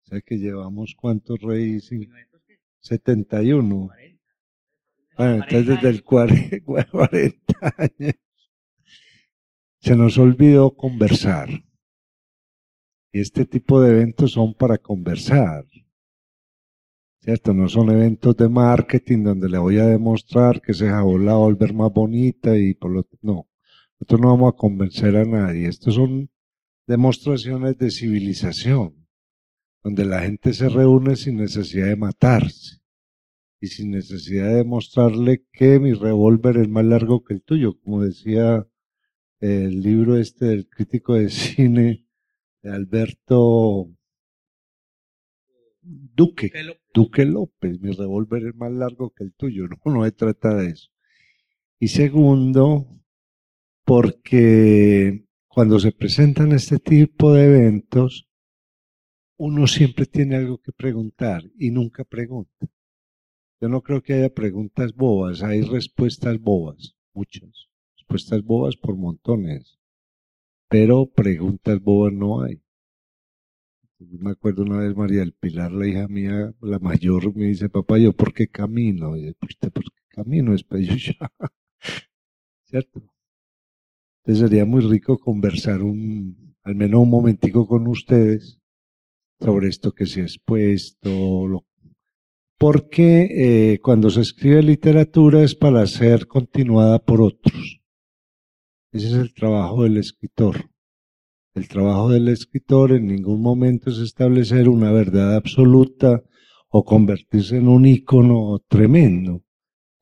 Sé 0.03 0.21
que 0.23 0.37
llevamos 0.37 0.95
cuántos 0.97 1.39
reyes. 1.39 1.89
71. 2.79 3.89
Bueno, 5.17 5.33
entonces 5.33 5.67
desde 5.67 5.89
el 5.89 6.03
40 6.03 6.59
años 7.77 8.15
se 9.79 9.95
nos 9.95 10.17
olvidó 10.17 10.75
conversar. 10.75 11.47
Y 13.13 13.21
este 13.21 13.45
tipo 13.45 13.81
de 13.81 13.91
eventos 13.91 14.33
son 14.33 14.53
para 14.53 14.77
conversar. 14.77 15.63
¿Cierto? 17.25 17.55
No 17.55 17.67
son 17.67 17.89
eventos 17.89 18.37
de 18.37 18.47
marketing 18.47 19.23
donde 19.23 19.49
le 19.49 19.57
voy 19.57 19.79
a 19.79 19.87
demostrar 19.87 20.61
que 20.61 20.73
ese 20.73 20.87
jabón 20.87 21.25
la 21.25 21.31
va 21.33 21.39
a 21.39 21.41
volver 21.41 21.73
más 21.73 21.91
bonita 21.91 22.55
y 22.55 22.75
por 22.75 22.91
lo 22.91 23.07
no. 23.23 23.49
Nosotros 23.99 24.21
no 24.21 24.27
vamos 24.27 24.53
a 24.53 24.57
convencer 24.57 25.15
a 25.17 25.25
nadie. 25.25 25.67
Estos 25.67 25.95
son 25.95 26.29
demostraciones 26.85 27.79
de 27.79 27.89
civilización, 27.89 29.07
donde 29.83 30.05
la 30.05 30.21
gente 30.21 30.53
se 30.53 30.69
reúne 30.69 31.15
sin 31.15 31.37
necesidad 31.37 31.87
de 31.87 31.95
matarse 31.95 32.77
y 33.59 33.67
sin 33.67 33.89
necesidad 33.89 34.49
de 34.49 34.57
demostrarle 34.57 35.47
que 35.51 35.79
mi 35.79 35.93
revólver 35.93 36.57
es 36.57 36.69
más 36.69 36.85
largo 36.85 37.23
que 37.23 37.33
el 37.33 37.41
tuyo, 37.41 37.79
como 37.79 38.03
decía 38.03 38.67
el 39.39 39.81
libro 39.81 40.17
este 40.17 40.45
del 40.45 40.69
crítico 40.69 41.15
de 41.15 41.29
cine 41.29 42.05
de 42.61 42.71
Alberto 42.71 43.89
Duque. 45.81 46.51
Duque 46.95 47.25
López, 47.25 47.81
mi 47.81 47.91
revólver 47.91 48.47
es 48.47 48.55
más 48.55 48.71
largo 48.71 49.09
que 49.09 49.25
el 49.25 49.33
tuyo, 49.33 49.65
no, 49.85 49.91
no 49.93 50.05
se 50.05 50.13
trata 50.13 50.55
de 50.55 50.69
eso. 50.69 50.89
Y 51.77 51.89
segundo, 51.89 52.87
porque 53.83 55.25
cuando 55.49 55.77
se 55.77 55.91
presentan 55.91 56.53
este 56.53 56.79
tipo 56.79 57.33
de 57.33 57.45
eventos, 57.47 58.29
uno 59.37 59.67
siempre 59.67 60.05
tiene 60.05 60.37
algo 60.37 60.59
que 60.59 60.71
preguntar 60.71 61.43
y 61.59 61.69
nunca 61.69 62.05
pregunta. 62.05 62.65
Yo 63.59 63.67
no 63.67 63.81
creo 63.81 64.01
que 64.01 64.13
haya 64.13 64.33
preguntas 64.33 64.95
bobas, 64.95 65.43
hay 65.43 65.63
respuestas 65.63 66.39
bobas, 66.39 66.95
muchas. 67.13 67.67
Respuestas 67.97 68.41
bobas 68.41 68.77
por 68.77 68.95
montones, 68.95 69.79
pero 70.69 71.07
preguntas 71.07 71.81
bobas 71.81 72.13
no 72.13 72.41
hay. 72.41 72.61
Yo 73.99 74.19
me 74.19 74.31
acuerdo 74.31 74.63
una 74.63 74.79
vez 74.79 74.95
María 74.95 75.19
del 75.19 75.33
Pilar, 75.33 75.71
la 75.71 75.87
hija 75.87 76.07
mía, 76.07 76.53
la 76.61 76.79
mayor, 76.79 77.33
me 77.35 77.45
dice, 77.45 77.69
papá, 77.69 77.97
¿yo 77.97 78.11
por 78.11 78.33
qué 78.33 78.47
camino? 78.47 79.15
Y 79.15 79.33
¿por 79.33 79.49
qué 79.55 79.71
camino? 80.09 80.53
Es 80.53 80.65
ya. 81.19 81.31
¿Cierto? 82.65 83.01
Entonces 84.23 84.49
sería 84.49 84.65
muy 84.65 84.81
rico 84.81 85.17
conversar 85.17 85.81
un, 85.81 86.55
al 86.63 86.75
menos 86.75 87.01
un 87.01 87.09
momentico 87.09 87.67
con 87.67 87.87
ustedes 87.87 88.59
sobre 89.39 89.69
esto 89.69 89.93
que 89.93 90.05
se 90.05 90.21
ha 90.21 90.23
expuesto, 90.23 91.65
porque 92.57 93.27
eh, 93.73 93.79
cuando 93.79 94.09
se 94.09 94.21
escribe 94.21 94.61
literatura 94.61 95.43
es 95.43 95.55
para 95.55 95.85
ser 95.87 96.27
continuada 96.27 96.99
por 96.99 97.21
otros. 97.21 97.81
Ese 98.91 99.07
es 99.07 99.13
el 99.13 99.33
trabajo 99.33 99.83
del 99.83 99.97
escritor. 99.97 100.69
El 101.55 101.69
trabajo 101.69 102.09
del 102.09 102.27
escritor 102.27 102.91
en 102.91 103.07
ningún 103.07 103.41
momento 103.41 103.89
es 103.89 103.99
establecer 103.99 104.67
una 104.67 104.91
verdad 104.91 105.37
absoluta 105.37 106.21
o 106.67 106.83
convertirse 106.83 107.55
en 107.55 107.69
un 107.69 107.85
ícono 107.85 108.59
tremendo, 108.67 109.41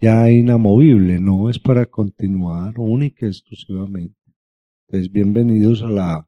ya 0.01 0.31
inamovible, 0.31 1.19
no 1.19 1.51
es 1.51 1.59
para 1.59 1.85
continuar 1.85 2.73
única 2.79 3.27
y 3.27 3.29
exclusivamente. 3.29 4.17
Entonces, 4.87 5.11
bienvenidos 5.11 5.83
a 5.83 5.89
la 5.89 6.27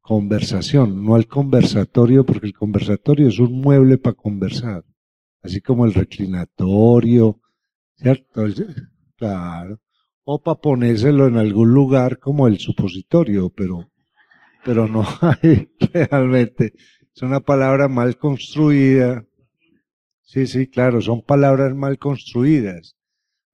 conversación, 0.00 1.04
no 1.04 1.16
al 1.16 1.26
conversatorio, 1.26 2.24
porque 2.24 2.46
el 2.46 2.54
conversatorio 2.54 3.26
es 3.26 3.40
un 3.40 3.60
mueble 3.60 3.98
para 3.98 4.14
conversar, 4.14 4.84
así 5.42 5.60
como 5.60 5.84
el 5.84 5.94
reclinatorio, 5.94 7.40
¿cierto? 7.96 8.44
Claro. 9.16 9.80
O 10.22 10.40
para 10.40 10.60
ponérselo 10.60 11.26
en 11.26 11.38
algún 11.38 11.74
lugar 11.74 12.20
como 12.20 12.46
el 12.46 12.60
supositorio, 12.60 13.50
pero 13.50 13.90
pero 14.64 14.86
no 14.88 15.04
hay 15.42 15.68
realmente. 15.92 16.72
Es 17.14 17.22
una 17.22 17.40
palabra 17.40 17.88
mal 17.88 18.16
construida. 18.18 19.24
Sí, 20.22 20.46
sí, 20.46 20.68
claro, 20.68 21.00
son 21.00 21.22
palabras 21.22 21.74
mal 21.74 21.98
construidas, 21.98 22.96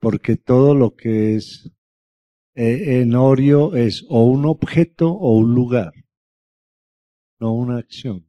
porque 0.01 0.37
todo 0.37 0.75
lo 0.75 0.97
que 0.97 1.37
es 1.37 1.71
eh, 2.57 3.01
en 3.03 3.15
Orio 3.17 3.77
es 3.77 4.05
o 4.09 4.25
un 4.25 4.47
objeto 4.47 5.13
o 5.13 5.37
un 5.39 5.55
lugar, 5.55 5.93
no 7.39 7.53
una 7.55 7.79
acción. 7.79 8.27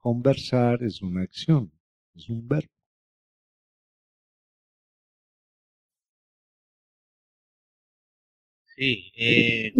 Conversar 0.00 0.82
es 0.82 1.02
una 1.02 1.20
acción, 1.20 1.70
es 2.14 2.30
un 2.30 2.48
verbo. 2.48 2.70
Sí, 8.76 9.10
eh, 9.16 9.72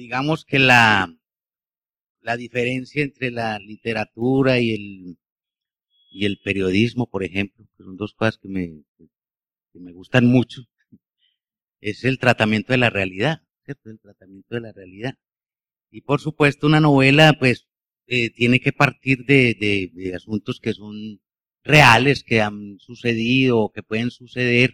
digamos 0.00 0.46
que 0.46 0.58
la, 0.58 1.14
la 2.22 2.36
diferencia 2.38 3.02
entre 3.02 3.30
la 3.30 3.58
literatura 3.58 4.58
y 4.58 4.72
el, 4.72 5.18
y 6.10 6.24
el 6.24 6.38
periodismo, 6.42 7.06
por 7.06 7.22
ejemplo, 7.22 7.66
que 7.76 7.84
son 7.84 7.98
dos 7.98 8.14
cosas 8.14 8.38
que 8.38 8.48
me, 8.48 8.82
que 8.96 9.78
me 9.78 9.92
gustan 9.92 10.24
mucho, 10.26 10.62
es 11.82 12.04
el 12.04 12.18
tratamiento 12.18 12.72
de 12.72 12.78
la 12.78 12.88
realidad, 12.88 13.42
¿cierto? 13.66 13.90
El 13.90 14.00
tratamiento 14.00 14.54
de 14.54 14.60
la 14.62 14.72
realidad. 14.72 15.14
Y 15.90 16.00
por 16.00 16.20
supuesto 16.20 16.66
una 16.66 16.80
novela, 16.80 17.34
pues, 17.38 17.66
eh, 18.06 18.30
tiene 18.30 18.60
que 18.60 18.72
partir 18.72 19.26
de, 19.26 19.54
de, 19.54 19.90
de, 19.92 20.14
asuntos 20.14 20.60
que 20.60 20.72
son 20.72 21.20
reales, 21.62 22.24
que 22.24 22.40
han 22.40 22.78
sucedido 22.78 23.58
o 23.58 23.70
que 23.70 23.82
pueden 23.82 24.10
suceder, 24.10 24.72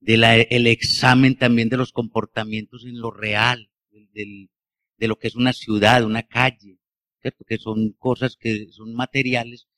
de 0.00 0.46
el 0.50 0.68
examen 0.68 1.36
también 1.36 1.68
de 1.68 1.78
los 1.78 1.90
comportamientos 1.90 2.84
en 2.84 3.00
lo 3.00 3.10
real, 3.10 3.70
de 4.12 5.08
lo 5.08 5.16
que 5.16 5.28
es 5.28 5.36
una 5.36 5.52
ciudad, 5.52 6.04
una 6.04 6.22
calle, 6.22 6.78
¿cierto? 7.20 7.44
Que 7.44 7.58
son 7.58 7.92
cosas 7.92 8.36
que 8.36 8.68
son 8.70 8.94
materiales, 8.94 9.68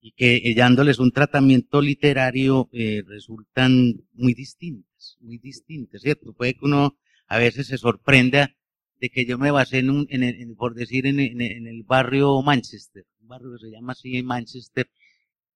y 0.00 0.12
que 0.12 0.36
eh, 0.36 0.54
dándoles 0.54 0.98
un 0.98 1.10
tratamiento 1.10 1.80
literario 1.80 2.68
eh, 2.72 3.02
resultan 3.06 3.94
muy 4.12 4.34
distintas, 4.34 5.16
muy 5.20 5.38
distintas, 5.38 6.02
¿cierto? 6.02 6.32
Puede 6.32 6.54
que 6.54 6.64
uno 6.64 6.96
a 7.26 7.38
veces 7.38 7.66
se 7.66 7.78
sorprenda 7.78 8.54
de 9.00 9.10
que 9.10 9.26
yo 9.26 9.38
me 9.38 9.50
basé 9.50 9.78
en 9.78 9.90
un, 9.90 10.06
en, 10.10 10.54
por 10.56 10.74
decir, 10.74 11.06
en, 11.06 11.20
en, 11.20 11.66
el 11.66 11.82
barrio 11.84 12.42
Manchester, 12.42 13.04
un 13.20 13.28
barrio 13.28 13.52
que 13.52 13.66
se 13.66 13.70
llama 13.70 13.92
así 13.92 14.22
Manchester, 14.22 14.88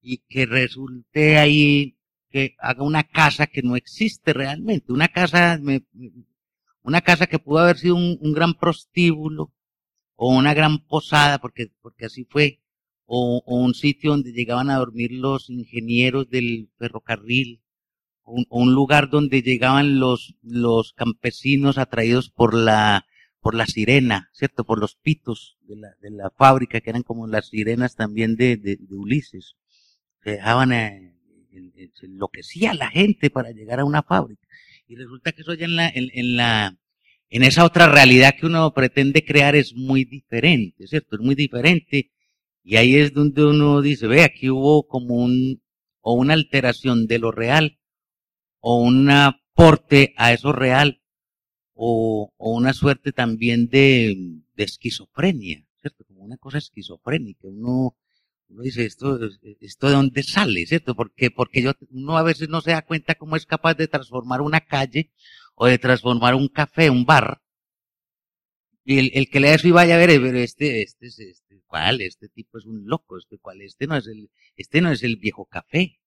y 0.01 0.19
que 0.29 0.47
resulte 0.47 1.39
ahí 1.39 1.97
que 2.31 2.55
haga 2.59 2.83
una 2.83 3.05
casa 3.05 3.47
que 3.47 3.63
no 3.63 3.77
existe 3.77 4.33
realmente, 4.33 4.93
una 4.93 5.09
casa, 5.09 5.61
una 6.83 7.01
casa 7.01 7.27
que 7.27 7.39
pudo 7.39 7.59
haber 7.59 7.79
sido 7.79 7.95
un, 7.97 8.33
gran 8.33 8.55
prostíbulo 8.55 9.53
o 10.17 10.37
una 10.37 10.55
gran 10.55 10.79
posada, 10.87 11.39
porque, 11.39 11.73
porque 11.81 12.07
así 12.07 12.25
fue, 12.25 12.61
o, 13.07 13.43
un 13.47 13.75
sitio 13.75 14.11
donde 14.11 14.33
llegaban 14.33 14.71
a 14.71 14.79
dormir 14.79 15.13
los 15.13 15.51
ingenieros 15.51 16.29
del 16.29 16.71
ferrocarril, 16.79 17.63
o 18.25 18.45
un, 18.51 18.75
lugar 18.75 19.11
donde 19.11 19.43
llegaban 19.43 19.99
los, 19.99 20.37
los 20.43 20.93
campesinos 20.93 21.79
atraídos 21.79 22.31
por 22.31 22.55
la, 22.55 23.07
por 23.41 23.55
la 23.55 23.67
sirena, 23.67 24.31
¿cierto? 24.33 24.65
Por 24.65 24.79
los 24.79 24.95
pitos 24.95 25.59
de 25.63 25.77
la, 25.77 25.89
de 26.01 26.11
la 26.11 26.31
fábrica, 26.31 26.81
que 26.81 26.91
eran 26.91 27.03
como 27.03 27.27
las 27.27 27.49
sirenas 27.49 27.97
también 27.97 28.37
de, 28.37 28.57
de, 28.57 28.79
Ulises. 28.91 29.57
Se 30.23 30.31
dejaban, 30.31 30.73
eh, 30.73 31.17
enloquecía 32.03 32.73
la 32.75 32.89
gente 32.89 33.31
para 33.31 33.51
llegar 33.51 33.81
a 33.81 33.85
una 33.85 34.03
fábrica. 34.03 34.47
Y 34.93 34.95
resulta 34.95 35.33
que 35.33 35.41
eso 35.41 35.55
ya 35.55 35.65
en 35.65 35.77
la, 35.77 35.89
en, 35.89 36.37
la, 36.37 36.79
en 37.31 37.45
esa 37.45 37.65
otra 37.65 37.91
realidad 37.91 38.35
que 38.39 38.45
uno 38.45 38.75
pretende 38.75 39.25
crear 39.25 39.57
es 39.57 39.75
muy 39.75 40.05
diferente, 40.05 40.87
¿cierto? 40.87 41.17
Es 41.17 41.23
muy 41.23 41.35
diferente 41.35 42.11
y 42.63 42.77
ahí 42.77 42.97
es 42.97 43.15
donde 43.15 43.43
uno 43.43 43.81
dice, 43.81 44.07
ve, 44.07 44.23
aquí 44.23 44.51
hubo 44.51 44.87
como 44.87 45.15
un, 45.15 45.63
o 46.03 46.13
una 46.13 46.35
alteración 46.35 47.07
de 47.07 47.19
lo 47.19 47.33
real, 47.33 47.79
o 48.61 48.83
un 48.83 49.09
aporte 49.09 50.13
a 50.19 50.35
eso 50.35 50.53
real, 50.53 51.01
o, 51.73 52.31
o 52.37 52.55
una 52.55 52.75
suerte 52.75 53.13
también 53.13 53.69
de, 53.69 54.15
de, 54.55 54.65
esquizofrenia, 54.65 55.65
¿cierto? 55.81 56.05
Como 56.05 56.23
una 56.23 56.37
cosa 56.37 56.59
esquizofrénica. 56.59 57.49
Uno, 57.49 57.97
uno 58.53 58.63
dice, 58.63 58.85
esto, 58.85 59.19
esto 59.61 59.87
de 59.89 59.95
dónde 59.95 60.23
sale, 60.23 60.67
¿cierto? 60.67 60.95
Porque, 60.95 61.31
porque 61.31 61.63
yo, 61.63 61.73
uno 61.91 62.17
a 62.19 62.23
veces 62.23 62.49
no 62.49 62.61
se 62.61 62.73
da 62.73 62.83
cuenta 62.83 63.15
cómo 63.15 63.37
es 63.37 63.47
capaz 63.47 63.75
de 63.75 63.89
transformar 63.89 64.41
una 64.41 64.61
calle 64.61 65.11
o 65.55 65.67
de 65.67 65.79
transformar 65.79 66.35
un 66.35 66.49
café, 66.49 66.91
un 66.91 67.05
bar, 67.05 67.43
y 68.85 68.99
el, 68.99 69.11
el 69.15 69.29
que 69.31 69.41
lea 69.41 69.55
eso 69.55 69.69
y 69.69 69.71
vaya 69.71 69.95
a 69.95 69.99
ver, 69.99 70.21
pero 70.21 70.39
este, 70.39 70.83
este, 70.83 71.07
este, 71.07 71.63
¿cuál? 71.67 72.01
Este 72.01 72.29
tipo 72.29 72.59
es 72.59 72.65
un 72.65 72.87
loco, 72.87 73.17
este 73.17 73.39
cuál, 73.39 73.63
este 73.63 73.87
no 73.87 73.97
es 73.97 74.07
el, 74.07 74.31
este 74.57 74.81
no 74.81 74.91
es 74.91 75.03
el 75.03 75.17
viejo 75.17 75.47
café. 75.47 76.01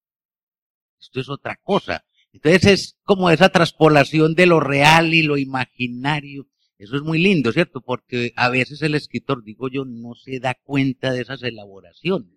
Esto 1.00 1.22
es 1.22 1.30
otra 1.30 1.56
cosa. 1.62 2.06
Entonces 2.34 2.66
es 2.66 2.98
como 3.04 3.30
esa 3.30 3.50
traspolación 3.50 4.36
de 4.36 4.46
lo 4.46 4.60
real 4.60 5.14
y 5.14 5.24
lo 5.24 5.38
imaginario. 5.38 6.50
Eso 6.78 6.98
es 6.98 7.02
muy 7.02 7.20
lindo, 7.20 7.54
¿cierto? 7.54 7.80
Porque 7.80 8.34
a 8.36 8.50
veces 8.50 8.82
el 8.82 8.96
escritor, 8.96 9.44
digo 9.44 9.70
yo, 9.70 9.86
no 9.86 10.14
se 10.16 10.40
da 10.40 10.56
cuenta 10.56 11.12
de 11.12 11.22
esas 11.22 11.42
elaboraciones. 11.44 12.35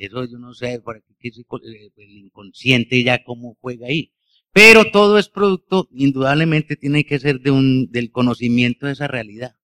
Eso 0.00 0.24
yo 0.24 0.38
no 0.38 0.54
sé, 0.54 0.80
por 0.80 0.96
aquí, 0.96 1.28
eh, 1.28 1.90
el 1.96 2.16
inconsciente 2.16 3.04
ya 3.04 3.22
cómo 3.22 3.58
juega 3.60 3.86
ahí. 3.88 4.12
Pero 4.50 4.90
todo 4.90 5.18
es 5.18 5.28
producto, 5.28 5.88
indudablemente 5.92 6.76
tiene 6.76 7.04
que 7.04 7.18
ser 7.18 7.40
de 7.40 7.50
un, 7.50 7.90
del 7.90 8.10
conocimiento 8.10 8.86
de 8.86 8.92
esa 8.94 9.08
realidad. 9.08 9.56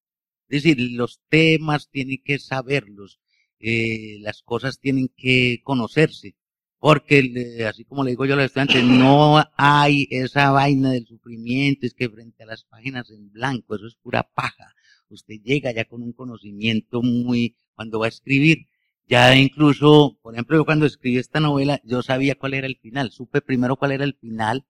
Es 0.47 0.61
decir, 0.61 0.77
los 0.91 1.21
temas 1.29 1.89
tienen 1.89 2.21
que 2.23 2.37
saberlos, 2.37 3.19
eh, 3.59 4.19
las 4.21 4.43
cosas 4.43 4.79
tienen 4.79 5.09
que 5.17 5.59
conocerse, 5.63 6.35
porque 6.77 7.65
así 7.67 7.83
como 7.85 8.03
le 8.03 8.11
digo 8.11 8.25
yo 8.25 8.33
a 8.33 8.37
los 8.37 8.45
estudiantes, 8.45 8.83
no 8.83 9.43
hay 9.57 10.07
esa 10.11 10.51
vaina 10.51 10.91
del 10.91 11.07
sufrimiento, 11.07 11.87
es 11.87 11.95
que 11.95 12.09
frente 12.09 12.43
a 12.43 12.45
las 12.45 12.63
páginas 12.63 13.09
en 13.09 13.31
blanco, 13.31 13.75
eso 13.75 13.87
es 13.87 13.95
pura 13.95 14.21
paja. 14.35 14.75
Usted 15.09 15.41
llega 15.43 15.73
ya 15.73 15.85
con 15.85 16.03
un 16.03 16.13
conocimiento 16.13 17.01
muy, 17.01 17.55
cuando 17.73 17.99
va 17.99 18.05
a 18.05 18.09
escribir, 18.09 18.67
ya 19.07 19.35
incluso, 19.35 20.17
por 20.21 20.33
ejemplo, 20.33 20.57
yo 20.57 20.65
cuando 20.65 20.85
escribí 20.85 21.17
esta 21.17 21.39
novela, 21.39 21.81
yo 21.83 22.01
sabía 22.03 22.35
cuál 22.35 22.53
era 22.53 22.67
el 22.67 22.77
final, 22.77 23.11
supe 23.11 23.41
primero 23.41 23.77
cuál 23.77 23.93
era 23.93 24.03
el 24.03 24.15
final, 24.15 24.65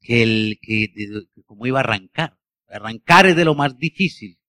que 0.00 0.22
el, 0.22 0.58
que, 0.62 0.92
cómo 1.44 1.66
iba 1.66 1.80
a 1.80 1.82
arrancar. 1.82 2.38
Arrancar 2.68 3.26
es 3.26 3.36
de 3.36 3.44
lo 3.44 3.54
más 3.54 3.76
difícil 3.78 4.40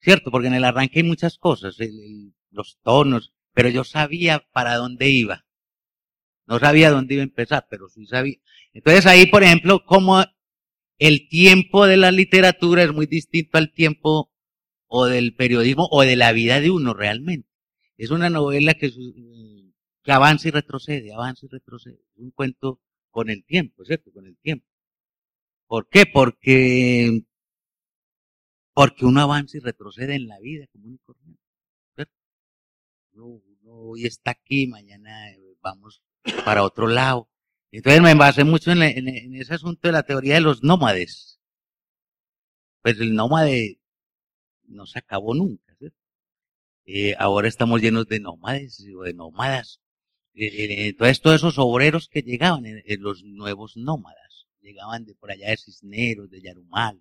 ¿cierto? 0.00 0.30
Porque 0.30 0.48
en 0.48 0.54
el 0.54 0.64
arranque 0.64 1.00
hay 1.00 1.04
muchas 1.04 1.38
cosas, 1.38 1.76
los 2.50 2.78
tonos, 2.82 3.32
pero 3.52 3.68
yo 3.68 3.84
sabía 3.84 4.44
para 4.52 4.76
dónde 4.76 5.10
iba. 5.10 5.44
No 6.46 6.58
sabía 6.58 6.90
dónde 6.90 7.14
iba 7.14 7.22
a 7.22 7.24
empezar, 7.24 7.66
pero 7.70 7.88
sí 7.88 8.06
sabía. 8.06 8.36
Entonces 8.72 9.06
ahí, 9.06 9.26
por 9.26 9.42
ejemplo, 9.42 9.84
como 9.84 10.24
el 10.98 11.28
tiempo 11.28 11.86
de 11.86 11.96
la 11.96 12.10
literatura 12.10 12.82
es 12.82 12.92
muy 12.92 13.06
distinto 13.06 13.58
al 13.58 13.72
tiempo 13.72 14.32
o 14.86 15.06
del 15.06 15.34
periodismo 15.34 15.88
o 15.90 16.02
de 16.02 16.16
la 16.16 16.32
vida 16.32 16.60
de 16.60 16.70
uno 16.70 16.94
realmente. 16.94 17.48
Es 18.00 18.10
una 18.10 18.30
novela 18.30 18.72
que, 18.72 18.90
avanza 20.06 20.48
y 20.48 20.50
retrocede, 20.52 21.12
avanza 21.12 21.44
y 21.44 21.50
retrocede. 21.50 22.00
Es 22.14 22.18
un 22.18 22.30
cuento 22.30 22.80
con 23.10 23.28
el 23.28 23.44
tiempo, 23.44 23.84
¿cierto? 23.84 24.10
Con 24.10 24.26
el 24.26 24.38
tiempo. 24.38 24.66
¿Por 25.66 25.86
qué? 25.90 26.06
Porque 26.06 27.24
porque 28.72 29.04
uno 29.04 29.20
avanza 29.20 29.58
y 29.58 29.60
retrocede 29.60 30.14
en 30.14 30.28
la 30.28 30.38
vida 30.40 30.66
común 30.68 30.94
y 30.94 30.98
corriente. 31.04 31.42
Uno, 33.12 33.42
hoy 33.66 34.06
está 34.06 34.30
aquí, 34.30 34.66
mañana 34.66 35.30
eh, 35.32 35.58
vamos 35.60 36.02
para 36.46 36.64
otro 36.64 36.86
lado. 36.86 37.28
Entonces 37.70 38.00
me 38.00 38.14
basé 38.14 38.44
mucho 38.44 38.72
en, 38.72 38.82
en, 38.82 39.34
ese 39.34 39.52
asunto 39.52 39.88
de 39.88 39.92
la 39.92 40.04
teoría 40.04 40.36
de 40.36 40.40
los 40.40 40.62
nómades. 40.62 41.38
Pues 42.80 42.98
el 42.98 43.14
nómade 43.14 43.78
no 44.64 44.86
se 44.86 45.00
acabó 45.00 45.34
nunca. 45.34 45.69
Eh, 46.92 47.14
ahora 47.20 47.46
estamos 47.46 47.80
llenos 47.80 48.08
de 48.08 48.18
nómades 48.18 48.84
o 48.96 49.02
de 49.04 49.14
nómadas. 49.14 49.80
Eh, 50.34 50.88
entonces 50.88 51.20
todos 51.20 51.36
esos 51.36 51.56
obreros 51.56 52.08
que 52.08 52.22
llegaban, 52.22 52.64
los 52.98 53.22
nuevos 53.22 53.76
nómadas, 53.76 54.48
llegaban 54.60 55.04
de 55.04 55.14
por 55.14 55.30
allá 55.30 55.50
de 55.50 55.56
Cisneros, 55.56 56.28
de 56.30 56.42
Yarumal, 56.42 57.00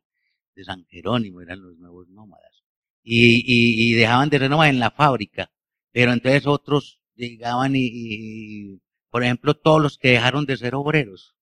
de 0.54 0.64
San 0.64 0.86
Jerónimo, 0.86 1.42
eran 1.42 1.64
los 1.64 1.76
nuevos 1.78 2.08
nómadas. 2.10 2.64
Y, 3.02 3.44
y, 3.48 3.94
dejaban 3.94 4.30
de 4.30 4.38
ser 4.38 4.50
nómadas 4.52 4.74
en 4.74 4.80
la 4.80 4.92
fábrica, 4.92 5.52
pero 5.92 6.14
entonces 6.14 6.46
otros 6.46 7.00
llegaban 7.16 7.74
y, 7.76 8.80
por 9.10 9.24
ejemplo, 9.24 9.56
todos 9.56 9.82
los 9.82 9.98
que 9.98 10.10
dejaron 10.10 10.46
de 10.46 10.58
ser 10.58 10.76
obreros 10.76 11.36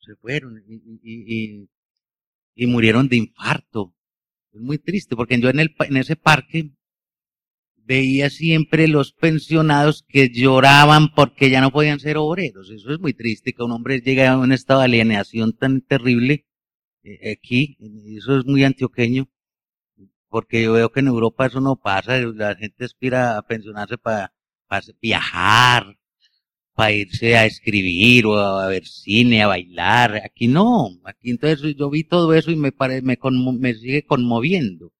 se 0.00 0.16
fueron 0.16 0.64
y, 0.66 1.68
y 2.54 2.66
murieron 2.66 3.08
de 3.08 3.16
infarto. 3.16 3.94
Es 4.54 4.62
muy 4.62 4.78
triste, 4.78 5.14
porque 5.14 5.38
yo 5.38 5.50
en, 5.50 5.60
el, 5.60 5.74
en 5.80 5.96
ese 5.98 6.16
parque 6.16 6.70
veía 7.86 8.30
siempre 8.30 8.88
los 8.88 9.12
pensionados 9.12 10.04
que 10.08 10.28
lloraban 10.30 11.14
porque 11.14 11.50
ya 11.50 11.60
no 11.60 11.70
podían 11.70 12.00
ser 12.00 12.16
obreros. 12.18 12.70
Eso 12.70 12.92
es 12.92 12.98
muy 13.00 13.14
triste, 13.14 13.52
que 13.52 13.62
un 13.62 13.72
hombre 13.72 14.00
llegue 14.00 14.26
a 14.26 14.36
un 14.36 14.52
estado 14.52 14.80
de 14.80 14.86
alienación 14.86 15.52
tan 15.52 15.80
terrible 15.82 16.46
eh, 17.06 17.32
aquí, 17.32 17.76
eso 18.16 18.38
es 18.38 18.46
muy 18.46 18.64
antioqueño, 18.64 19.28
porque 20.28 20.62
yo 20.62 20.72
veo 20.72 20.90
que 20.90 21.00
en 21.00 21.08
Europa 21.08 21.46
eso 21.46 21.60
no 21.60 21.76
pasa, 21.76 22.18
la 22.18 22.56
gente 22.56 22.84
aspira 22.84 23.38
a 23.38 23.42
pensionarse 23.42 23.96
para, 23.98 24.32
viajar, 25.00 25.96
para 26.74 26.92
irse 26.92 27.36
a 27.36 27.46
escribir 27.46 28.26
o 28.26 28.36
a 28.38 28.68
ver 28.68 28.86
cine, 28.86 29.42
a 29.42 29.46
bailar. 29.48 30.22
Aquí 30.24 30.48
no, 30.48 30.90
aquí 31.04 31.30
entonces 31.30 31.76
yo 31.76 31.90
vi 31.90 32.04
todo 32.04 32.34
eso 32.34 32.50
y 32.50 32.56
me, 32.56 32.72
pare, 32.72 33.02
me, 33.02 33.18
me 33.58 33.74
sigue 33.74 34.04
conmoviendo. 34.04 34.92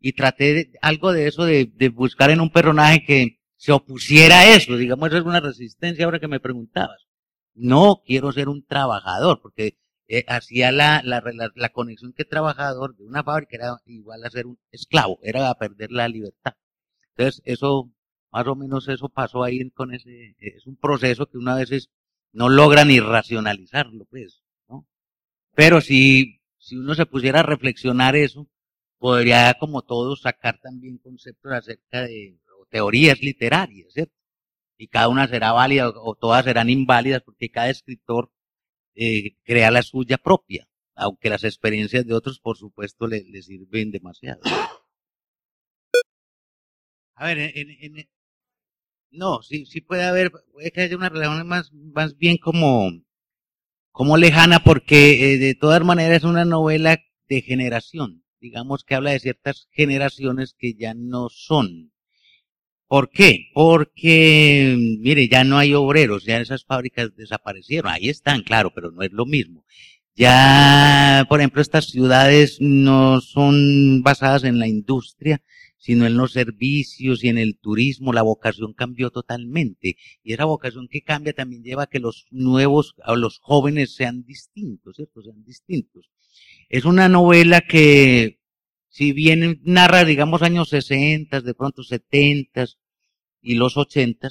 Y 0.00 0.12
traté 0.12 0.54
de, 0.54 0.72
algo 0.80 1.12
de 1.12 1.26
eso, 1.26 1.44
de, 1.44 1.70
de, 1.74 1.88
buscar 1.88 2.30
en 2.30 2.40
un 2.40 2.50
personaje 2.50 3.04
que 3.04 3.40
se 3.56 3.72
opusiera 3.72 4.40
a 4.40 4.54
eso, 4.54 4.76
digamos, 4.76 5.08
eso 5.08 5.18
es 5.18 5.24
una 5.24 5.40
resistencia 5.40 6.04
ahora 6.04 6.20
que 6.20 6.28
me 6.28 6.40
preguntabas. 6.40 7.06
No 7.54 8.02
quiero 8.06 8.30
ser 8.32 8.48
un 8.48 8.64
trabajador, 8.64 9.40
porque 9.42 9.78
eh, 10.10 10.24
hacía 10.26 10.72
la, 10.72 11.02
la, 11.04 11.22
la, 11.54 11.68
conexión 11.68 12.14
que 12.14 12.24
trabajador 12.24 12.96
de 12.96 13.04
una 13.04 13.22
fábrica 13.22 13.56
era 13.56 13.76
igual 13.84 14.24
a 14.24 14.30
ser 14.30 14.46
un 14.46 14.58
esclavo, 14.70 15.18
era 15.22 15.50
a 15.50 15.58
perder 15.58 15.92
la 15.92 16.08
libertad. 16.08 16.54
Entonces, 17.16 17.42
eso, 17.44 17.92
más 18.30 18.46
o 18.46 18.54
menos 18.54 18.88
eso 18.88 19.10
pasó 19.10 19.44
ahí 19.44 19.68
con 19.70 19.92
ese, 19.92 20.34
es 20.38 20.66
un 20.66 20.76
proceso 20.76 21.26
que 21.26 21.36
una 21.36 21.56
veces 21.56 21.90
no 22.32 22.48
logra 22.48 22.86
ni 22.86 23.00
racionalizarlo, 23.00 24.06
pues, 24.06 24.42
¿no? 24.68 24.86
Pero 25.54 25.80
si, 25.82 26.40
si 26.58 26.76
uno 26.76 26.94
se 26.94 27.04
pusiera 27.04 27.40
a 27.40 27.42
reflexionar 27.42 28.16
eso, 28.16 28.48
podría, 28.98 29.54
como 29.58 29.82
todos, 29.82 30.22
sacar 30.22 30.60
también 30.60 30.98
conceptos 30.98 31.52
acerca 31.52 32.02
de 32.02 32.38
teorías 32.70 33.20
literarias, 33.20 33.92
¿cierto? 33.92 34.14
Y 34.76 34.88
cada 34.88 35.08
una 35.08 35.26
será 35.28 35.52
válida 35.52 35.88
o 35.90 36.14
todas 36.14 36.44
serán 36.44 36.70
inválidas 36.70 37.22
porque 37.22 37.50
cada 37.50 37.70
escritor 37.70 38.30
eh, 38.94 39.36
crea 39.44 39.70
la 39.70 39.82
suya 39.82 40.18
propia, 40.18 40.68
aunque 40.94 41.30
las 41.30 41.44
experiencias 41.44 42.06
de 42.06 42.14
otros, 42.14 42.40
por 42.40 42.56
supuesto, 42.56 43.06
le, 43.06 43.24
le 43.24 43.42
sirven 43.42 43.90
demasiado. 43.90 44.40
A 47.14 47.26
ver, 47.26 47.38
en, 47.54 47.70
en, 47.80 48.08
No, 49.10 49.42
sí, 49.42 49.66
sí 49.66 49.80
puede 49.80 50.04
haber, 50.04 50.30
puede 50.52 50.70
que 50.70 50.82
haya 50.82 50.96
una 50.96 51.08
relación 51.08 51.46
más, 51.46 51.72
más 51.72 52.16
bien 52.16 52.36
como, 52.38 52.90
como 53.92 54.16
lejana, 54.16 54.60
porque 54.64 55.34
eh, 55.34 55.38
de 55.38 55.54
todas 55.54 55.84
maneras 55.84 56.18
es 56.18 56.24
una 56.24 56.44
novela 56.44 56.98
de 57.28 57.42
generación, 57.42 58.24
digamos 58.40 58.84
que 58.84 58.94
habla 58.94 59.10
de 59.10 59.20
ciertas 59.20 59.68
generaciones 59.72 60.54
que 60.58 60.74
ya 60.74 60.94
no 60.94 61.28
son. 61.28 61.92
¿Por 62.86 63.10
qué? 63.10 63.50
Porque, 63.52 64.74
mire, 65.00 65.28
ya 65.28 65.44
no 65.44 65.58
hay 65.58 65.74
obreros, 65.74 66.24
ya 66.24 66.40
esas 66.40 66.64
fábricas 66.64 67.14
desaparecieron, 67.14 67.92
ahí 67.92 68.08
están, 68.08 68.42
claro, 68.42 68.72
pero 68.74 68.90
no 68.90 69.02
es 69.02 69.12
lo 69.12 69.26
mismo. 69.26 69.64
Ya, 70.16 71.26
por 71.28 71.40
ejemplo, 71.40 71.62
estas 71.62 71.86
ciudades 71.86 72.56
no 72.60 73.20
son 73.20 74.02
basadas 74.02 74.44
en 74.44 74.58
la 74.58 74.66
industria, 74.66 75.42
sino 75.78 76.06
en 76.06 76.16
los 76.16 76.32
servicios 76.32 77.24
y 77.24 77.28
en 77.28 77.38
el 77.38 77.56
turismo. 77.58 78.12
La 78.12 78.22
vocación 78.22 78.74
cambió 78.74 79.10
totalmente. 79.10 79.96
Y 80.22 80.32
esa 80.32 80.44
vocación 80.44 80.88
que 80.88 81.02
cambia 81.02 81.32
también 81.32 81.62
lleva 81.62 81.84
a 81.84 81.86
que 81.88 82.00
los 82.00 82.26
nuevos, 82.30 82.94
a 83.02 83.14
los 83.14 83.38
jóvenes 83.38 83.94
sean 83.94 84.24
distintos, 84.24 84.96
¿cierto? 84.96 85.22
Sean 85.22 85.44
distintos. 85.44 86.10
Es 86.68 86.84
una 86.84 87.08
novela 87.08 87.62
que, 87.62 88.40
si 88.88 89.12
bien 89.12 89.60
narra, 89.64 90.04
digamos, 90.04 90.42
años 90.42 90.68
60, 90.68 91.40
de 91.40 91.54
pronto 91.54 91.82
70 91.82 92.66
y 93.40 93.54
los 93.54 93.76
80, 93.76 94.28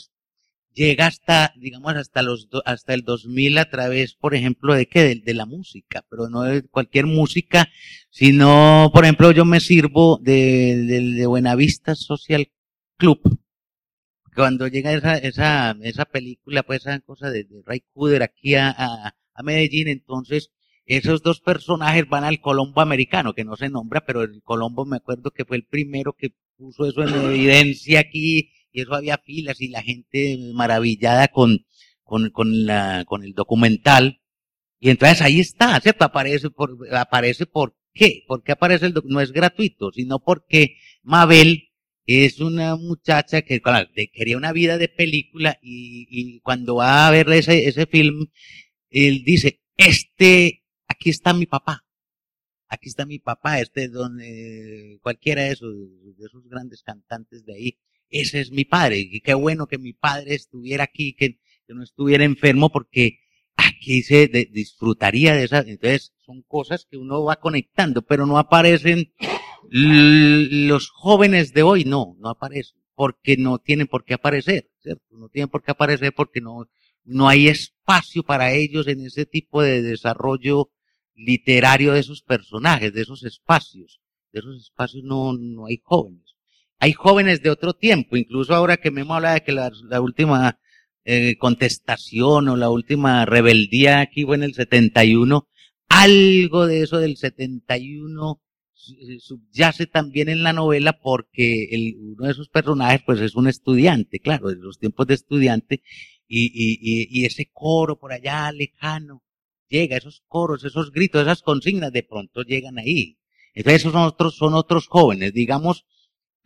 llega 0.78 1.08
hasta, 1.08 1.54
digamos, 1.58 1.96
hasta 1.96 2.22
los, 2.22 2.48
hasta 2.66 2.94
el 2.94 3.02
2000 3.02 3.58
a 3.58 3.70
través, 3.70 4.14
por 4.14 4.36
ejemplo, 4.36 4.76
de 4.76 4.88
qué, 4.88 5.16
de, 5.16 5.34
la 5.34 5.46
música, 5.46 6.06
pero 6.10 6.30
no 6.30 6.44
de 6.44 6.62
cualquier 6.64 7.08
música, 7.08 7.68
sino, 8.10 8.92
por 8.94 9.04
ejemplo, 9.04 9.32
yo 9.32 9.44
me 9.44 9.60
sirvo 9.60 10.20
de, 10.22 10.78
de, 10.88 11.02
de 11.02 11.26
Buenavista 11.26 11.96
Social 11.96 12.52
Club. 12.98 13.20
Cuando 14.36 14.68
llega 14.68 14.94
esa, 14.94 15.18
esa, 15.18 15.76
esa 15.82 16.06
película, 16.06 16.62
pues 16.62 16.82
esa 16.82 17.00
cosa 17.00 17.32
de, 17.32 17.48
Ray 17.66 17.82
Cooder 17.94 18.22
aquí 18.22 18.54
a, 18.56 18.70
a 18.70 19.44
Medellín, 19.44 19.88
entonces, 19.88 20.52
esos 20.86 21.24
dos 21.24 21.42
personajes 21.42 22.08
van 22.08 22.24
al 22.24 22.40
Colombo 22.40 22.82
americano, 22.82 23.34
que 23.34 23.44
no 23.44 23.56
se 23.58 23.70
nombra, 23.70 24.06
pero 24.06 24.22
el 24.22 24.42
Colombo 24.44 24.86
me 24.86 24.98
acuerdo 24.98 25.32
que 25.32 25.44
fue 25.44 25.58
el 25.58 25.66
primero 25.66 26.14
que 26.14 26.36
puso 26.56 26.86
eso 26.86 27.04
en 27.04 27.14
evidencia 27.16 28.00
aquí 28.00 28.52
y 28.72 28.82
eso 28.82 28.96
había 28.96 29.18
filas 29.18 29.62
y 29.62 29.70
la 29.70 29.82
gente 29.82 30.38
maravillada 30.54 31.28
con, 31.30 31.66
con, 32.04 32.30
con, 32.32 32.66
la, 32.66 33.06
con 33.06 33.24
el 33.24 33.34
documental. 33.34 34.22
Y 34.80 34.90
entonces 34.90 35.22
ahí 35.22 35.40
está, 35.40 35.80
¿cierto? 35.80 36.06
Aparece 36.06 36.50
por, 36.50 36.78
aparece 36.96 37.46
por 37.46 37.76
qué? 37.94 38.24
¿Por 38.28 38.44
qué 38.44 38.54
aparece 38.54 38.88
el 38.88 38.94
No 39.06 39.22
es 39.22 39.32
gratuito, 39.32 39.92
sino 39.92 40.20
porque 40.20 40.78
Mabel 41.04 41.70
es 42.06 42.40
una 42.40 42.76
muchacha 42.78 43.42
que 43.42 43.62
quería 44.14 44.38
una 44.38 44.54
vida 44.54 44.78
de 44.78 44.88
película 44.88 45.60
y, 45.62 46.08
y 46.10 46.40
cuando 46.40 46.76
va 46.76 47.08
a 47.08 47.12
ver 47.12 47.30
ese, 47.32 47.68
ese 47.68 47.86
film, 47.86 48.28
él 48.90 49.24
dice, 49.26 49.62
este, 49.76 50.64
aquí 50.88 51.10
está 51.10 51.34
mi 51.34 51.46
papá. 51.46 51.84
Aquí 52.70 52.90
está 52.90 53.06
mi 53.06 53.20
papá, 53.20 53.62
este 53.62 53.86
es 53.86 53.92
donde 53.94 55.00
cualquiera 55.02 55.44
de 55.44 55.52
esos, 55.52 55.74
de 56.18 56.26
esos 56.26 56.48
grandes 56.50 56.84
cantantes 56.84 57.46
de 57.46 57.54
ahí 57.56 57.78
ese 58.10 58.42
es 58.42 58.52
mi 58.52 58.66
padre, 58.66 59.00
y 59.00 59.22
qué 59.22 59.34
bueno 59.34 59.68
que 59.68 59.78
mi 59.78 59.94
padre 59.94 60.36
estuviera 60.36 60.84
aquí, 60.84 61.14
que, 61.14 61.40
no 61.68 61.84
estuviera 61.84 62.24
enfermo, 62.24 62.70
porque 62.70 63.20
aquí 63.58 64.02
se 64.02 64.28
disfrutaría 64.52 65.36
de 65.36 65.44
esas. 65.44 65.68
Entonces, 65.68 66.14
son 66.26 66.42
cosas 66.44 66.88
que 66.90 66.96
uno 66.96 67.24
va 67.26 67.42
conectando, 67.42 68.04
pero 68.04 68.26
no 68.26 68.38
aparecen 68.38 69.14
los 69.70 70.90
jóvenes 70.90 71.54
de 71.54 71.64
hoy, 71.64 71.84
no, 71.84 72.16
no 72.20 72.30
aparecen, 72.30 72.80
porque 72.96 73.36
no 73.36 73.60
tienen 73.60 73.88
por 73.88 74.06
qué 74.06 74.14
aparecer, 74.14 74.70
¿cierto? 74.82 75.04
No 75.12 75.28
tienen 75.28 75.50
por 75.50 75.62
qué 75.62 75.72
aparecer 75.72 76.14
porque 76.16 76.40
no, 76.40 76.70
no 77.04 77.28
hay 77.28 77.50
espacio 77.50 78.24
para 78.24 78.54
ellos 78.54 78.88
en 78.88 79.06
ese 79.06 79.26
tipo 79.26 79.62
de 79.62 79.82
desarrollo 79.82 80.72
literario 81.14 81.94
de 81.94 82.00
esos 82.00 82.22
personajes, 82.22 82.94
de 82.94 83.02
esos 83.02 83.26
espacios. 83.26 84.00
De 84.32 84.40
esos 84.40 84.62
espacios 84.62 85.04
no, 85.04 85.34
no 85.34 85.66
hay 85.66 85.82
jóvenes 85.84 86.27
hay 86.80 86.94
jóvenes 86.94 87.42
de 87.42 87.50
otro 87.50 87.74
tiempo, 87.74 88.18
incluso 88.18 88.54
ahora 88.54 88.78
que 88.78 88.92
Memo 88.92 89.16
habla 89.16 89.34
de 89.34 89.44
que 89.44 89.52
la, 89.52 89.72
última 90.02 90.60
eh, 91.06 91.36
contestación 91.38 92.50
o 92.50 92.56
la 92.56 92.70
última 92.70 93.26
rebeldía 93.26 94.02
aquí 94.02 94.26
fue 94.26 94.36
en 94.36 94.44
el 94.44 94.54
71, 94.54 95.48
algo 95.90 96.68
de 96.68 96.84
eso 96.84 97.00
del 97.00 97.18
71 97.18 98.42
eh, 98.90 99.20
subyace 99.20 99.88
también 99.88 100.30
en 100.30 100.44
la 100.44 100.54
novela 100.54 101.00
porque 101.02 101.68
uno 101.98 102.26
de 102.26 102.32
esos 102.32 102.50
personajes 102.50 103.02
pues 103.06 103.20
es 103.22 103.36
un 103.36 103.48
estudiante, 103.48 104.20
claro, 104.20 104.50
de 104.50 104.56
los 104.58 104.80
tiempos 104.80 105.08
de 105.08 105.16
estudiante, 105.16 105.82
y, 106.28 106.46
y, 106.46 107.08
y, 107.10 107.26
ese 107.26 107.50
coro 107.54 107.98
por 107.98 108.12
allá 108.12 108.52
lejano 108.52 109.24
llega, 109.70 109.98
esos 109.98 110.24
coros, 110.28 110.64
esos 110.66 110.92
gritos, 110.92 111.22
esas 111.22 111.42
consignas 111.42 111.92
de 111.92 112.04
pronto 112.04 112.44
llegan 112.44 112.78
ahí. 112.78 113.18
Entonces 113.54 113.82
esos 113.82 113.94
son 113.94 114.04
otros, 114.04 114.36
son 114.36 114.54
otros 114.54 114.88
jóvenes, 114.88 115.34
digamos, 115.34 115.86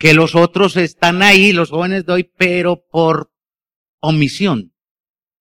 que 0.02 0.16
los 0.16 0.34
otros 0.34 0.78
están 0.78 1.22
ahí, 1.22 1.54
los 1.54 1.70
jóvenes 1.70 2.08
de 2.08 2.14
hoy, 2.14 2.24
pero 2.24 2.84
por 2.90 3.32
omisión, 4.00 4.74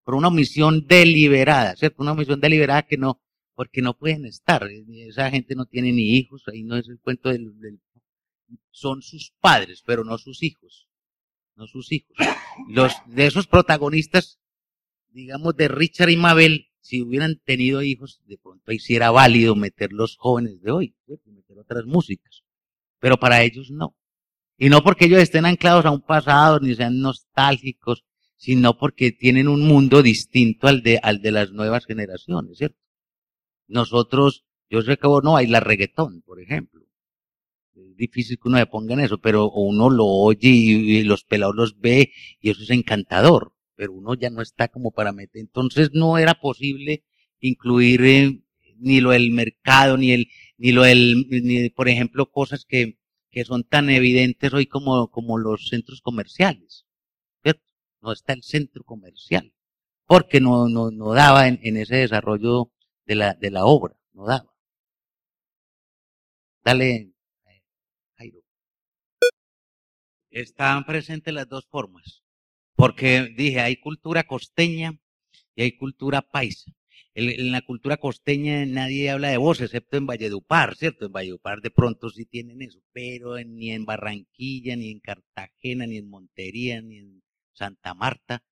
por 0.02 0.16
una 0.16 0.26
omisión 0.26 0.84
deliberada, 0.88 1.76
¿cierto? 1.76 2.02
Una 2.02 2.10
omisión 2.10 2.40
deliberada 2.40 2.82
que 2.82 2.96
no, 2.96 3.22
porque 3.54 3.82
no 3.82 3.96
pueden 3.96 4.26
estar. 4.26 4.68
Esa 5.06 5.30
gente 5.30 5.54
no 5.54 5.66
tiene 5.66 5.92
ni 5.92 6.16
hijos, 6.16 6.42
ahí 6.48 6.64
no 6.64 6.76
es 6.76 6.88
el 6.88 6.98
cuento 6.98 7.28
del, 7.28 7.52
son 8.72 9.00
sus 9.00 9.32
padres, 9.40 9.84
pero 9.86 10.02
no 10.02 10.18
sus 10.18 10.42
hijos, 10.42 10.88
no 11.54 11.68
sus 11.68 11.92
hijos. 11.92 12.16
Los 12.68 12.94
de 13.06 13.26
esos 13.26 13.46
protagonistas, 13.46 14.40
digamos 15.10 15.54
de 15.54 15.68
Richard 15.68 16.10
y 16.10 16.16
Mabel, 16.16 16.66
si 16.80 17.00
hubieran 17.00 17.40
tenido 17.44 17.80
hijos, 17.82 18.20
de 18.26 18.38
pronto 18.38 18.72
ahí 18.72 18.80
sí 18.80 18.96
era 18.96 19.12
válido 19.12 19.54
meter 19.54 19.92
los 19.92 20.16
jóvenes 20.16 20.60
de 20.62 20.72
hoy, 20.72 20.96
meter 21.26 21.58
otras 21.58 21.84
músicas, 21.84 22.42
pero 22.98 23.18
para 23.18 23.44
ellos 23.44 23.70
no. 23.70 23.94
Y 24.58 24.68
no 24.68 24.82
porque 24.82 25.04
ellos 25.06 25.22
estén 25.22 25.46
anclados 25.46 25.86
a 25.86 25.92
un 25.92 26.00
pasado 26.00 26.58
ni 26.58 26.74
sean 26.74 27.00
nostálgicos, 27.00 28.04
sino 28.36 28.76
porque 28.76 29.12
tienen 29.12 29.48
un 29.48 29.66
mundo 29.66 30.02
distinto 30.02 30.66
al 30.66 30.82
de, 30.82 30.98
al 31.00 31.22
de 31.22 31.30
las 31.30 31.52
nuevas 31.52 31.86
generaciones, 31.86 32.58
¿cierto? 32.58 32.78
Nosotros, 33.68 34.44
yo 34.68 34.82
sé 34.82 34.96
que 34.96 35.08
no 35.22 35.40
la 35.40 35.60
reggaetón, 35.60 36.22
por 36.22 36.40
ejemplo. 36.40 36.82
Es 37.74 37.96
difícil 37.96 38.38
que 38.38 38.48
uno 38.48 38.58
le 38.58 38.66
ponga 38.66 38.94
en 38.94 39.00
eso, 39.00 39.18
pero 39.18 39.50
uno 39.50 39.90
lo 39.90 40.06
oye 40.06 40.48
y, 40.48 41.02
los 41.04 41.24
pelados 41.24 41.54
los 41.54 41.78
ve 41.78 42.12
y 42.40 42.50
eso 42.50 42.62
es 42.62 42.70
encantador, 42.70 43.52
pero 43.76 43.92
uno 43.92 44.14
ya 44.14 44.30
no 44.30 44.42
está 44.42 44.68
como 44.68 44.90
para 44.90 45.12
meter. 45.12 45.40
Entonces 45.40 45.90
no 45.92 46.18
era 46.18 46.34
posible 46.34 47.04
incluir 47.40 48.04
eh, 48.04 48.42
ni 48.78 49.00
lo 49.00 49.10
del 49.10 49.30
mercado, 49.30 49.96
ni 49.96 50.12
el, 50.12 50.28
ni 50.56 50.72
lo 50.72 50.82
del, 50.82 51.26
ni, 51.28 51.70
por 51.70 51.88
ejemplo, 51.88 52.30
cosas 52.30 52.64
que, 52.64 52.97
que 53.30 53.44
son 53.44 53.64
tan 53.64 53.90
evidentes 53.90 54.52
hoy 54.52 54.66
como, 54.66 55.10
como 55.10 55.38
los 55.38 55.68
centros 55.68 56.00
comerciales. 56.00 56.84
No 58.00 58.12
está 58.12 58.32
el 58.32 58.42
centro 58.44 58.84
comercial, 58.84 59.52
porque 60.06 60.40
no, 60.40 60.68
no, 60.68 60.90
no 60.90 61.14
daba 61.14 61.48
en, 61.48 61.58
en 61.62 61.76
ese 61.76 61.96
desarrollo 61.96 62.70
de 63.06 63.16
la, 63.16 63.34
de 63.34 63.50
la 63.50 63.64
obra, 63.64 63.96
no 64.12 64.24
daba. 64.24 64.54
Dale, 66.62 67.12
Jairo. 68.16 68.40
Están 70.30 70.84
presentes 70.84 71.34
las 71.34 71.48
dos 71.48 71.66
formas, 71.66 72.22
porque 72.76 73.34
dije, 73.36 73.60
hay 73.60 73.76
cultura 73.80 74.24
costeña 74.24 74.92
y 75.56 75.62
hay 75.62 75.76
cultura 75.76 76.22
paisa 76.22 76.70
en 77.18 77.52
la 77.52 77.62
cultura 77.62 77.96
costeña 77.96 78.64
nadie 78.64 79.10
habla 79.10 79.28
de 79.30 79.38
voz, 79.38 79.60
excepto 79.60 79.96
en 79.96 80.06
Valledupar, 80.06 80.76
¿cierto? 80.76 81.06
En 81.06 81.12
Valledupar 81.12 81.60
de 81.60 81.70
pronto 81.70 82.10
sí 82.10 82.26
tienen 82.26 82.62
eso, 82.62 82.80
pero 82.92 83.36
ni 83.44 83.72
en 83.72 83.84
Barranquilla, 83.84 84.76
ni 84.76 84.92
en 84.92 85.00
Cartagena, 85.00 85.86
ni 85.86 85.96
en 85.96 86.08
Montería, 86.08 86.80
ni 86.80 86.98
en 86.98 87.22
Santa 87.52 87.94
Marta, 87.94 88.44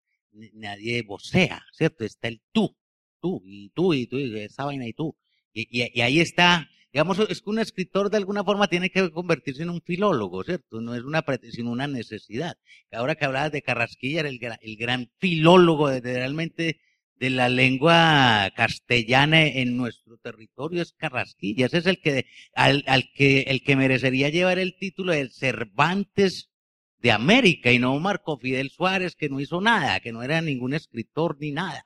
nadie 0.52 1.02
vocea, 1.02 1.62
¿cierto? 1.72 2.04
Está 2.04 2.26
el 2.26 2.40
tú, 2.50 2.76
tú, 3.20 3.40
y 3.44 3.70
tú, 3.70 3.94
y 3.94 4.06
tú, 4.06 4.18
y 4.18 4.36
esa 4.40 4.64
vaina 4.64 4.86
y 4.86 4.92
tú. 4.92 5.16
Y, 5.52 5.68
y, 5.70 6.00
ahí 6.00 6.18
está, 6.18 6.68
digamos, 6.92 7.20
es 7.20 7.40
que 7.40 7.50
un 7.50 7.60
escritor 7.60 8.10
de 8.10 8.16
alguna 8.16 8.42
forma 8.42 8.66
tiene 8.66 8.90
que 8.90 9.10
convertirse 9.12 9.62
en 9.62 9.70
un 9.70 9.80
filólogo, 9.80 10.42
¿cierto? 10.42 10.80
No 10.80 10.94
es 10.96 11.02
una 11.02 11.24
sino 11.52 11.70
una 11.70 11.86
necesidad. 11.86 12.58
Ahora 12.90 13.14
que 13.14 13.26
hablabas 13.26 13.52
de 13.52 13.62
Carrasquilla, 13.62 14.20
era 14.20 14.28
el, 14.28 14.40
el 14.60 14.76
gran 14.76 15.08
filólogo, 15.18 15.88
de, 15.88 16.00
realmente 16.00 16.80
de 17.18 17.30
la 17.30 17.48
lengua 17.48 18.50
castellana 18.54 19.46
en 19.46 19.76
nuestro 19.76 20.18
territorio 20.18 20.82
es 20.82 20.92
Carrasquilla. 20.92 21.66
Ese 21.66 21.78
es 21.78 21.86
el 21.86 22.00
que, 22.00 22.26
al, 22.54 22.84
que, 23.14 23.42
el 23.42 23.62
que 23.62 23.76
merecería 23.76 24.28
llevar 24.28 24.58
el 24.58 24.76
título 24.76 25.12
de 25.12 25.28
Cervantes 25.30 26.50
de 26.98 27.12
América 27.12 27.72
y 27.72 27.78
no 27.78 27.98
Marco 28.00 28.38
Fidel 28.38 28.70
Suárez, 28.70 29.16
que 29.16 29.28
no 29.28 29.40
hizo 29.40 29.60
nada, 29.60 30.00
que 30.00 30.12
no 30.12 30.22
era 30.22 30.40
ningún 30.40 30.74
escritor 30.74 31.36
ni 31.40 31.52
nada. 31.52 31.84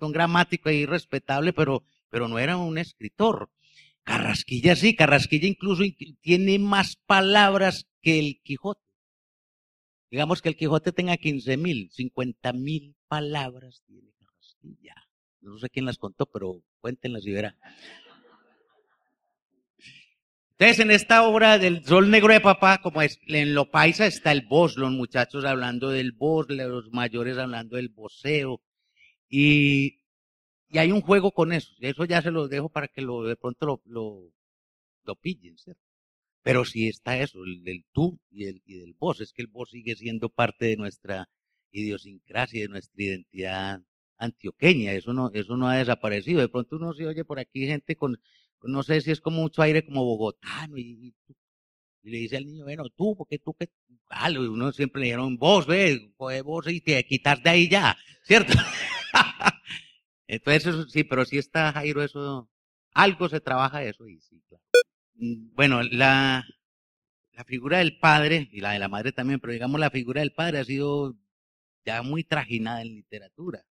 Un 0.00 0.12
gramático 0.12 0.70
ahí 0.70 0.86
respetable, 0.86 1.52
pero, 1.52 1.84
pero 2.08 2.26
no 2.26 2.38
era 2.38 2.56
un 2.56 2.78
escritor. 2.78 3.50
Carrasquilla 4.04 4.74
sí, 4.74 4.96
Carrasquilla 4.96 5.46
incluso 5.46 5.84
tiene 6.22 6.58
más 6.58 6.96
palabras 6.96 7.86
que 8.00 8.18
el 8.18 8.40
Quijote. 8.42 8.80
Digamos 10.10 10.40
que 10.40 10.48
el 10.48 10.56
Quijote 10.56 10.92
tenga 10.92 11.16
15 11.18 11.56
mil, 11.58 11.90
50 11.90 12.52
mil 12.54 12.96
palabras 13.06 13.82
tiene 13.86 14.11
Carrasquilla. 14.62 14.94
No 15.40 15.58
sé 15.58 15.68
quién 15.70 15.86
las 15.86 15.98
contó, 15.98 16.26
pero 16.26 16.62
cuéntenlas 16.80 17.26
y 17.26 17.32
verá. 17.32 17.56
Entonces, 20.52 20.78
en 20.78 20.90
esta 20.92 21.24
obra 21.24 21.58
del 21.58 21.84
Sol 21.84 22.10
Negro 22.10 22.32
de 22.32 22.40
Papá, 22.40 22.80
como 22.80 23.02
es 23.02 23.18
en 23.26 23.54
lo 23.54 23.70
paisa 23.70 24.06
está 24.06 24.30
el 24.30 24.42
voz, 24.42 24.76
los 24.76 24.92
muchachos 24.92 25.44
hablando 25.44 25.90
del 25.90 26.12
voz, 26.12 26.46
los 26.48 26.92
mayores 26.92 27.36
hablando 27.38 27.76
del 27.76 27.88
voceo. 27.88 28.62
Y, 29.28 29.98
y 30.68 30.78
hay 30.78 30.92
un 30.92 31.00
juego 31.00 31.32
con 31.32 31.52
eso. 31.52 31.72
Eso 31.80 32.04
ya 32.04 32.22
se 32.22 32.30
los 32.30 32.48
dejo 32.48 32.68
para 32.68 32.86
que 32.86 33.02
lo, 33.02 33.24
de 33.24 33.34
pronto 33.34 33.66
lo, 33.66 33.82
lo, 33.86 34.32
lo 35.04 35.16
pillen, 35.16 35.58
¿cierto? 35.58 35.82
Pero 36.42 36.64
sí 36.64 36.88
está 36.88 37.18
eso, 37.18 37.42
el 37.44 37.62
del 37.64 37.84
tú 37.92 38.20
y, 38.30 38.44
el, 38.46 38.62
y 38.64 38.78
del 38.78 38.94
vos. 38.94 39.20
Es 39.20 39.32
que 39.32 39.42
el 39.42 39.48
vos 39.48 39.70
sigue 39.70 39.96
siendo 39.96 40.28
parte 40.28 40.66
de 40.66 40.76
nuestra 40.76 41.28
idiosincrasia, 41.72 42.62
de 42.62 42.68
nuestra 42.68 43.02
identidad 43.02 43.80
antioqueña. 44.22 44.92
Eso 44.92 45.12
no, 45.12 45.30
eso 45.34 45.56
no 45.56 45.68
ha 45.68 45.76
desaparecido. 45.76 46.40
De 46.40 46.48
pronto 46.48 46.76
uno 46.76 46.92
se 46.94 47.06
oye 47.06 47.24
por 47.24 47.38
aquí 47.38 47.66
gente 47.66 47.96
con, 47.96 48.20
no 48.62 48.82
sé 48.82 49.00
si 49.00 49.10
es 49.10 49.20
como 49.20 49.42
mucho 49.42 49.62
aire 49.62 49.84
como 49.84 50.04
bogotano 50.04 50.78
y, 50.78 51.14
le 52.04 52.18
dice 52.18 52.36
al 52.36 52.46
niño, 52.46 52.64
bueno, 52.64 52.88
tú, 52.90 53.14
porque 53.16 53.38
tú 53.38 53.54
que, 53.54 53.70
uno 54.36 54.72
siempre 54.72 55.00
le 55.00 55.06
dijeron, 55.06 55.36
vos, 55.36 55.66
ve, 55.66 56.12
vos 56.18 56.66
y 56.68 56.80
te 56.80 57.04
quitas 57.04 57.40
de 57.44 57.50
ahí 57.50 57.68
ya, 57.68 57.96
¿cierto? 58.24 58.54
Entonces, 60.26 60.86
sí, 60.90 61.04
pero 61.04 61.24
sí 61.24 61.38
está 61.38 61.72
Jairo, 61.72 62.02
eso, 62.02 62.50
algo 62.92 63.28
se 63.28 63.40
trabaja 63.40 63.84
eso 63.84 64.08
y 64.08 64.20
sí. 64.20 64.42
Mm, 65.14 65.54
bueno, 65.54 65.82
la, 65.84 66.44
la 67.34 67.44
figura 67.44 67.78
del 67.78 67.98
padre 67.98 68.48
y 68.50 68.60
la 68.60 68.72
de 68.72 68.80
la 68.80 68.88
madre 68.88 69.12
también, 69.12 69.38
pero 69.38 69.52
digamos 69.52 69.78
la 69.78 69.90
figura 69.90 70.22
del 70.22 70.32
padre 70.32 70.58
ha 70.58 70.64
sido 70.64 71.16
ya 71.84 72.02
muy 72.02 72.24
trajinada 72.24 72.82
en 72.82 72.88
literatura. 72.88 73.64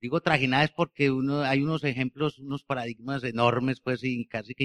Digo 0.00 0.20
trajinada 0.20 0.64
es 0.64 0.70
porque 0.70 1.10
uno, 1.10 1.42
hay 1.42 1.62
unos 1.62 1.82
ejemplos, 1.82 2.38
unos 2.38 2.62
paradigmas 2.62 3.24
enormes, 3.24 3.80
pues, 3.80 4.04
y 4.04 4.26
casi 4.26 4.54
que 4.54 4.64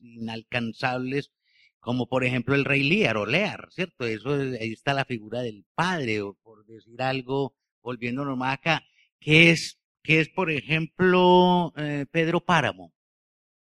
inalcanzables, 0.00 1.30
como 1.78 2.08
por 2.08 2.24
ejemplo 2.24 2.54
el 2.56 2.64
rey 2.64 2.82
Lear 2.82 3.16
o 3.16 3.26
Lear, 3.26 3.68
¿cierto? 3.70 4.06
Eso, 4.06 4.32
ahí 4.32 4.72
está 4.72 4.92
la 4.94 5.04
figura 5.04 5.42
del 5.42 5.64
padre, 5.74 6.22
o 6.22 6.34
por 6.34 6.66
decir 6.66 7.00
algo, 7.02 7.54
volviéndonos 7.82 8.36
más 8.36 8.54
acá, 8.54 8.84
que 9.20 9.50
es, 9.50 9.78
que 10.02 10.20
es 10.20 10.28
por 10.28 10.50
ejemplo, 10.50 11.72
eh, 11.76 12.06
Pedro 12.10 12.44
Páramo. 12.44 12.92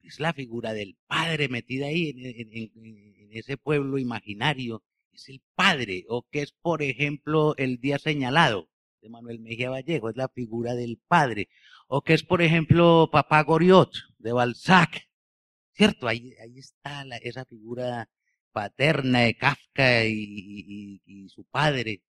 Es 0.03 0.19
la 0.19 0.33
figura 0.33 0.73
del 0.73 0.97
padre 1.07 1.47
metida 1.49 1.87
ahí 1.87 2.09
en 2.09 3.29
ese 3.31 3.57
pueblo 3.57 3.97
imaginario. 3.97 4.83
Es 5.13 5.29
el 5.29 5.41
padre, 5.55 6.05
o 6.09 6.23
que 6.29 6.41
es, 6.41 6.51
por 6.53 6.81
ejemplo, 6.83 7.55
el 7.57 7.79
día 7.79 7.99
señalado 7.99 8.70
de 9.01 9.09
Manuel 9.09 9.39
Mejía 9.39 9.69
Vallejo, 9.69 10.09
es 10.09 10.17
la 10.17 10.29
figura 10.29 10.75
del 10.75 10.99
padre. 11.07 11.49
O 11.87 12.01
que 12.01 12.13
es, 12.13 12.23
por 12.23 12.41
ejemplo, 12.41 13.09
Papá 13.11 13.43
Goriot, 13.43 13.91
de 14.19 14.31
Balzac. 14.33 15.09
¿Cierto? 15.73 16.07
Ahí, 16.07 16.33
ahí 16.41 16.59
está 16.59 17.03
esa 17.21 17.45
figura 17.45 18.09
paterna 18.51 19.21
de 19.21 19.35
Kafka 19.35 20.05
y, 20.05 21.01
su 21.29 21.45
padre. 21.45 22.03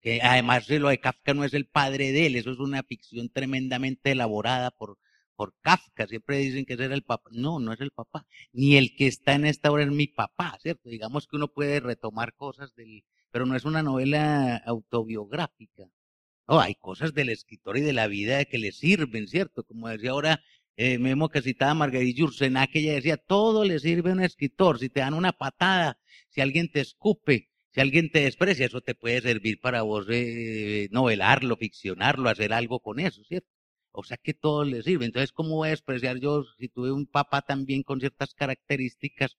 Que 0.00 0.20
además 0.22 0.68
lo 0.70 0.88
de 0.88 1.00
Kafka 1.00 1.34
no 1.34 1.44
es 1.44 1.54
el 1.54 1.66
padre 1.66 2.12
de 2.12 2.26
él, 2.26 2.36
eso 2.36 2.52
es 2.52 2.58
una 2.58 2.82
ficción 2.82 3.28
tremendamente 3.30 4.12
elaborada 4.12 4.70
por, 4.70 4.98
por 5.36 5.54
Kafka. 5.60 6.06
Siempre 6.06 6.38
dicen 6.38 6.64
que 6.64 6.74
ese 6.74 6.84
era 6.84 6.94
el 6.94 7.02
papá. 7.02 7.30
No, 7.32 7.58
no 7.60 7.72
es 7.72 7.80
el 7.80 7.90
papá. 7.90 8.26
Ni 8.52 8.76
el 8.76 8.94
que 8.96 9.06
está 9.06 9.34
en 9.34 9.46
esta 9.46 9.70
obra 9.70 9.84
es 9.84 9.90
mi 9.90 10.06
papá, 10.06 10.58
¿cierto? 10.60 10.88
Digamos 10.88 11.26
que 11.26 11.36
uno 11.36 11.48
puede 11.48 11.80
retomar 11.80 12.34
cosas 12.34 12.74
del, 12.76 13.04
pero 13.30 13.46
no 13.46 13.56
es 13.56 13.64
una 13.64 13.82
novela 13.82 14.56
autobiográfica. 14.66 15.88
No, 16.50 16.58
hay 16.60 16.74
cosas 16.74 17.14
del 17.14 17.28
escritor 17.28 17.78
y 17.78 17.80
de 17.80 17.92
la 17.92 18.08
vida 18.08 18.44
que 18.44 18.58
le 18.58 18.72
sirven, 18.72 19.28
¿cierto? 19.28 19.62
Como 19.62 19.88
decía 19.88 20.10
ahora 20.10 20.42
eh, 20.76 20.98
Memo 20.98 21.28
que 21.28 21.42
citaba 21.42 21.74
Marguerite 21.74 22.18
Yourcenar, 22.18 22.68
que 22.68 22.80
ella 22.80 22.94
decía, 22.94 23.16
todo 23.18 23.64
le 23.64 23.78
sirve 23.78 24.10
a 24.10 24.14
un 24.14 24.22
escritor. 24.24 24.80
Si 24.80 24.88
te 24.88 24.98
dan 24.98 25.14
una 25.14 25.30
patada, 25.30 26.00
si 26.28 26.40
alguien 26.40 26.68
te 26.68 26.80
escupe, 26.80 27.50
si 27.72 27.80
alguien 27.80 28.10
te 28.10 28.22
desprecia, 28.24 28.66
eso 28.66 28.80
te 28.80 28.96
puede 28.96 29.20
servir 29.20 29.60
para 29.60 29.82
vos 29.82 30.06
eh, 30.10 30.88
novelarlo, 30.90 31.56
ficcionarlo, 31.56 32.28
hacer 32.28 32.52
algo 32.52 32.80
con 32.80 32.98
eso, 32.98 33.22
¿cierto? 33.22 33.48
O 33.92 34.02
sea 34.02 34.16
que 34.16 34.34
todo 34.34 34.64
le 34.64 34.82
sirve. 34.82 35.04
Entonces, 35.06 35.30
¿cómo 35.32 35.54
voy 35.54 35.68
a 35.68 35.70
despreciar 35.70 36.18
yo 36.18 36.42
si 36.58 36.68
tuve 36.68 36.90
un 36.90 37.06
papá 37.06 37.42
también 37.42 37.84
con 37.84 38.00
ciertas 38.00 38.34
características? 38.34 39.36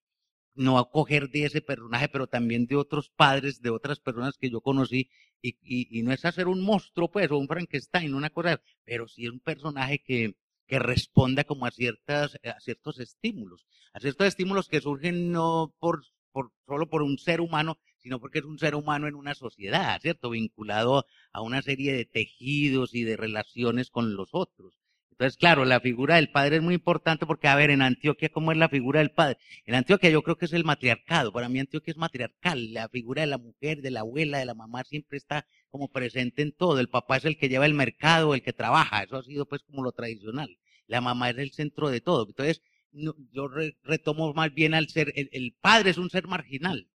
No 0.56 0.78
a 0.78 0.90
coger 0.90 1.30
de 1.30 1.46
ese 1.46 1.62
personaje, 1.62 2.10
pero 2.10 2.28
también 2.28 2.66
de 2.66 2.76
otros 2.76 3.10
padres, 3.10 3.62
de 3.62 3.70
otras 3.70 4.00
personas 4.00 4.38
que 4.38 4.50
yo 4.50 4.62
conocí, 4.62 5.10
y, 5.42 5.58
y, 5.62 6.04
no 6.04 6.12
es 6.12 6.24
hacer 6.26 6.48
un 6.48 6.62
monstruo, 6.62 7.10
pues, 7.10 7.32
o 7.32 7.38
un 7.38 7.48
Frankenstein, 7.48 8.14
una 8.14 8.30
cosa, 8.30 8.62
pero 8.84 9.08
sí 9.08 9.26
es 9.26 9.32
un 9.32 9.40
personaje 9.40 10.00
que, 10.00 10.36
que 10.68 10.80
responda 10.80 11.44
como 11.44 11.66
a 11.66 11.72
ciertas, 11.72 12.38
a 12.44 12.60
ciertos 12.60 13.00
estímulos, 13.00 13.66
a 13.94 14.00
ciertos 14.00 14.28
estímulos 14.28 14.70
que 14.70 14.82
surgen 14.82 15.32
no 15.32 15.74
por, 15.80 16.04
por, 16.32 16.52
solo 16.68 16.90
por 16.90 17.02
un 17.02 17.18
ser 17.18 17.42
humano, 17.42 17.80
sino 17.98 18.20
porque 18.20 18.40
es 18.40 18.46
un 18.46 18.60
ser 18.60 18.76
humano 18.76 19.08
en 19.08 19.16
una 19.16 19.36
sociedad, 19.36 20.00
¿cierto? 20.02 20.30
Vinculado 20.30 21.06
a 21.34 21.42
una 21.42 21.62
serie 21.62 21.94
de 21.94 22.06
tejidos 22.06 22.94
y 22.94 23.04
de 23.04 23.18
relaciones 23.18 23.90
con 23.90 24.16
los 24.16 24.30
otros. 24.32 24.81
Entonces, 25.12 25.38
claro, 25.38 25.66
la 25.66 25.80
figura 25.80 26.16
del 26.16 26.32
padre 26.32 26.56
es 26.58 26.62
muy 26.64 26.74
importante 26.74 27.26
porque, 27.28 27.48
a 27.48 27.56
ver, 27.56 27.70
en 27.70 27.82
Antioquia, 27.84 28.30
¿cómo 28.30 28.52
es 28.52 28.58
la 28.58 28.70
figura 28.70 29.00
del 29.02 29.12
padre? 29.12 29.38
En 29.66 29.76
Antioquia 29.76 30.10
yo 30.10 30.24
creo 30.24 30.36
que 30.38 30.46
es 30.46 30.54
el 30.54 30.64
matriarcado. 30.64 31.32
Para 31.32 31.48
mí 31.48 31.60
Antioquia 31.60 31.92
es 31.92 31.98
matriarcal. 31.98 32.74
La 32.74 32.90
figura 32.90 33.22
de 33.22 33.28
la 33.28 33.38
mujer, 33.38 33.82
de 33.82 33.92
la 33.92 34.00
abuela, 34.00 34.40
de 34.40 34.46
la 34.46 34.56
mamá 34.56 34.84
siempre 34.84 35.18
está 35.18 35.46
como 35.70 35.90
presente 35.90 36.42
en 36.42 36.54
todo. 36.54 36.80
El 36.80 36.90
papá 36.90 37.18
es 37.18 37.26
el 37.26 37.38
que 37.38 37.50
lleva 37.50 37.68
el 37.68 37.76
mercado, 37.76 38.34
el 38.34 38.42
que 38.42 38.54
trabaja. 38.54 39.04
Eso 39.04 39.18
ha 39.18 39.24
sido 39.24 39.46
pues 39.46 39.62
como 39.64 39.84
lo 39.84 39.92
tradicional. 39.92 40.58
La 40.88 41.02
mamá 41.02 41.30
es 41.30 41.38
el 41.38 41.52
centro 41.52 41.90
de 41.90 42.02
todo. 42.02 42.26
Entonces, 42.28 42.62
yo 42.92 43.48
retomo 43.84 44.34
más 44.34 44.54
bien 44.54 44.74
al 44.74 44.90
ser, 44.90 45.14
el 45.16 45.56
padre 45.62 45.92
es 45.92 45.98
un 45.98 46.10
ser 46.10 46.28
marginal. 46.28 46.90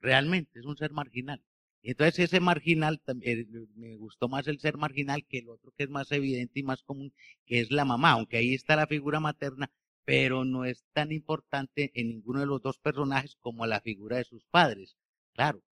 Realmente 0.00 0.58
es 0.58 0.64
un 0.64 0.76
ser 0.76 0.92
marginal. 0.92 1.42
Entonces 1.86 2.18
ese 2.18 2.40
marginal, 2.40 3.00
eh, 3.22 3.46
me 3.76 3.96
gustó 3.96 4.28
más 4.28 4.48
el 4.48 4.58
ser 4.58 4.76
marginal 4.76 5.24
que 5.24 5.38
el 5.38 5.48
otro 5.48 5.70
que 5.70 5.84
es 5.84 5.88
más 5.88 6.10
evidente 6.10 6.58
y 6.58 6.64
más 6.64 6.82
común, 6.82 7.12
que 7.44 7.60
es 7.60 7.70
la 7.70 7.84
mamá, 7.84 8.10
aunque 8.12 8.38
ahí 8.38 8.54
está 8.54 8.74
la 8.74 8.88
figura 8.88 9.20
materna, 9.20 9.70
pero 10.04 10.44
no 10.44 10.64
es 10.64 10.84
tan 10.92 11.12
importante 11.12 11.92
en 11.94 12.08
ninguno 12.08 12.40
de 12.40 12.46
los 12.46 12.60
dos 12.60 12.78
personajes 12.78 13.36
como 13.40 13.66
la 13.66 13.80
figura 13.80 14.16
de 14.16 14.24
sus 14.24 14.44
padres. 14.46 14.96
Claro. 15.32 15.62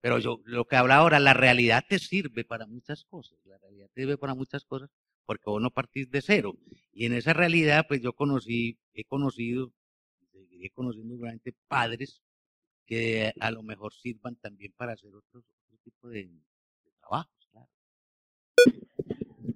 Pero 0.00 0.18
yo, 0.18 0.40
lo 0.44 0.64
que 0.64 0.76
habla 0.76 0.96
ahora, 0.96 1.20
la 1.20 1.34
realidad 1.34 1.84
te 1.86 1.98
sirve 1.98 2.42
para 2.44 2.66
muchas 2.66 3.04
cosas. 3.04 3.38
La 3.44 3.58
realidad 3.58 3.90
te 3.92 4.00
sirve 4.02 4.16
para 4.16 4.34
muchas 4.34 4.64
cosas 4.64 4.88
porque 5.26 5.50
vos 5.50 5.60
no 5.60 5.70
partís 5.70 6.10
de 6.10 6.22
cero. 6.22 6.56
Y 6.90 7.04
en 7.04 7.12
esa 7.12 7.34
realidad, 7.34 7.84
pues 7.86 8.00
yo 8.00 8.14
conocí, 8.14 8.78
he 8.94 9.04
conocido, 9.04 9.74
seguiré 10.32 10.70
conociendo 10.70 11.16
realmente 11.20 11.54
padres 11.68 12.22
que 12.90 13.32
a 13.38 13.50
lo 13.52 13.62
mejor 13.62 13.94
sirvan 13.94 14.34
también 14.34 14.72
para 14.76 14.94
hacer 14.94 15.14
otros, 15.14 15.44
otro 15.44 15.78
tipo 15.84 16.08
de, 16.08 16.28
trabajos, 16.98 17.48
claro. 17.52 17.68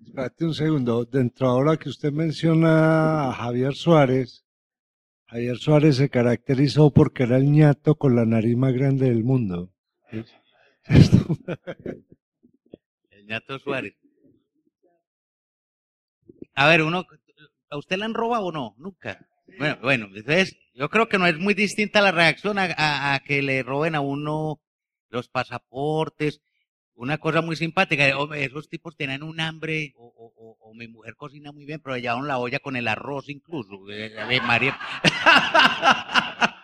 Espérate 0.06 0.44
un 0.44 0.54
segundo, 0.54 1.04
dentro 1.04 1.48
ahora 1.48 1.76
que 1.76 1.88
usted 1.88 2.12
menciona 2.12 3.30
a 3.30 3.32
Javier 3.32 3.74
Suárez, 3.74 4.46
Javier 5.26 5.56
Suárez 5.56 5.96
se 5.96 6.08
caracterizó 6.08 6.92
porque 6.92 7.24
era 7.24 7.36
el 7.36 7.50
ñato 7.50 7.96
con 7.96 8.14
la 8.14 8.24
nariz 8.24 8.56
más 8.56 8.72
grande 8.72 9.08
del 9.08 9.24
mundo. 9.24 9.74
el 13.10 13.26
ñato 13.26 13.58
Suárez. 13.58 13.96
A 16.54 16.68
ver, 16.68 16.82
uno, 16.82 17.04
¿a 17.68 17.76
usted 17.76 17.96
le 17.96 18.04
han 18.04 18.14
robado 18.14 18.44
o 18.44 18.52
no? 18.52 18.76
Nunca. 18.78 19.26
Bueno, 19.46 19.78
bueno, 19.82 20.06
entonces 20.14 20.56
yo 20.74 20.88
creo 20.88 21.08
que 21.08 21.18
no 21.18 21.26
es 21.26 21.38
muy 21.38 21.54
distinta 21.54 22.00
la 22.00 22.12
reacción 22.12 22.56
a, 22.58 23.20
que 23.24 23.42
le 23.42 23.62
roben 23.62 23.94
a 23.94 24.00
uno 24.00 24.60
los 25.10 25.28
pasaportes. 25.28 26.40
Una 26.94 27.18
cosa 27.18 27.42
muy 27.42 27.56
simpática, 27.56 28.06
esos 28.36 28.68
tipos 28.68 28.96
tienen 28.96 29.22
un 29.22 29.40
hambre, 29.40 29.92
o, 29.96 30.72
mi 30.74 30.88
mujer 30.88 31.14
cocina 31.14 31.52
muy 31.52 31.64
bien, 31.64 31.80
pero 31.80 31.96
llevaron 31.96 32.26
la 32.26 32.38
olla 32.38 32.58
con 32.58 32.74
el 32.74 32.88
arroz 32.88 33.28
incluso. 33.28 33.88
Eh, 33.90 34.40
María. 34.42 34.76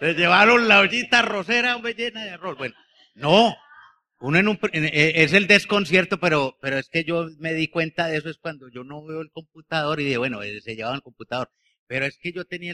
Le 0.00 0.12
llevaron 0.12 0.68
la 0.68 0.80
ollita 0.80 1.20
arrocera 1.20 1.78
llena 1.78 2.24
de 2.24 2.30
arroz. 2.30 2.58
Bueno, 2.58 2.74
no, 3.14 3.56
uno 4.20 4.38
en 4.38 4.48
un, 4.48 4.58
e, 4.72 5.22
es 5.22 5.32
el 5.32 5.46
desconcierto, 5.46 6.18
pero, 6.18 6.56
pero 6.60 6.78
es 6.78 6.88
que 6.88 7.04
yo 7.04 7.28
me 7.38 7.54
di 7.54 7.68
cuenta 7.68 8.06
de 8.06 8.18
eso 8.18 8.30
es 8.30 8.38
cuando 8.38 8.68
yo 8.68 8.84
no 8.84 9.04
veo 9.04 9.20
el 9.20 9.30
computador 9.30 10.00
y 10.00 10.04
de 10.08 10.18
bueno, 10.18 10.42
eh, 10.42 10.60
se 10.60 10.76
llevaba 10.76 10.96
el 10.96 11.02
computador. 11.02 11.50
Pero 11.86 12.06
es 12.06 12.18
que 12.18 12.32
yo 12.32 12.44
tenía 12.46 12.72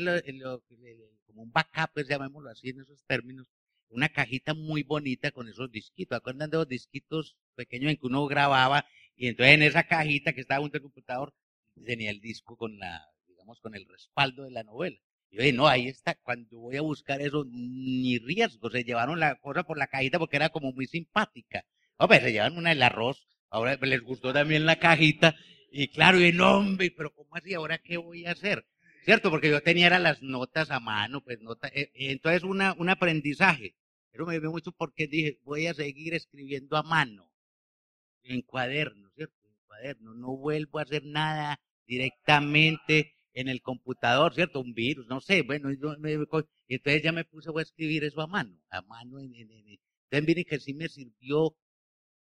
como 1.27 1.43
un 1.43 1.53
backup, 1.53 1.93
pues 1.95 2.09
llamémoslo 2.09 2.51
así 2.51 2.71
en 2.71 2.81
esos 2.81 3.05
términos, 3.07 3.49
una 3.89 4.09
cajita 4.09 4.55
muy 4.55 4.83
bonita 4.85 5.33
con 5.33 5.49
esos 5.49 5.71
disquitos. 5.71 6.17
¿Acuerdan 6.17 6.51
de 6.51 6.59
los 6.59 6.69
disquitos 6.69 7.37
pequeños 7.57 7.91
en 7.91 7.97
que 7.97 8.07
uno 8.07 8.27
grababa? 8.27 8.87
Y 9.17 9.29
entonces 9.29 9.55
en 9.55 9.63
esa 9.63 9.85
cajita 9.85 10.33
que 10.33 10.43
estaba 10.43 10.61
junto 10.61 10.79
al 10.79 10.83
computador 10.83 11.35
tenía 11.85 12.11
el 12.11 12.21
disco 12.21 12.57
con 12.57 12.79
la, 12.79 13.05
digamos, 13.27 13.61
con 13.61 13.75
el 13.75 13.87
respaldo 13.87 14.45
de 14.45 14.51
la 14.53 14.63
novela. 14.63 14.99
Yo 15.31 15.43
dije, 15.43 15.53
no, 15.53 15.69
ahí 15.69 15.87
está, 15.87 16.17
cuando 16.17 16.59
voy 16.59 16.77
a 16.77 16.83
buscar 16.83 17.21
eso, 17.21 17.45
ni 17.49 18.19
riesgo, 18.19 18.69
se 18.71 18.83
llevaron 18.83 19.21
la 19.21 19.37
cosa 19.37 19.63
por 19.63 19.79
la 19.79 19.87
cajita 19.87 20.19
porque 20.19 20.37
era 20.37 20.49
como 20.49 20.73
muy 20.73 20.87
simpática. 20.87 21.65
Hombre, 21.99 22.21
se 22.21 22.33
llevan 22.33 22.57
una 22.57 22.71
del 22.71 22.83
arroz, 22.83 23.29
ahora 23.49 23.77
les 23.77 24.03
gustó 24.03 24.33
también 24.33 24.67
la 24.67 24.81
cajita, 24.81 25.37
y 25.71 25.89
claro, 25.89 26.19
y 26.19 26.25
el 26.25 26.41
hombre, 26.41 26.93
pero 26.97 27.13
¿cómo 27.15 27.37
así? 27.37 27.55
¿Ahora 27.55 27.79
qué 27.79 27.97
voy 27.97 28.27
a 28.27 28.33
hacer? 28.33 28.67
¿Cierto? 29.05 29.31
Porque 29.31 29.51
yo 29.51 29.63
tenía 29.63 29.97
las 29.99 30.21
notas 30.21 30.71
a 30.71 30.81
mano, 30.81 31.23
pues 31.23 31.41
notas, 31.41 31.71
eh, 31.75 31.91
entonces 31.95 32.43
una, 32.43 32.75
un 32.75 32.89
aprendizaje. 32.89 33.77
Pero 34.11 34.27
me 34.27 34.41
dio 34.41 34.51
mucho 34.51 34.73
porque 34.73 35.07
dije, 35.07 35.39
voy 35.45 35.69
a 35.69 35.75
seguir 35.75 36.15
escribiendo 36.15 36.77
a 36.77 36.83
mano, 36.83 37.31
en 38.25 38.43
cuaderno, 38.43 39.11
¿cierto? 39.15 39.37
En 39.47 39.55
cuaderno, 39.67 40.15
no 40.15 40.37
vuelvo 40.37 40.81
a 40.81 40.83
hacer 40.83 41.05
nada 41.05 41.61
directamente 41.87 43.15
en 43.35 43.49
el 43.49 43.63
computador, 43.63 44.35
¿cierto? 44.35 44.61
Un 44.61 44.75
virus, 44.75 45.07
no 45.07 45.21
sé, 45.21 45.43
bueno, 45.43 45.71
entonces 45.71 47.03
ya 47.03 47.13
me 47.13 47.25
puse 47.25 47.51
a 47.51 47.63
escribir 47.63 48.05
eso 48.05 48.21
a 48.21 48.27
mano, 48.27 48.59
a 48.71 48.83
mano. 48.83 49.21
En, 49.21 49.35
en, 49.35 49.51
en, 49.51 49.81
entonces 50.11 50.27
miren 50.27 50.45
que 50.45 50.61
sí 50.61 50.75
me 50.75 50.89
sirvió 50.89 51.57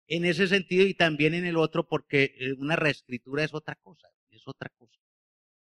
en 0.07 0.25
ese 0.25 0.47
sentido 0.47 0.85
y 0.87 0.93
también 0.93 1.33
en 1.33 1.45
el 1.45 1.57
otro 1.57 1.87
porque 1.87 2.35
eh, 2.39 2.53
una 2.53 2.75
reescritura 2.75 3.43
es 3.43 3.53
otra 3.53 3.75
cosa, 3.75 4.07
es 4.31 4.47
otra 4.47 4.69
cosa. 4.77 4.97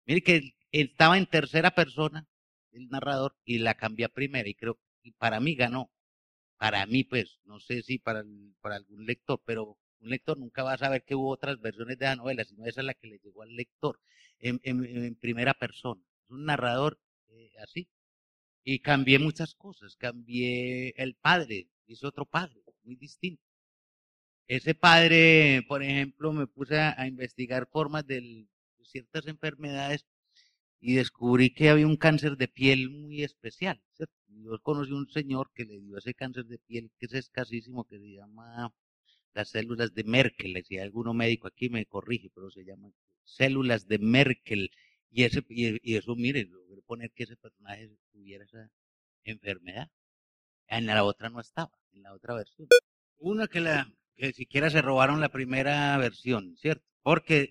Mire 0.05 0.21
que 0.21 0.55
estaba 0.71 1.17
en 1.17 1.25
tercera 1.27 1.71
persona 1.71 2.27
el 2.71 2.89
narrador 2.89 3.35
y 3.45 3.59
la 3.59 3.75
cambié 3.75 4.05
a 4.05 4.09
primera 4.09 4.47
y 4.49 4.55
creo 4.55 4.79
que 5.01 5.11
para 5.17 5.39
mí 5.39 5.55
ganó. 5.55 5.91
Para 6.57 6.85
mí, 6.85 7.03
pues, 7.03 7.39
no 7.45 7.59
sé 7.59 7.81
si 7.83 7.99
para, 7.99 8.23
para 8.61 8.77
algún 8.77 9.05
lector, 9.05 9.41
pero 9.45 9.77
un 10.03 10.09
lector 10.09 10.37
nunca 10.37 10.63
va 10.63 10.73
a 10.73 10.77
saber 10.77 11.03
que 11.03 11.15
hubo 11.15 11.29
otras 11.29 11.59
versiones 11.59 11.97
de 11.97 12.05
la 12.05 12.15
novela, 12.15 12.43
sino 12.43 12.65
esa 12.65 12.81
es 12.81 12.85
la 12.85 12.93
que 12.93 13.07
le 13.07 13.19
llegó 13.19 13.41
al 13.43 13.55
lector 13.55 13.99
en, 14.39 15.15
primera 15.15 15.53
persona. 15.53 16.01
Es 16.25 16.29
un 16.29 16.45
narrador 16.45 16.99
eh, 17.29 17.51
así. 17.63 17.87
Y 18.63 18.79
cambié 18.79 19.19
muchas 19.19 19.55
cosas. 19.55 19.95
Cambié 19.95 20.93
el 20.97 21.15
padre, 21.15 21.69
hice 21.87 22.05
otro 22.07 22.25
padre, 22.25 22.61
muy 22.83 22.95
distinto. 22.95 23.43
Ese 24.47 24.75
padre, 24.75 25.63
por 25.67 25.83
ejemplo, 25.83 26.33
me 26.33 26.47
puse 26.47 26.77
a, 26.79 27.07
investigar 27.07 27.67
formas 27.71 28.05
de 28.05 28.45
ciertas 28.83 29.27
enfermedades 29.27 30.05
y 30.81 30.95
descubrí 30.95 31.53
que 31.53 31.69
había 31.69 31.87
un 31.87 31.97
cáncer 31.97 32.35
de 32.37 32.49
piel 32.49 32.89
muy 32.89 33.23
especial. 33.23 33.81
Yo 34.27 34.59
conocí 34.61 34.91
un 34.91 35.09
señor 35.09 35.51
que 35.53 35.63
le 35.65 35.79
dio 35.79 35.97
ese 35.97 36.13
cáncer 36.13 36.45
de 36.45 36.59
piel 36.59 36.91
que 36.99 37.05
es 37.05 37.13
escasísimo, 37.13 37.85
que 37.85 37.99
se 37.99 38.11
llama 38.11 38.73
las 39.33 39.49
células 39.49 39.93
de 39.93 40.03
Merkel. 40.03 40.61
Si 40.65 40.77
alguno 40.77 41.13
médico 41.13 41.47
aquí 41.47 41.69
me 41.69 41.85
corrige, 41.85 42.29
pero 42.33 42.49
se 42.51 42.63
llama 42.63 42.91
células 43.23 43.87
de 43.87 43.99
Merkel. 43.99 44.69
Y, 45.09 45.23
ese, 45.23 45.43
y, 45.49 45.95
eso, 45.95 46.15
mire, 46.15 46.45
logré 46.45 46.81
poner 46.81 47.11
que 47.11 47.23
ese 47.23 47.37
personaje 47.37 47.89
tuviera 48.11 48.45
esa 48.45 48.69
enfermedad. 49.23 49.89
En 50.67 50.85
la 50.85 51.03
otra 51.03 51.29
no 51.29 51.39
estaba, 51.39 51.71
en 51.91 52.03
la 52.03 52.13
otra 52.13 52.35
versión. 52.35 52.67
Una 53.17 53.47
que 53.47 53.61
la 53.61 53.87
que 54.15 54.33
siquiera 54.33 54.69
se 54.69 54.81
robaron 54.81 55.19
la 55.21 55.29
primera 55.29 55.97
versión, 55.97 56.55
¿cierto? 56.57 56.85
Porque, 57.01 57.49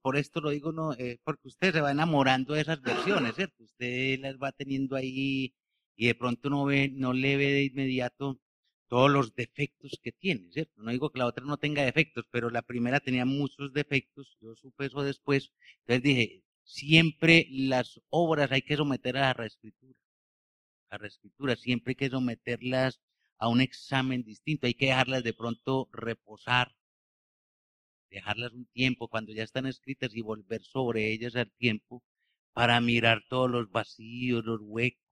por 0.00 0.16
esto 0.16 0.40
lo 0.40 0.50
digo, 0.50 0.72
no, 0.72 0.94
eh, 0.94 1.18
porque 1.24 1.48
usted 1.48 1.72
se 1.72 1.80
va 1.80 1.90
enamorando 1.90 2.54
de 2.54 2.62
esas 2.62 2.80
versiones, 2.80 3.34
¿cierto? 3.34 3.64
Usted 3.64 4.18
las 4.20 4.36
va 4.36 4.52
teniendo 4.52 4.96
ahí 4.96 5.52
y 5.96 6.06
de 6.06 6.14
pronto 6.14 6.48
no 6.48 6.64
ve, 6.64 6.90
no 6.94 7.12
le 7.12 7.36
ve 7.36 7.52
de 7.52 7.64
inmediato 7.64 8.40
todos 8.88 9.10
los 9.10 9.34
defectos 9.34 9.98
que 10.02 10.12
tiene, 10.12 10.50
¿cierto? 10.52 10.82
No 10.82 10.90
digo 10.90 11.10
que 11.10 11.18
la 11.18 11.26
otra 11.26 11.44
no 11.44 11.58
tenga 11.58 11.82
defectos, 11.84 12.24
pero 12.30 12.50
la 12.50 12.62
primera 12.62 13.00
tenía 13.00 13.24
muchos 13.24 13.72
defectos, 13.72 14.36
yo 14.40 14.54
supe 14.56 14.86
eso 14.86 15.02
después, 15.02 15.52
entonces 15.80 16.02
dije, 16.02 16.44
siempre 16.64 17.46
las 17.50 18.00
obras 18.10 18.50
hay 18.52 18.62
que 18.62 18.76
someter 18.76 19.16
a 19.18 19.20
la 19.20 19.32
reescritura, 19.34 19.98
a 20.90 20.98
reescritura, 20.98 21.56
siempre 21.56 21.92
hay 21.92 21.96
que 21.96 22.10
someterlas 22.10 23.00
a 23.38 23.48
un 23.48 23.60
examen 23.60 24.24
distinto, 24.24 24.66
hay 24.66 24.74
que 24.74 24.86
dejarlas 24.86 25.22
de 25.22 25.34
pronto 25.34 25.88
reposar, 25.92 26.74
dejarlas 28.10 28.52
un 28.52 28.66
tiempo 28.66 29.08
cuando 29.08 29.32
ya 29.32 29.44
están 29.44 29.66
escritas 29.66 30.14
y 30.14 30.22
volver 30.22 30.62
sobre 30.64 31.12
ellas 31.12 31.36
al 31.36 31.50
tiempo 31.52 32.02
para 32.52 32.80
mirar 32.80 33.24
todos 33.28 33.50
los 33.50 33.70
vacíos, 33.70 34.44
los 34.44 34.60
huecos, 34.62 35.07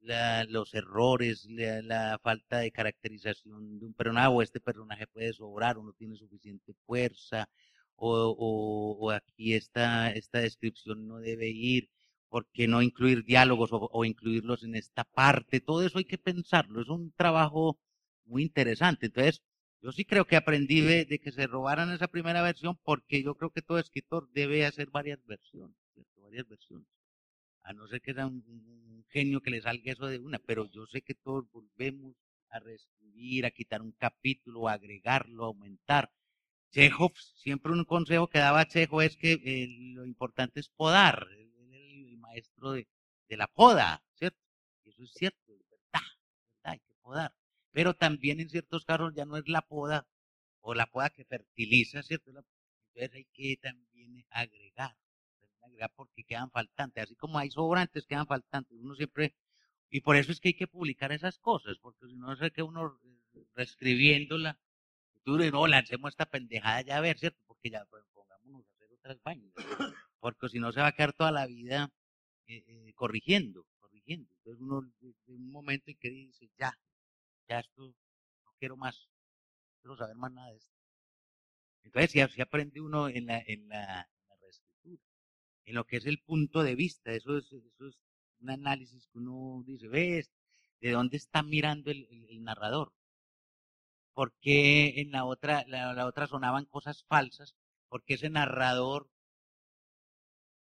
los 0.00 0.74
errores, 0.74 1.46
la, 1.48 2.18
falta 2.22 2.58
de 2.58 2.70
caracterización 2.72 3.78
de 3.78 3.86
un 3.86 3.94
personaje, 3.94 4.28
o 4.28 4.42
este 4.42 4.60
personaje 4.60 5.06
puede 5.06 5.32
sobrar, 5.32 5.78
o 5.78 5.82
no 5.82 5.92
tiene 5.92 6.16
suficiente 6.16 6.74
fuerza, 6.86 7.48
o, 7.96 9.10
aquí 9.12 9.54
esta, 9.54 10.10
esta 10.12 10.40
descripción 10.40 11.06
no 11.08 11.18
debe 11.18 11.48
ir, 11.48 11.90
¿por 12.28 12.46
qué 12.52 12.68
no 12.68 12.82
incluir 12.82 13.24
diálogos 13.24 13.70
o, 13.72 14.04
incluirlos 14.04 14.62
en 14.64 14.74
esta 14.76 15.04
parte? 15.04 15.60
Todo 15.60 15.84
eso 15.84 15.98
hay 15.98 16.04
que 16.04 16.18
pensarlo, 16.18 16.80
es 16.82 16.88
un 16.88 17.12
trabajo 17.12 17.78
muy 18.26 18.42
interesante. 18.42 19.06
Entonces, 19.06 19.42
yo 19.82 19.92
sí 19.92 20.04
creo 20.04 20.26
que 20.26 20.36
aprendí 20.36 20.80
de, 20.80 21.06
que 21.20 21.32
se 21.32 21.46
robaran 21.46 21.92
esa 21.92 22.08
primera 22.08 22.42
versión 22.42 22.78
porque 22.84 23.22
yo 23.22 23.36
creo 23.36 23.50
que 23.50 23.62
todo 23.62 23.78
escritor 23.78 24.28
debe 24.32 24.66
hacer 24.66 24.90
varias 24.90 25.24
versiones, 25.26 25.76
varias 26.16 26.46
versiones 26.48 26.97
a 27.68 27.74
no 27.74 27.86
ser 27.86 28.00
que 28.00 28.14
sea 28.14 28.26
un, 28.26 29.04
genio 29.10 29.42
que 29.42 29.50
le 29.50 29.60
salga 29.60 29.92
eso 29.92 30.06
de 30.06 30.18
una, 30.18 30.38
pero 30.38 30.66
yo 30.70 30.86
sé 30.86 31.02
que 31.02 31.14
todos 31.14 31.50
volvemos 31.50 32.14
a 32.50 32.58
reescribir, 32.60 33.44
a 33.44 33.50
quitar 33.50 33.82
un 33.82 33.92
capítulo, 33.92 34.68
a 34.68 34.72
agregarlo, 34.74 35.44
a 35.44 35.46
aumentar. 35.48 36.10
Chekhov, 36.72 37.12
siempre 37.36 37.72
un 37.72 37.84
consejo 37.84 38.28
que 38.28 38.38
daba 38.38 38.66
Chekhov 38.66 39.02
es 39.02 39.16
que 39.16 39.32
eh, 39.32 39.68
lo 39.94 40.04
importante 40.06 40.60
es 40.60 40.68
podar, 40.70 41.26
el, 41.30 41.74
el 41.74 42.18
maestro 42.18 42.72
de, 42.72 42.88
de, 43.28 43.36
la 43.36 43.48
poda, 43.48 44.02
¿cierto? 44.14 44.38
Eso 44.84 45.02
es 45.04 45.12
cierto, 45.12 45.52
es 45.54 45.68
verdad, 45.68 46.06
hay 46.62 46.78
que 46.80 46.94
podar. 47.02 47.34
Pero 47.72 47.94
también 47.94 48.40
en 48.40 48.48
ciertos 48.48 48.84
casos 48.86 49.12
ya 49.14 49.26
no 49.26 49.36
es 49.36 49.48
la 49.48 49.62
poda 49.62 50.06
o 50.60 50.74
la 50.74 50.86
poda 50.86 51.10
que 51.10 51.24
fertiliza, 51.24 52.02
¿cierto? 52.02 52.30
Entonces 52.30 53.14
hay 53.14 53.24
que 53.32 53.56
también 53.58 54.24
agregar 54.30 54.96
porque 55.94 56.24
quedan 56.24 56.50
faltantes, 56.50 57.04
así 57.04 57.14
como 57.16 57.38
hay 57.38 57.50
sobrantes, 57.50 58.06
quedan 58.06 58.26
faltantes. 58.26 58.76
Uno 58.78 58.94
siempre, 58.94 59.34
y 59.90 60.00
por 60.00 60.16
eso 60.16 60.32
es 60.32 60.40
que 60.40 60.48
hay 60.50 60.54
que 60.54 60.66
publicar 60.66 61.12
esas 61.12 61.38
cosas, 61.38 61.78
porque 61.78 62.06
si 62.06 62.16
no 62.16 62.36
sé 62.36 62.50
que 62.50 62.62
uno 62.62 62.98
eh, 63.34 63.44
reescribiéndola, 63.54 64.58
tú 65.24 65.38
no, 65.38 65.66
lancemos 65.66 66.10
esta 66.10 66.26
pendejada 66.26 66.82
ya 66.82 66.96
a 66.98 67.00
ver, 67.00 67.18
¿cierto? 67.18 67.40
Porque 67.46 67.70
ya 67.70 67.84
pues, 67.86 68.04
pongámonos 68.12 68.66
a 68.66 68.72
hacer 68.74 68.88
otras 68.92 69.22
vainas, 69.22 69.52
porque 70.20 70.48
si 70.48 70.58
no 70.58 70.72
se 70.72 70.80
va 70.80 70.88
a 70.88 70.92
quedar 70.92 71.12
toda 71.12 71.32
la 71.32 71.46
vida 71.46 71.90
eh, 72.46 72.64
eh, 72.66 72.92
corrigiendo, 72.94 73.66
corrigiendo. 73.78 74.32
Entonces 74.38 74.60
uno, 74.60 74.90
en 75.02 75.14
un 75.26 75.50
momento 75.50 75.90
en 75.90 75.98
que 75.98 76.10
dice, 76.10 76.50
ya, 76.58 76.78
ya 77.48 77.60
esto, 77.60 77.94
no 78.44 78.52
quiero 78.58 78.76
más, 78.76 79.08
no 79.72 79.78
quiero 79.82 79.96
saber 79.96 80.16
más 80.16 80.32
nada 80.32 80.50
de 80.50 80.56
esto. 80.56 80.78
Entonces, 81.84 82.10
si, 82.10 82.34
si 82.34 82.40
aprende 82.42 82.80
uno 82.80 83.08
en 83.08 83.26
la, 83.26 83.42
en 83.46 83.68
la, 83.68 84.08
en 85.68 85.74
lo 85.74 85.84
que 85.86 85.98
es 85.98 86.06
el 86.06 86.18
punto 86.20 86.62
de 86.62 86.74
vista. 86.74 87.12
Eso 87.12 87.36
es, 87.36 87.52
eso 87.52 87.88
es 87.88 87.98
un 88.40 88.50
análisis 88.50 89.06
que 89.08 89.18
uno 89.18 89.62
dice, 89.66 89.86
ves, 89.88 90.32
¿de 90.80 90.92
dónde 90.92 91.18
está 91.18 91.42
mirando 91.42 91.90
el, 91.90 92.08
narrador? 92.42 92.92
Porque 94.14 95.00
en 95.00 95.10
la 95.12 95.24
otra, 95.26 95.64
la, 95.68 96.06
otra 96.06 96.26
sonaban 96.26 96.64
cosas 96.64 97.04
falsas? 97.04 97.54
Porque 97.88 98.14
ese 98.14 98.30
narrador 98.30 99.10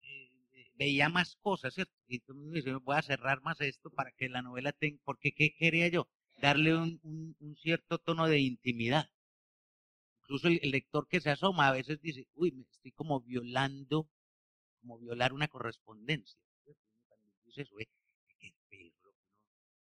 eh, 0.02 0.30
eh, 0.54 0.70
veía 0.74 1.10
más 1.10 1.36
cosas, 1.36 1.74
¿cierto? 1.74 1.92
Y 2.08 2.22
me 2.28 2.56
dices, 2.56 2.74
voy 2.82 2.96
a 2.96 3.02
cerrar 3.02 3.42
más 3.42 3.60
esto 3.60 3.90
para 3.90 4.10
que 4.12 4.30
la 4.30 4.40
novela 4.42 4.72
tenga, 4.72 5.00
porque 5.04 5.32
¿qué 5.32 5.54
quería 5.54 5.88
yo? 5.88 6.08
Darle 6.40 6.74
un, 6.74 7.56
cierto 7.60 7.98
tono 7.98 8.26
de 8.26 8.40
intimidad. 8.40 9.10
Incluso 10.22 10.48
el, 10.48 10.60
lector 10.70 11.06
que 11.08 11.20
se 11.20 11.30
asoma 11.30 11.68
a 11.68 11.72
veces 11.72 12.00
dice, 12.00 12.26
uy, 12.34 12.52
me 12.52 12.62
estoy 12.62 12.92
como 12.92 13.20
violando 13.20 14.08
como 14.84 14.98
violar 14.98 15.32
una 15.32 15.48
correspondencia. 15.48 16.38
Dice 17.44 17.62
eso, 17.62 17.78
eh, 17.78 17.86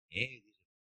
que 0.10 0.44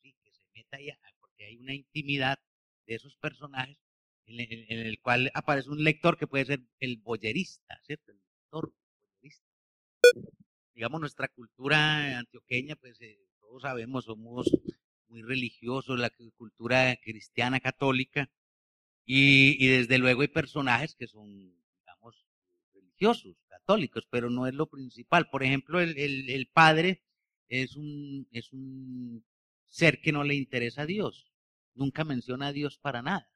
sí, 0.01 0.15
que 0.23 0.31
se 0.31 0.41
meta 0.55 0.77
ahí, 0.77 0.89
porque 1.19 1.45
hay 1.45 1.57
una 1.57 1.73
intimidad 1.75 2.39
de 2.87 2.95
esos 2.95 3.15
personajes 3.17 3.77
en, 4.25 4.79
el 4.79 4.99
cual 4.99 5.31
aparece 5.33 5.69
un 5.69 5.83
lector 5.83 6.17
que 6.17 6.27
puede 6.27 6.45
ser 6.45 6.61
el 6.79 6.97
boyerista, 6.97 7.79
¿cierto? 7.83 8.11
El 8.11 8.17
lector. 8.17 8.73
Digamos, 10.73 11.01
nuestra 11.01 11.27
cultura 11.27 12.19
antioqueña, 12.19 12.75
pues 12.77 13.01
eh, 13.01 13.19
todos 13.41 13.63
sabemos, 13.63 14.05
somos 14.05 14.49
muy 15.09 15.21
religiosos, 15.21 15.99
la 15.99 16.09
cultura 16.37 16.95
cristiana 17.03 17.59
católica, 17.59 18.31
y, 19.05 19.63
y 19.63 19.67
desde 19.67 19.97
luego 19.97 20.21
hay 20.21 20.29
personajes 20.29 20.95
que 20.95 21.07
son, 21.07 21.53
digamos, 21.79 22.25
religiosos, 22.73 23.35
pero 24.09 24.29
no 24.29 24.47
es 24.47 24.53
lo 24.53 24.67
principal. 24.67 25.29
Por 25.29 25.43
ejemplo, 25.43 25.79
el, 25.79 26.49
padre 26.53 27.03
es 27.47 27.75
un, 27.75 28.27
ser 29.67 30.01
que 30.01 30.11
no 30.11 30.23
le 30.23 30.35
interesa 30.35 30.83
a 30.83 30.85
Dios. 30.85 31.31
Nunca 31.75 32.03
menciona 32.03 32.47
a 32.47 32.53
Dios 32.53 32.77
para 32.77 33.01
nada. 33.01 33.29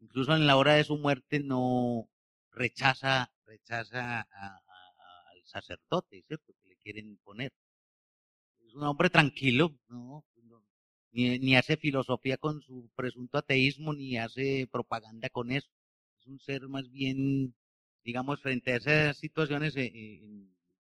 Incluso 0.00 0.34
en 0.34 0.46
la 0.46 0.56
hora 0.56 0.74
de 0.74 0.84
su 0.84 0.96
muerte 0.96 1.40
no 1.40 2.08
rechaza 2.52 3.30
al 3.46 5.42
sacerdote, 5.44 6.22
¿cierto? 6.26 6.52
Que 6.62 6.68
le 6.68 6.76
quieren 6.76 7.18
poner. 7.24 7.52
es 8.66 8.74
un 8.74 8.84
hombre 8.84 9.10
tranquilo, 9.10 9.76
¿no? 9.88 10.24
Ni, 11.12 11.56
hace 11.56 11.76
filosofía 11.76 12.36
con 12.36 12.62
su 12.62 12.88
presunto 12.94 13.38
ateísmo, 13.38 13.92
ni 13.92 14.16
hace 14.16 14.68
propaganda 14.70 15.28
con 15.28 15.50
eso. 15.50 15.68
Es 16.20 16.26
un 16.26 16.38
ser 16.38 16.68
más 16.68 16.88
bien, 16.90 17.54
digamos, 18.04 18.40
frente 18.40 18.72
a 18.72 18.76
esas 18.76 19.16
situaciones, 19.18 19.76
eh, 19.76 19.92
eh, 19.94 20.22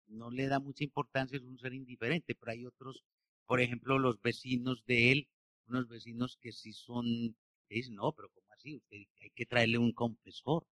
no 0.08 0.30
le 0.30 0.46
da 0.46 0.60
mucha 0.60 0.84
importancia, 0.84 1.36
es 1.36 1.42
un 1.42 1.58
ser 1.58 1.74
indiferente, 1.74 2.34
pero 2.34 2.52
hay 2.52 2.66
otros, 2.66 3.04
por 3.46 3.60
ejemplo, 3.60 3.98
los 3.98 4.20
vecinos 4.20 4.84
de 4.86 5.12
él, 5.12 5.28
unos 5.68 5.88
vecinos 5.88 6.38
que 6.40 6.52
sí 6.52 6.72
son, 6.72 7.36
dicen, 7.68 7.96
no, 7.96 8.12
pero 8.12 8.28
¿cómo 8.30 8.46
así? 8.52 8.76
Usted, 8.76 8.96
hay 9.20 9.30
que 9.30 9.46
traerle 9.46 9.78
un 9.78 9.92
confesor. 9.92 10.64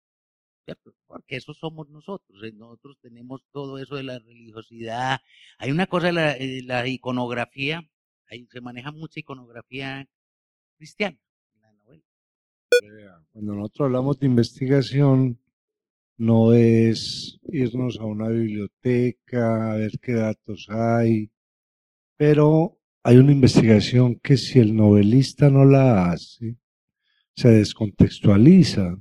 Porque 1.07 1.37
eso 1.37 1.53
somos 1.53 1.91
nosotros, 1.91 2.43
eh, 2.43 2.53
nosotros 2.53 2.97
tenemos 3.03 3.45
todo 3.53 3.77
eso 3.79 3.97
de 3.97 4.03
la 4.03 4.19
religiosidad. 4.19 5.21
Hay 5.59 5.71
una 5.71 5.87
cosa, 5.87 6.11
la, 6.11 6.37
la 6.65 6.89
iconografía, 6.89 7.87
ahí 8.29 8.47
se 8.51 8.63
maneja 8.63 8.91
mucha 8.91 9.21
iconografía 9.21 10.09
cristiana 10.79 11.19
en 11.55 11.61
la 11.61 11.73
novela. 11.73 13.25
Cuando 13.33 13.55
nosotros 13.57 13.87
hablamos 13.87 14.19
de 14.19 14.27
investigación, 14.27 15.39
no 16.17 16.53
es 16.53 17.39
irnos 17.49 17.99
a 17.99 18.05
una 18.05 18.29
biblioteca 18.29 19.73
a 19.73 19.77
ver 19.77 19.93
qué 20.01 20.13
datos 20.13 20.67
hay, 20.71 21.31
pero 22.17 22.79
hay 23.03 23.17
una 23.17 23.33
investigación 23.33 24.19
que 24.23 24.37
si 24.37 24.61
el 24.61 24.75
novelista 24.75 25.51
no 25.51 25.65
la 25.65 26.11
hace, 26.11 26.57
se 27.37 27.49
descontextualiza, 27.49 28.97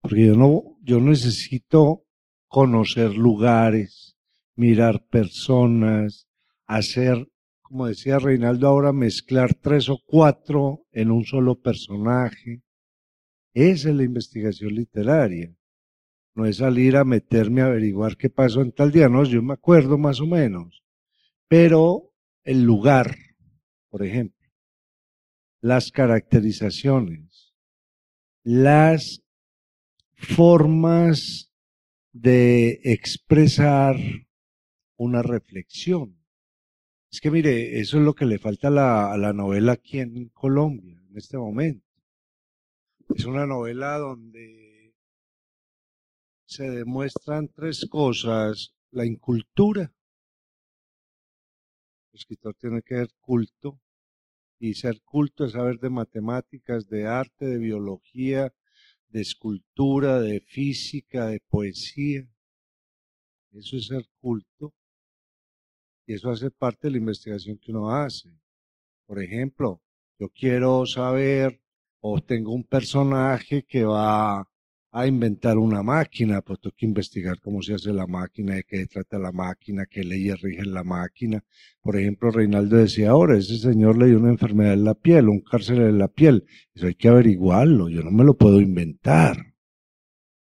porque 0.00 0.26
yo 0.26 0.36
no, 0.36 0.78
yo 0.82 1.00
necesito 1.00 2.04
conocer 2.48 3.14
lugares, 3.14 4.16
mirar 4.54 5.04
personas, 5.06 6.28
hacer, 6.66 7.28
como 7.62 7.86
decía 7.86 8.18
Reinaldo 8.18 8.66
ahora, 8.66 8.92
mezclar 8.92 9.54
tres 9.54 9.88
o 9.88 9.98
cuatro 10.04 10.86
en 10.90 11.10
un 11.10 11.24
solo 11.24 11.60
personaje. 11.60 12.62
Esa 13.52 13.90
es 13.90 13.94
la 13.94 14.04
investigación 14.04 14.74
literaria. 14.74 15.55
No 16.36 16.44
es 16.44 16.58
salir 16.58 16.98
a 16.98 17.04
meterme 17.04 17.62
a 17.62 17.66
averiguar 17.66 18.18
qué 18.18 18.28
pasó 18.28 18.60
en 18.60 18.70
tal 18.70 18.92
día, 18.92 19.08
no, 19.08 19.24
yo 19.24 19.42
me 19.42 19.54
acuerdo 19.54 19.96
más 19.96 20.20
o 20.20 20.26
menos. 20.26 20.84
Pero 21.48 22.12
el 22.44 22.62
lugar, 22.62 23.16
por 23.88 24.04
ejemplo, 24.04 24.46
las 25.62 25.90
caracterizaciones, 25.90 27.54
las 28.44 29.22
formas 30.12 31.50
de 32.12 32.80
expresar 32.84 33.96
una 34.96 35.22
reflexión. 35.22 36.18
Es 37.10 37.22
que 37.22 37.30
mire, 37.30 37.80
eso 37.80 37.96
es 37.96 38.04
lo 38.04 38.12
que 38.12 38.26
le 38.26 38.38
falta 38.38 38.68
a 38.68 38.72
la, 38.72 39.10
a 39.10 39.16
la 39.16 39.32
novela 39.32 39.72
aquí 39.72 40.00
en 40.00 40.28
Colombia, 40.28 41.02
en 41.08 41.16
este 41.16 41.38
momento. 41.38 41.86
Es 43.14 43.24
una 43.24 43.46
novela 43.46 43.96
donde 43.96 44.55
se 46.56 46.70
demuestran 46.70 47.48
tres 47.48 47.86
cosas. 47.90 48.74
La 48.90 49.04
incultura. 49.04 49.92
El 52.12 52.18
escritor 52.18 52.54
tiene 52.54 52.80
que 52.82 52.94
ser 52.94 53.10
culto. 53.20 53.78
Y 54.58 54.72
ser 54.72 55.02
culto 55.02 55.44
es 55.44 55.52
saber 55.52 55.78
de 55.78 55.90
matemáticas, 55.90 56.88
de 56.88 57.06
arte, 57.06 57.44
de 57.44 57.58
biología, 57.58 58.54
de 59.08 59.20
escultura, 59.20 60.18
de 60.18 60.40
física, 60.40 61.26
de 61.26 61.40
poesía. 61.40 62.26
Eso 63.52 63.76
es 63.76 63.88
ser 63.88 64.08
culto. 64.18 64.72
Y 66.06 66.14
eso 66.14 66.30
hace 66.30 66.50
parte 66.50 66.86
de 66.86 66.92
la 66.92 66.98
investigación 66.98 67.58
que 67.58 67.70
uno 67.70 67.90
hace. 67.90 68.30
Por 69.04 69.22
ejemplo, 69.22 69.82
yo 70.18 70.30
quiero 70.30 70.86
saber 70.86 71.60
o 72.00 72.18
tengo 72.22 72.52
un 72.52 72.64
personaje 72.64 73.62
que 73.62 73.84
va 73.84 74.48
a 74.92 75.06
inventar 75.06 75.58
una 75.58 75.82
máquina, 75.82 76.40
pues 76.40 76.60
tengo 76.60 76.74
que 76.76 76.86
investigar 76.86 77.38
cómo 77.40 77.60
se 77.62 77.74
hace 77.74 77.92
la 77.92 78.06
máquina, 78.06 78.54
de 78.54 78.64
qué 78.64 78.86
trata 78.86 79.18
la 79.18 79.32
máquina, 79.32 79.86
qué 79.86 80.02
leyes 80.02 80.40
rigen 80.40 80.72
la 80.72 80.84
máquina. 80.84 81.44
Por 81.82 81.96
ejemplo, 81.96 82.30
Reinaldo 82.30 82.76
decía 82.76 83.10
ahora, 83.10 83.36
ese 83.36 83.58
señor 83.58 83.98
le 83.98 84.06
dio 84.06 84.18
una 84.18 84.30
enfermedad 84.30 84.72
en 84.72 84.84
la 84.84 84.94
piel, 84.94 85.28
un 85.28 85.40
cárcel 85.40 85.82
en 85.82 85.98
la 85.98 86.08
piel. 86.08 86.46
Eso 86.74 86.86
hay 86.86 86.94
que 86.94 87.08
averiguarlo, 87.08 87.88
yo 87.88 88.02
no 88.02 88.10
me 88.10 88.24
lo 88.24 88.36
puedo 88.36 88.60
inventar. 88.60 89.36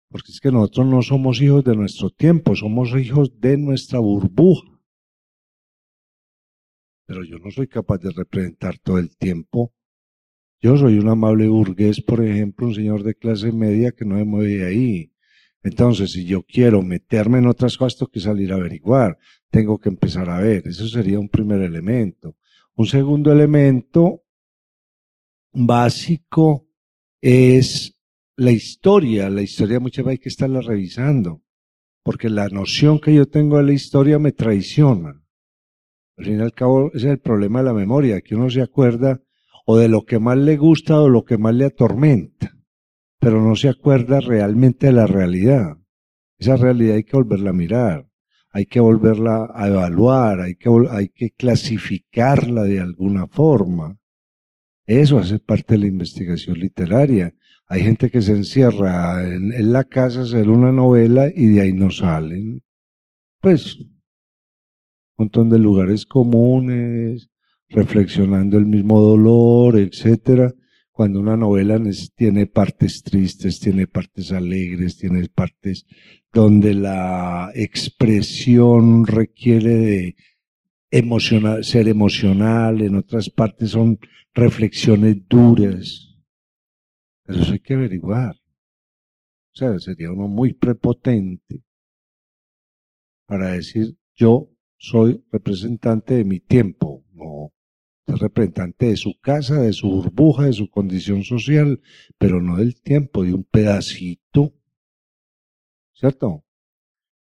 Porque 0.10 0.32
es 0.32 0.40
que 0.40 0.52
nosotros 0.52 0.88
no 0.88 1.02
somos 1.02 1.42
hijos 1.42 1.64
de 1.66 1.76
nuestro 1.76 2.10
tiempo, 2.10 2.56
somos 2.56 2.96
hijos 2.96 3.40
de 3.40 3.58
nuestra 3.58 4.00
burbuja. 4.00 4.68
Pero 7.06 7.24
yo 7.24 7.38
no 7.40 7.52
soy 7.52 7.68
capaz 7.68 7.98
de 8.00 8.12
representar 8.12 8.78
todo 8.80 8.98
el 8.98 9.16
tiempo 9.18 9.74
yo 10.62 10.76
soy 10.78 10.98
un 10.98 11.10
amable 11.10 11.48
burgués, 11.48 12.02
por 12.02 12.24
ejemplo, 12.24 12.68
un 12.68 12.74
señor 12.74 13.04
de 13.04 13.16
clase 13.16 13.52
media 13.52 13.92
que 13.92 14.06
no 14.06 14.16
me 14.16 14.24
mueve 14.24 14.66
ahí. 14.66 15.12
Entonces, 15.64 16.12
si 16.12 16.26
yo 16.26 16.44
quiero 16.44 16.82
meterme 16.82 17.40
en 17.40 17.48
otras 17.48 17.78
cosas, 17.78 18.00
tengo 18.00 18.12
que 18.12 18.20
salir 18.20 18.52
a 18.52 18.56
averiguar, 18.56 19.18
tengo 19.50 19.78
que 19.78 19.90
empezar 19.90 20.30
a 20.30 20.40
ver. 20.40 20.68
Eso 20.68 20.88
sería 20.88 21.20
un 21.20 21.30
primer 21.30 21.62
elemento. 21.62 22.38
Un 22.76 22.88
segundo 22.88 23.32
elemento 23.32 24.24
básico 25.52 26.68
es 27.22 27.98
la 28.36 28.52
historia. 28.52 29.30
La 29.30 29.42
historia 29.42 29.80
muchas 29.80 30.06
veces 30.06 30.20
hay 30.20 30.24
que 30.24 30.30
estarla 30.30 30.62
revisando, 30.62 31.44
porque 32.04 32.30
la 32.30 32.48
noción 32.50 33.00
que 33.00 33.14
yo 33.14 33.28
tengo 33.28 33.58
de 33.58 33.64
la 33.64 33.74
historia 33.74 34.20
me 34.20 34.32
traiciona. 34.32 35.22
Al 36.18 36.26
fin 36.26 36.40
y 36.40 36.42
al 36.42 36.54
cabo, 36.54 36.88
ese 36.94 37.08
es 37.08 37.12
el 37.14 37.20
problema 37.20 37.60
de 37.60 37.66
la 37.66 37.74
memoria, 37.74 38.22
que 38.22 38.36
uno 38.36 38.50
se 38.50 38.62
acuerda 38.62 39.22
o 39.70 39.78
de 39.78 39.90
lo 39.90 40.06
que 40.06 40.18
más 40.18 40.38
le 40.38 40.56
gusta 40.56 41.02
o 41.02 41.10
lo 41.10 41.26
que 41.26 41.38
más 41.38 41.54
le 41.54 41.66
atormenta, 41.66 42.56
pero 43.20 43.42
no 43.42 43.54
se 43.58 43.68
acuerda 43.68 44.22
realmente 44.22 44.88
de 44.88 44.94
la 44.94 45.08
realidad. 45.08 45.78
Esa 46.40 46.56
realidad 46.56 46.96
hay 46.96 47.04
que 47.04 47.18
volverla 47.18 47.50
a 47.50 47.54
mirar, 47.54 48.10
hay 48.50 48.66
que 48.66 48.80
volverla 48.80 49.52
a 49.54 49.68
evaluar, 49.68 50.40
hay 50.40 50.56
que, 50.56 50.70
hay 50.90 51.10
que 51.10 51.32
clasificarla 51.32 52.64
de 52.64 52.80
alguna 52.80 53.28
forma. 53.28 53.98
Eso 54.86 55.20
hace 55.20 55.38
parte 55.40 55.74
de 55.74 55.80
la 55.80 55.88
investigación 55.88 56.58
literaria. 56.58 57.36
Hay 57.68 57.82
gente 57.82 58.10
que 58.10 58.22
se 58.22 58.32
encierra 58.32 59.22
en, 59.28 59.52
en 59.52 59.74
la 59.74 59.84
casa 59.84 60.22
a 60.22 60.24
hacer 60.24 60.50
una 60.50 60.72
novela 60.72 61.28
y 61.28 61.48
de 61.48 61.60
ahí 61.60 61.74
no 61.74 61.92
salen. 61.92 62.64
Pues, 63.42 63.76
un 63.82 64.00
montón 65.18 65.50
de 65.50 65.60
lugares 65.60 66.06
comunes, 66.06 67.30
reflexionando 67.70 68.58
el 68.58 68.66
mismo 68.66 69.02
dolor, 69.02 69.78
etcétera. 69.78 70.54
Cuando 70.92 71.20
una 71.20 71.38
novela 71.38 71.80
tiene 72.16 72.48
partes 72.48 73.04
tristes, 73.04 73.60
tiene 73.60 73.86
partes 73.86 74.32
alegres, 74.32 74.98
tiene 74.98 75.28
partes 75.30 75.86
donde 76.34 76.74
la 76.74 77.52
expresión 77.54 79.06
requiere 79.06 79.76
de 79.76 80.16
emocional, 80.90 81.64
ser 81.64 81.88
emocional, 81.88 82.82
en 82.82 82.96
otras 82.96 83.30
partes 83.30 83.72
son 83.72 84.00
reflexiones 84.34 85.18
duras. 85.28 86.16
Eso 87.26 87.52
hay 87.52 87.60
que 87.60 87.74
averiguar. 87.74 88.36
O 88.36 89.56
sea, 89.58 89.78
sería 89.80 90.12
uno 90.12 90.28
muy 90.28 90.54
prepotente 90.54 91.64
para 93.26 93.52
decir 93.52 93.98
yo 94.16 94.50
soy 94.78 95.24
representante 95.32 96.16
de 96.16 96.24
mi 96.24 96.40
tiempo. 96.40 97.04
No, 97.14 97.52
es 98.08 98.20
representante 98.20 98.88
de 98.88 98.98
su 98.98 99.20
casa, 99.20 99.62
de 99.62 99.74
su 99.74 99.90
burbuja, 99.90 100.46
de 100.46 100.54
su 100.54 100.70
condición 100.70 101.24
social, 101.24 101.82
pero 102.18 102.42
no 102.42 102.58
del 102.58 102.82
tiempo, 102.82 103.24
de 103.24 103.34
un 103.34 103.44
pedacito. 103.44 104.54
¿Cierto? 105.94 106.46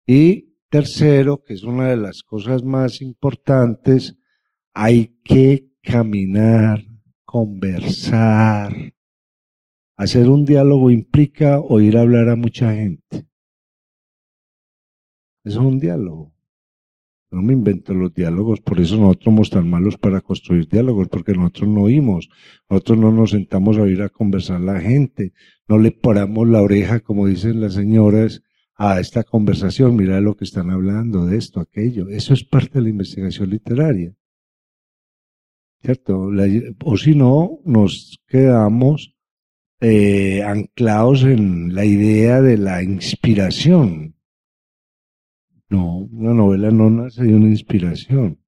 Y 0.05 0.57
tercero, 0.69 1.41
que 1.43 1.53
es 1.53 1.63
una 1.63 1.89
de 1.89 1.97
las 1.97 2.21
cosas 2.21 2.63
más 2.63 3.01
importantes, 3.01 4.17
hay 4.73 5.19
que 5.23 5.71
caminar, 5.81 6.83
conversar. 7.23 8.93
Hacer 9.95 10.27
un 10.27 10.43
diálogo 10.43 10.91
implica 10.91 11.59
oír 11.59 11.97
hablar 11.97 12.27
a 12.27 12.35
mucha 12.35 12.73
gente. 12.73 13.27
Es 15.45 15.55
un 15.55 15.79
diálogo. 15.79 16.32
No 17.33 17.41
me 17.41 17.53
invento 17.53 17.93
los 17.93 18.13
diálogos, 18.13 18.61
por 18.61 18.79
eso 18.79 18.95
nosotros 18.97 19.25
somos 19.25 19.49
tan 19.49 19.69
malos 19.69 19.97
para 19.97 20.21
construir 20.21 20.67
diálogos, 20.67 21.07
porque 21.09 21.33
nosotros 21.33 21.67
no 21.67 21.81
oímos, 21.81 22.29
nosotros 22.69 22.99
no 22.99 23.11
nos 23.11 23.31
sentamos 23.31 23.77
a 23.77 23.81
oír 23.81 24.03
a 24.03 24.09
conversar 24.09 24.61
la 24.61 24.79
gente, 24.79 25.33
no 25.67 25.79
le 25.79 25.91
paramos 25.91 26.47
la 26.47 26.61
oreja, 26.61 26.99
como 26.99 27.25
dicen 27.25 27.59
las 27.59 27.73
señoras, 27.73 28.43
a 28.75 28.99
esta 28.99 29.23
conversación, 29.23 29.95
mira 29.95 30.19
lo 30.21 30.35
que 30.35 30.45
están 30.45 30.69
hablando, 30.69 31.25
de 31.25 31.37
esto, 31.37 31.59
aquello. 31.59 32.09
Eso 32.09 32.33
es 32.33 32.43
parte 32.43 32.79
de 32.79 32.83
la 32.83 32.89
investigación 32.89 33.49
literaria. 33.49 34.13
¿Cierto? 35.81 36.29
o 36.85 36.97
si 36.97 37.13
no, 37.13 37.59
nos 37.65 38.19
quedamos 38.27 39.15
eh, 39.81 40.41
anclados 40.43 41.23
en 41.23 41.75
la 41.75 41.83
idea 41.83 42.41
de 42.41 42.57
la 42.57 42.81
inspiración. 42.83 44.15
No, 45.73 46.07
una 46.11 46.35
novela 46.35 46.69
no 46.69 46.91
nace 46.91 47.23
de 47.23 47.33
una 47.33 47.47
inspiración. 47.47 48.39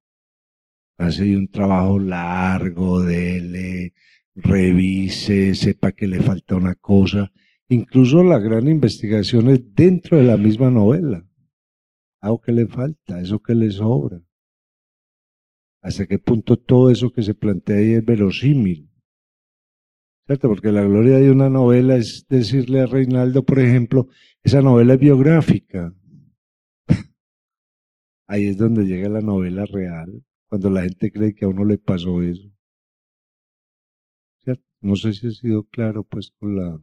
hace 0.96 1.36
un 1.36 1.48
trabajo 1.48 1.98
largo, 1.98 3.02
dele, 3.02 3.94
revise, 4.36 5.56
sepa 5.56 5.90
que 5.90 6.06
le 6.06 6.20
falta 6.20 6.54
una 6.54 6.76
cosa. 6.76 7.32
Incluso 7.68 8.22
la 8.22 8.38
gran 8.38 8.68
investigación 8.68 9.50
es 9.50 9.74
dentro 9.74 10.18
de 10.18 10.22
la 10.22 10.36
misma 10.36 10.70
novela. 10.70 11.26
Algo 12.20 12.40
que 12.40 12.52
le 12.52 12.68
falta, 12.68 13.20
eso 13.20 13.40
que 13.40 13.56
le 13.56 13.72
sobra. 13.72 14.22
Hasta 15.82 16.06
qué 16.06 16.20
punto 16.20 16.56
todo 16.56 16.90
eso 16.90 17.10
que 17.10 17.24
se 17.24 17.34
plantea 17.34 17.78
ahí 17.78 17.94
es 17.94 18.04
verosímil. 18.04 18.88
¿Cierto? 20.26 20.46
Porque 20.46 20.70
la 20.70 20.84
gloria 20.84 21.18
de 21.18 21.32
una 21.32 21.50
novela 21.50 21.96
es 21.96 22.24
decirle 22.28 22.82
a 22.82 22.86
Reinaldo, 22.86 23.44
por 23.44 23.58
ejemplo, 23.58 24.06
esa 24.44 24.62
novela 24.62 24.94
es 24.94 25.00
biográfica. 25.00 25.92
Ahí 28.26 28.48
es 28.48 28.56
donde 28.56 28.84
llega 28.84 29.08
la 29.08 29.20
novela 29.20 29.66
real, 29.66 30.24
cuando 30.48 30.70
la 30.70 30.82
gente 30.82 31.12
cree 31.12 31.34
que 31.34 31.44
a 31.44 31.48
uno 31.48 31.64
le 31.64 31.78
pasó 31.78 32.22
eso. 32.22 32.50
¿Cierto? 34.42 34.64
No 34.80 34.96
sé 34.96 35.12
si 35.12 35.28
ha 35.28 35.30
sido 35.30 35.64
claro 35.64 36.02
pues 36.02 36.32
con 36.38 36.56
la... 36.56 36.80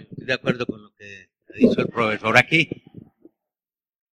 estoy 0.00 0.26
de 0.26 0.32
acuerdo 0.32 0.66
con 0.66 0.82
lo 0.82 0.92
que 0.94 1.28
ha 1.48 1.52
dicho 1.54 1.80
el 1.80 1.88
profesor 1.88 2.36
aquí. 2.36 2.68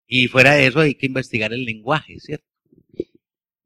Y 0.06 0.28
fuera 0.28 0.54
de 0.54 0.68
eso 0.68 0.80
hay 0.80 0.96
que 0.96 1.06
investigar 1.06 1.54
el 1.54 1.66
lenguaje, 1.66 2.20
¿cierto? 2.20 2.46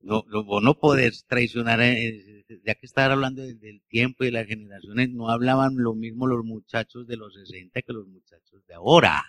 No, 0.02 0.26
vos 0.44 0.62
no 0.62 0.78
podés 0.78 1.26
traicionar, 1.26 1.82
eh, 1.82 2.44
ya 2.66 2.76
que 2.76 2.86
estar 2.86 3.10
hablando 3.10 3.42
del, 3.42 3.82
tiempo 3.88 4.24
y 4.24 4.28
de 4.28 4.34
las 4.34 4.48
generaciones, 4.48 5.10
no 5.10 5.30
hablaban 5.30 5.78
lo 5.78 5.96
mismo 5.96 6.28
los 6.28 6.44
muchachos 6.44 7.08
de 7.08 7.16
los 7.16 7.34
60 7.34 7.82
que 7.82 7.94
los 7.94 8.06
muchachos 8.08 8.66
de 8.68 8.74
ahora, 8.74 9.24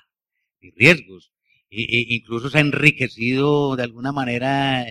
y 0.61 0.73
riesgos. 0.73 1.33
Y, 1.77 2.15
incluso 2.17 2.51
se 2.51 2.59
ha 2.59 2.61
enriquecido 2.61 3.77
de 3.77 3.83
alguna 3.83 4.13
manera 4.13 4.85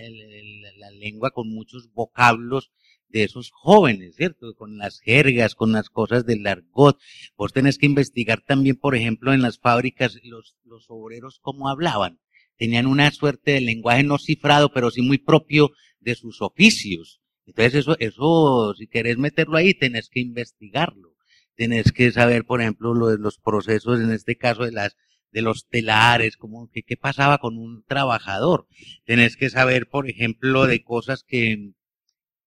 la 0.76 0.90
lengua 0.90 1.30
con 1.30 1.48
muchos 1.48 1.90
vocablos 1.92 2.70
de 3.08 3.24
esos 3.24 3.50
jóvenes, 3.52 4.16
¿cierto? 4.16 4.54
Con 4.54 4.76
las 4.76 5.00
jergas, 5.00 5.54
con 5.54 5.72
las 5.72 5.88
cosas 5.88 6.26
del 6.26 6.46
argot. 6.46 6.98
Vos 7.36 7.52
tenés 7.52 7.78
que 7.78 7.86
investigar 7.86 8.40
también, 8.40 8.76
por 8.76 8.96
ejemplo, 8.96 9.32
en 9.32 9.40
las 9.40 9.58
fábricas, 9.58 10.18
los, 10.24 10.56
los 10.64 10.86
obreros 10.88 11.38
cómo 11.40 11.68
hablaban. 11.68 12.18
Tenían 12.56 12.86
una 12.86 13.10
suerte 13.12 13.52
de 13.52 13.60
lenguaje 13.60 14.02
no 14.02 14.18
cifrado, 14.18 14.72
pero 14.72 14.90
sí 14.90 15.00
muy 15.00 15.18
propio 15.18 15.70
de 16.00 16.14
sus 16.16 16.42
oficios. 16.42 17.20
Entonces 17.46 17.74
eso, 17.74 17.96
eso, 17.98 18.74
si 18.76 18.86
querés 18.86 19.16
meterlo 19.16 19.56
ahí, 19.56 19.74
tenés 19.74 20.08
que 20.08 20.20
investigarlo. 20.20 21.14
Tenés 21.56 21.92
que 21.92 22.10
saber, 22.10 22.44
por 22.44 22.60
ejemplo, 22.60 22.94
lo 22.94 23.08
de 23.08 23.18
los 23.18 23.38
procesos, 23.38 24.00
en 24.00 24.10
este 24.10 24.36
caso 24.36 24.64
de 24.64 24.72
las, 24.72 24.96
de 25.34 25.42
los 25.42 25.66
telares, 25.68 26.36
como 26.36 26.70
que, 26.70 26.82
qué 26.84 26.96
pasaba 26.96 27.38
con 27.38 27.58
un 27.58 27.84
trabajador. 27.84 28.68
Tenés 29.04 29.36
que 29.36 29.50
saber, 29.50 29.88
por 29.88 30.08
ejemplo, 30.08 30.66
de 30.66 30.82
cosas 30.84 31.24
que, 31.24 31.72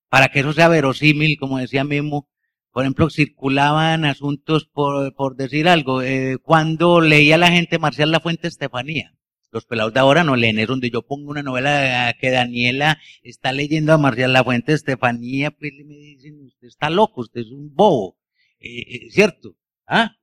para 0.10 0.30
que 0.30 0.40
eso 0.40 0.54
sea 0.54 0.70
verosímil, 0.70 1.38
como 1.38 1.60
decía 1.60 1.84
Memo, 1.84 2.30
por 2.72 2.84
ejemplo, 2.84 3.10
circulaban 3.10 4.06
asuntos 4.06 4.66
por, 4.66 5.14
por 5.16 5.36
decir 5.36 5.68
algo. 5.68 6.02
Eh, 6.02 6.38
cuando 6.42 7.02
leía 7.02 7.38
la 7.38 7.52
gente 7.52 7.78
Marcial 7.78 8.12
La 8.12 8.22
Fuente 8.22 8.48
Estefanía, 8.48 9.14
los 9.52 9.66
pelados 9.66 9.94
de 9.94 10.00
ahora 10.00 10.24
no 10.24 10.38
leen, 10.38 10.60
es 10.60 10.68
donde 10.68 10.90
yo 10.90 11.02
pongo 11.02 11.32
una 11.32 11.44
novela 11.44 12.16
que 12.20 12.32
Daniela 12.32 13.00
está 13.22 13.52
leyendo 13.52 13.92
a 13.92 13.98
Marcial 13.98 14.32
La 14.32 14.46
Fuente 14.46 14.74
Estefanía, 14.74 15.52
pues 15.52 15.74
me 15.86 15.96
dicen, 15.96 16.40
usted 16.46 16.68
está 16.68 16.90
loco, 16.90 17.22
usted 17.22 17.42
es 17.42 17.52
un 17.52 17.74
bobo, 17.74 18.18
eh, 18.60 18.80
eh, 18.80 19.12
¿cierto? 19.12 19.56
¿Ah? 19.86 20.17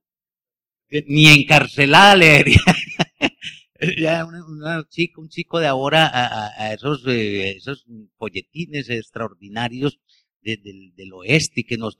Ni 1.06 1.26
encarcelada 1.26 2.16
leería. 2.16 2.60
ya 3.98 4.24
una, 4.24 4.84
chica, 4.88 5.20
un 5.20 5.28
chico 5.28 5.58
de 5.58 5.66
ahora 5.66 6.10
a, 6.12 6.72
esos, 6.72 7.04
eh, 7.06 7.56
esos 7.56 7.84
folletines 8.16 8.88
extraordinarios 8.88 9.98
del 10.42 11.12
oeste 11.14 11.64
que 11.64 11.78
nos 11.78 11.96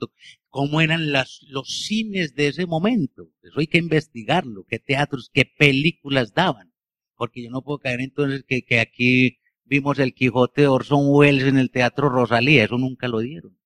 cómo 0.49 0.79
eran 0.79 1.11
los 1.11 1.85
cines 1.85 2.35
de 2.35 2.47
ese 2.47 2.65
momento. 2.65 3.31
Eso 3.41 3.59
hay 3.59 3.67
que 3.67 3.79
investigarlo, 3.79 4.65
qué 4.69 4.79
teatros, 4.79 5.29
qué 5.33 5.45
películas 5.45 6.33
daban. 6.33 6.71
Porque 7.15 7.43
yo 7.43 7.49
no 7.49 7.63
puedo 7.63 7.79
caer 7.79 8.01
entonces 8.01 8.43
que, 8.47 8.63
que 8.63 8.79
aquí 8.79 9.39
vimos 9.63 9.99
el 9.99 10.13
Quijote 10.13 10.61
de 10.61 10.67
Orson 10.67 11.07
Welles 11.07 11.47
en 11.47 11.57
el 11.57 11.71
Teatro 11.71 12.09
Rosalía, 12.09 12.65
eso 12.65 12.77
nunca 12.77 13.07
lo 13.07 13.19
dieron. 13.19 13.57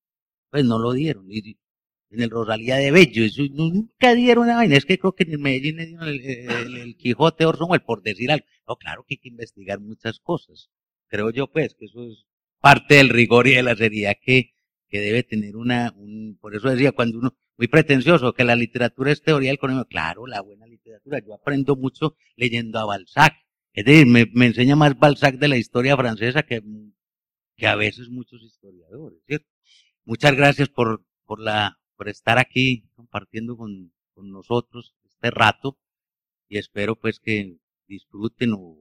Pues 0.50 0.64
no 0.64 0.78
lo 0.78 0.92
dieron. 0.92 1.26
Y, 1.30 1.58
en 2.10 2.22
el 2.22 2.30
Rosalía 2.30 2.76
de 2.76 2.90
Bello. 2.90 3.24
Eso, 3.24 3.42
nunca 3.50 4.14
dieron 4.14 4.44
una 4.44 4.56
vaina. 4.56 4.76
Es 4.76 4.84
que 4.84 4.98
creo 4.98 5.12
que 5.12 5.24
en 5.24 5.40
Medellín 5.40 5.76
dieron 5.78 6.08
el, 6.08 6.96
Quijote 6.96 7.46
Orson 7.46 7.68
por 7.86 8.02
decir 8.02 8.30
algo. 8.30 8.44
No, 8.66 8.76
claro 8.76 9.04
que 9.06 9.14
hay 9.14 9.18
que 9.18 9.28
investigar 9.28 9.80
muchas 9.80 10.20
cosas. 10.20 10.70
Creo 11.08 11.30
yo, 11.30 11.46
pues, 11.48 11.74
que 11.74 11.86
eso 11.86 12.04
es 12.04 12.26
parte 12.60 12.96
del 12.96 13.08
rigor 13.08 13.46
y 13.46 13.54
de 13.54 13.62
la 13.62 13.76
seriedad 13.76 14.14
que, 14.20 14.52
que 14.88 15.00
debe 15.00 15.22
tener 15.22 15.56
una, 15.56 15.92
un, 15.96 16.38
por 16.40 16.54
eso 16.54 16.68
decía, 16.68 16.92
cuando 16.92 17.18
uno, 17.18 17.34
muy 17.56 17.68
pretencioso, 17.68 18.32
que 18.32 18.44
la 18.44 18.56
literatura 18.56 19.12
es 19.12 19.22
teoría 19.22 19.50
del 19.50 19.58
conocimiento. 19.58 19.88
Claro, 19.88 20.26
la 20.26 20.40
buena 20.40 20.66
literatura. 20.66 21.20
Yo 21.20 21.34
aprendo 21.34 21.76
mucho 21.76 22.16
leyendo 22.36 22.78
a 22.78 22.84
Balzac. 22.84 23.34
Es 23.72 23.84
decir, 23.84 24.06
me, 24.06 24.26
me 24.34 24.46
enseña 24.46 24.76
más 24.76 24.98
Balzac 24.98 25.36
de 25.36 25.48
la 25.48 25.56
historia 25.56 25.96
francesa 25.96 26.42
que, 26.42 26.62
que 27.56 27.66
a 27.66 27.76
veces 27.76 28.08
muchos 28.08 28.42
historiadores, 28.42 29.20
¿cierto? 29.26 29.46
Muchas 30.04 30.34
gracias 30.34 30.68
por, 30.68 31.04
por 31.24 31.40
la 31.40 31.79
por 32.00 32.08
estar 32.08 32.38
aquí 32.38 32.88
compartiendo 32.96 33.58
con, 33.58 33.92
nosotros 34.16 34.94
este 35.04 35.30
rato 35.30 35.78
y 36.48 36.56
espero 36.56 36.96
pues 36.96 37.20
que 37.20 37.58
disfruten 37.86 38.54
o, 38.54 38.78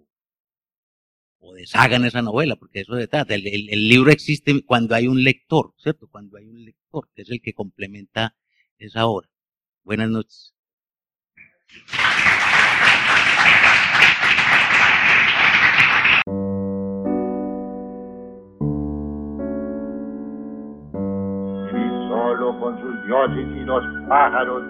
o 1.39 1.53
deshagan 1.53 2.05
esa 2.05 2.21
novela, 2.21 2.55
porque 2.55 2.79
eso 2.79 2.95
de 2.95 3.09
trata. 3.09 3.35
El, 3.35 3.45
el, 3.45 3.89
libro 3.89 4.09
existe 4.09 4.63
cuando 4.63 4.95
hay 4.95 5.07
un 5.07 5.21
lector, 5.21 5.73
¿cierto? 5.77 6.07
Cuando 6.07 6.37
hay 6.37 6.45
un 6.45 6.63
lector, 6.63 7.09
que 7.13 7.23
es 7.23 7.29
el 7.29 7.41
que 7.41 7.53
complementa 7.53 8.37
esa 8.77 9.05
obra. 9.05 9.29
Buenas 9.83 10.09
noches. 10.09 10.55
Con 22.69 22.81
sus 22.81 23.05
dioses 23.05 23.47
y 23.55 23.59
los 23.65 23.83
pájaros 24.07 24.63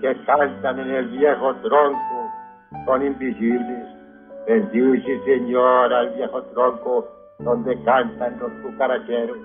que 0.00 0.16
cantan 0.24 0.80
en 0.80 0.90
el 0.90 1.08
viejo 1.08 1.54
tronco 1.56 2.32
son 2.86 3.06
invisibles. 3.06 3.86
Bendice, 4.46 5.20
Señor, 5.24 5.92
al 5.92 6.14
viejo 6.14 6.42
tronco 6.54 7.08
donde 7.40 7.82
cantan 7.84 8.38
los 8.38 8.50
cucaracheros. 8.62 9.38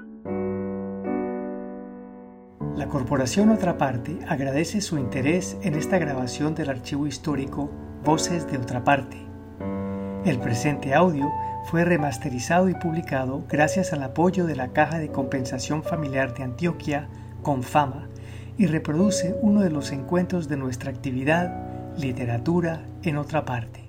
La 2.78 2.88
Corporación 2.88 3.50
Otra 3.50 3.78
Parte 3.78 4.20
agradece 4.30 4.80
su 4.80 4.98
interés 4.98 5.60
en 5.64 5.76
esta 5.76 5.98
grabación 5.98 6.56
del 6.56 6.70
archivo 6.70 7.08
histórico 7.08 7.70
Voces 8.06 8.50
de 8.50 8.58
Otra 8.58 8.84
Parte. 8.84 9.18
El 10.26 10.40
presente 10.40 10.94
audio 10.94 11.26
fue 11.66 11.84
remasterizado 11.84 12.70
y 12.70 12.76
publicado 12.76 13.44
gracias 13.50 13.92
al 13.92 14.04
apoyo 14.04 14.46
de 14.46 14.56
la 14.56 14.70
Caja 14.70 15.00
de 15.00 15.12
Compensación 15.12 15.84
Familiar 15.84 16.34
de 16.34 16.44
Antioquia 16.44 17.10
con 17.42 17.64
fama 17.64 18.08
y 18.58 18.68
reproduce 18.68 19.36
uno 19.42 19.62
de 19.62 19.70
los 19.70 19.92
encuentros 19.92 20.48
de 20.48 20.58
nuestra 20.58 20.92
actividad 20.92 21.96
Literatura 21.98 22.86
en 23.04 23.18
otra 23.18 23.46
parte. 23.46 23.89